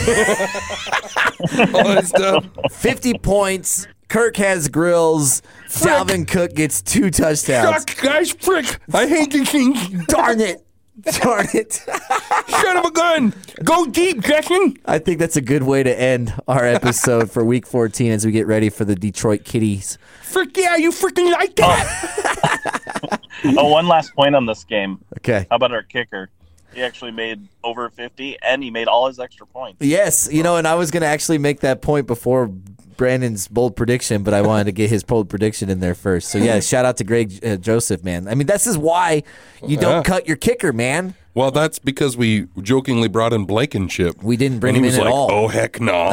that 1.85 2.03
stuff." 2.05 2.45
50 2.71 3.13
points. 3.19 3.87
Kirk 4.09 4.37
has 4.37 4.69
grills. 4.69 5.41
Dalvin 5.69 6.27
Cook 6.27 6.53
gets 6.55 6.81
two 6.81 7.11
touchdowns. 7.11 7.83
Suck, 7.85 8.01
guys, 8.01 8.31
frick! 8.31 8.79
I 8.91 9.05
hate 9.07 9.31
these 9.31 9.49
things. 9.51 10.05
Darn 10.07 10.39
it. 10.41 10.65
Darn 11.01 11.47
it. 11.53 11.73
Son 11.73 12.77
of 12.77 12.85
a 12.85 12.91
gun! 12.91 13.33
Go 13.63 13.85
deep, 13.85 14.21
Jackson. 14.21 14.75
I 14.85 14.99
think 14.99 15.19
that's 15.19 15.35
a 15.35 15.41
good 15.41 15.63
way 15.63 15.83
to 15.83 15.99
end 15.99 16.33
our 16.47 16.65
episode 16.65 17.31
for 17.31 17.43
week 17.43 17.67
14 17.67 18.11
as 18.11 18.25
we 18.25 18.31
get 18.31 18.47
ready 18.47 18.69
for 18.69 18.85
the 18.85 18.95
Detroit 18.95 19.43
Kitties. 19.43 19.97
Frick 20.23 20.55
yeah, 20.57 20.75
you 20.75 20.91
freaking 20.91 21.31
like 21.31 21.55
that? 21.55 23.19
oh, 23.57 23.67
one 23.67 23.87
last 23.87 24.13
point 24.15 24.35
on 24.35 24.45
this 24.45 24.63
game. 24.63 25.03
Okay. 25.17 25.47
How 25.49 25.55
about 25.55 25.71
our 25.71 25.83
kicker? 25.83 26.29
He 26.73 26.83
actually 26.83 27.11
made 27.11 27.47
over 27.63 27.89
fifty, 27.89 28.37
and 28.41 28.61
he 28.63 28.69
made 28.69 28.87
all 28.87 29.07
his 29.07 29.19
extra 29.19 29.47
points. 29.47 29.83
Yes, 29.83 30.29
you 30.31 30.43
know, 30.43 30.57
and 30.57 30.67
I 30.67 30.75
was 30.75 30.91
going 30.91 31.01
to 31.01 31.07
actually 31.07 31.39
make 31.39 31.61
that 31.61 31.81
point 31.81 32.05
before 32.05 32.51
Brandon's 32.99 33.47
bold 33.47 33.77
prediction, 33.77 34.23
but 34.23 34.33
I 34.33 34.41
wanted 34.41 34.65
to 34.65 34.71
get 34.73 34.89
his 34.89 35.05
bold 35.05 35.29
prediction 35.29 35.69
in 35.69 35.79
there 35.79 35.95
first. 35.95 36.27
So 36.27 36.37
yeah, 36.37 36.59
shout 36.59 36.83
out 36.83 36.97
to 36.97 37.05
Greg 37.05 37.39
uh, 37.45 37.55
Joseph, 37.55 38.03
man. 38.03 38.27
I 38.27 38.35
mean, 38.35 38.45
this 38.45 38.67
is 38.67 38.77
why 38.77 39.23
you 39.65 39.77
don't 39.77 39.99
Yeah. 39.99 40.03
cut 40.03 40.27
your 40.27 40.35
kicker, 40.35 40.73
man. 40.73 41.13
Well, 41.33 41.49
that's 41.49 41.79
because 41.79 42.17
we 42.17 42.47
jokingly 42.61 43.07
brought 43.07 43.31
in 43.31 43.45
Blankenship. 43.45 44.21
We 44.21 44.35
didn't 44.35 44.59
bring 44.59 44.75
and 44.75 44.79
him 44.79 44.83
he 44.83 44.87
was 44.89 44.95
in 44.97 45.01
at 45.01 45.05
like, 45.05 45.13
all. 45.13 45.31
"Oh 45.31 45.47
heck 45.47 45.79
no, 45.79 46.11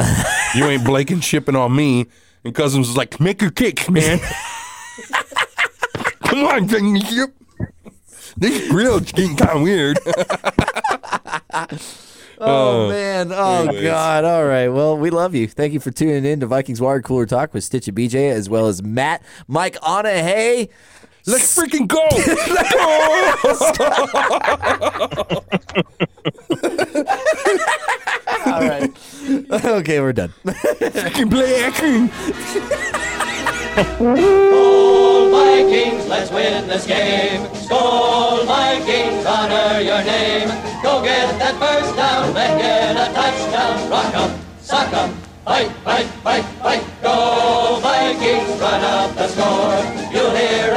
you 0.55 0.63
ain't 0.65 0.83
Blankenshipping 0.83 1.59
on 1.59 1.75
me." 1.75 2.05
And 2.45 2.55
Cousins 2.55 2.87
was 2.87 2.95
like, 2.95 3.19
"Make 3.19 3.41
your 3.41 3.51
kicks, 3.51 3.89
man. 3.89 4.19
Come 6.23 6.45
on, 6.45 6.67
Blankenship. 6.67 7.35
This 8.37 8.69
grill's 8.69 9.11
getting 9.11 9.35
kind 9.35 9.57
of 9.57 9.61
weird." 9.63 9.99
Oh, 12.39 12.85
oh, 12.85 12.89
man. 12.89 13.31
Oh 13.31 13.63
anyways. 13.63 13.83
God. 13.83 14.25
All 14.25 14.45
right. 14.45 14.67
Well, 14.67 14.97
we 14.97 15.09
love 15.09 15.33
you. 15.33 15.47
Thank 15.47 15.73
you 15.73 15.79
for 15.79 15.91
tuning 15.91 16.25
in 16.25 16.39
to 16.41 16.45
Vikings 16.45 16.79
Water 16.79 17.01
Cooler 17.01 17.25
Talk 17.25 17.53
with 17.53 17.63
Stitch 17.63 17.87
and 17.87 17.97
BJ, 17.97 18.31
as 18.31 18.49
well 18.49 18.67
as 18.67 18.83
Matt, 18.83 19.23
Mike, 19.47 19.77
Anna. 19.87 20.09
Hey. 20.09 20.69
Let's 21.25 21.57
freaking 21.57 21.87
go! 21.89 21.97
All 28.45 28.61
right. 28.61 28.91
okay, 29.51 29.99
we're 29.99 30.13
done. 30.13 30.33
Freaking 30.45 31.29
play 31.29 31.63
action. 31.63 32.09
Skol 33.77 35.29
Vikings, 35.29 36.07
let's 36.07 36.31
win 36.31 36.67
this 36.67 36.87
game. 36.87 37.45
Skol 37.53 38.43
Vikings, 38.47 39.23
honor 39.23 39.79
your 39.79 40.01
name. 40.03 40.49
Go 40.81 41.03
get 41.03 41.37
that 41.37 41.53
first 41.61 41.95
down, 41.95 42.33
then 42.33 42.57
get 42.57 42.97
a 42.97 43.13
touchdown. 43.13 43.89
rock 43.91 44.15
Rock 44.15 44.15
'em, 44.15 44.39
sock 44.59 44.93
'em, 44.93 45.13
fight, 45.45 45.69
fight, 45.85 46.07
fight, 46.25 46.45
fight. 46.63 46.83
Go 47.03 47.79
Vikings, 47.83 48.59
run 48.59 48.83
up 48.83 49.15
the 49.15 49.27
score. 49.27 49.77
You'll 50.11 50.35
hear 50.35 50.76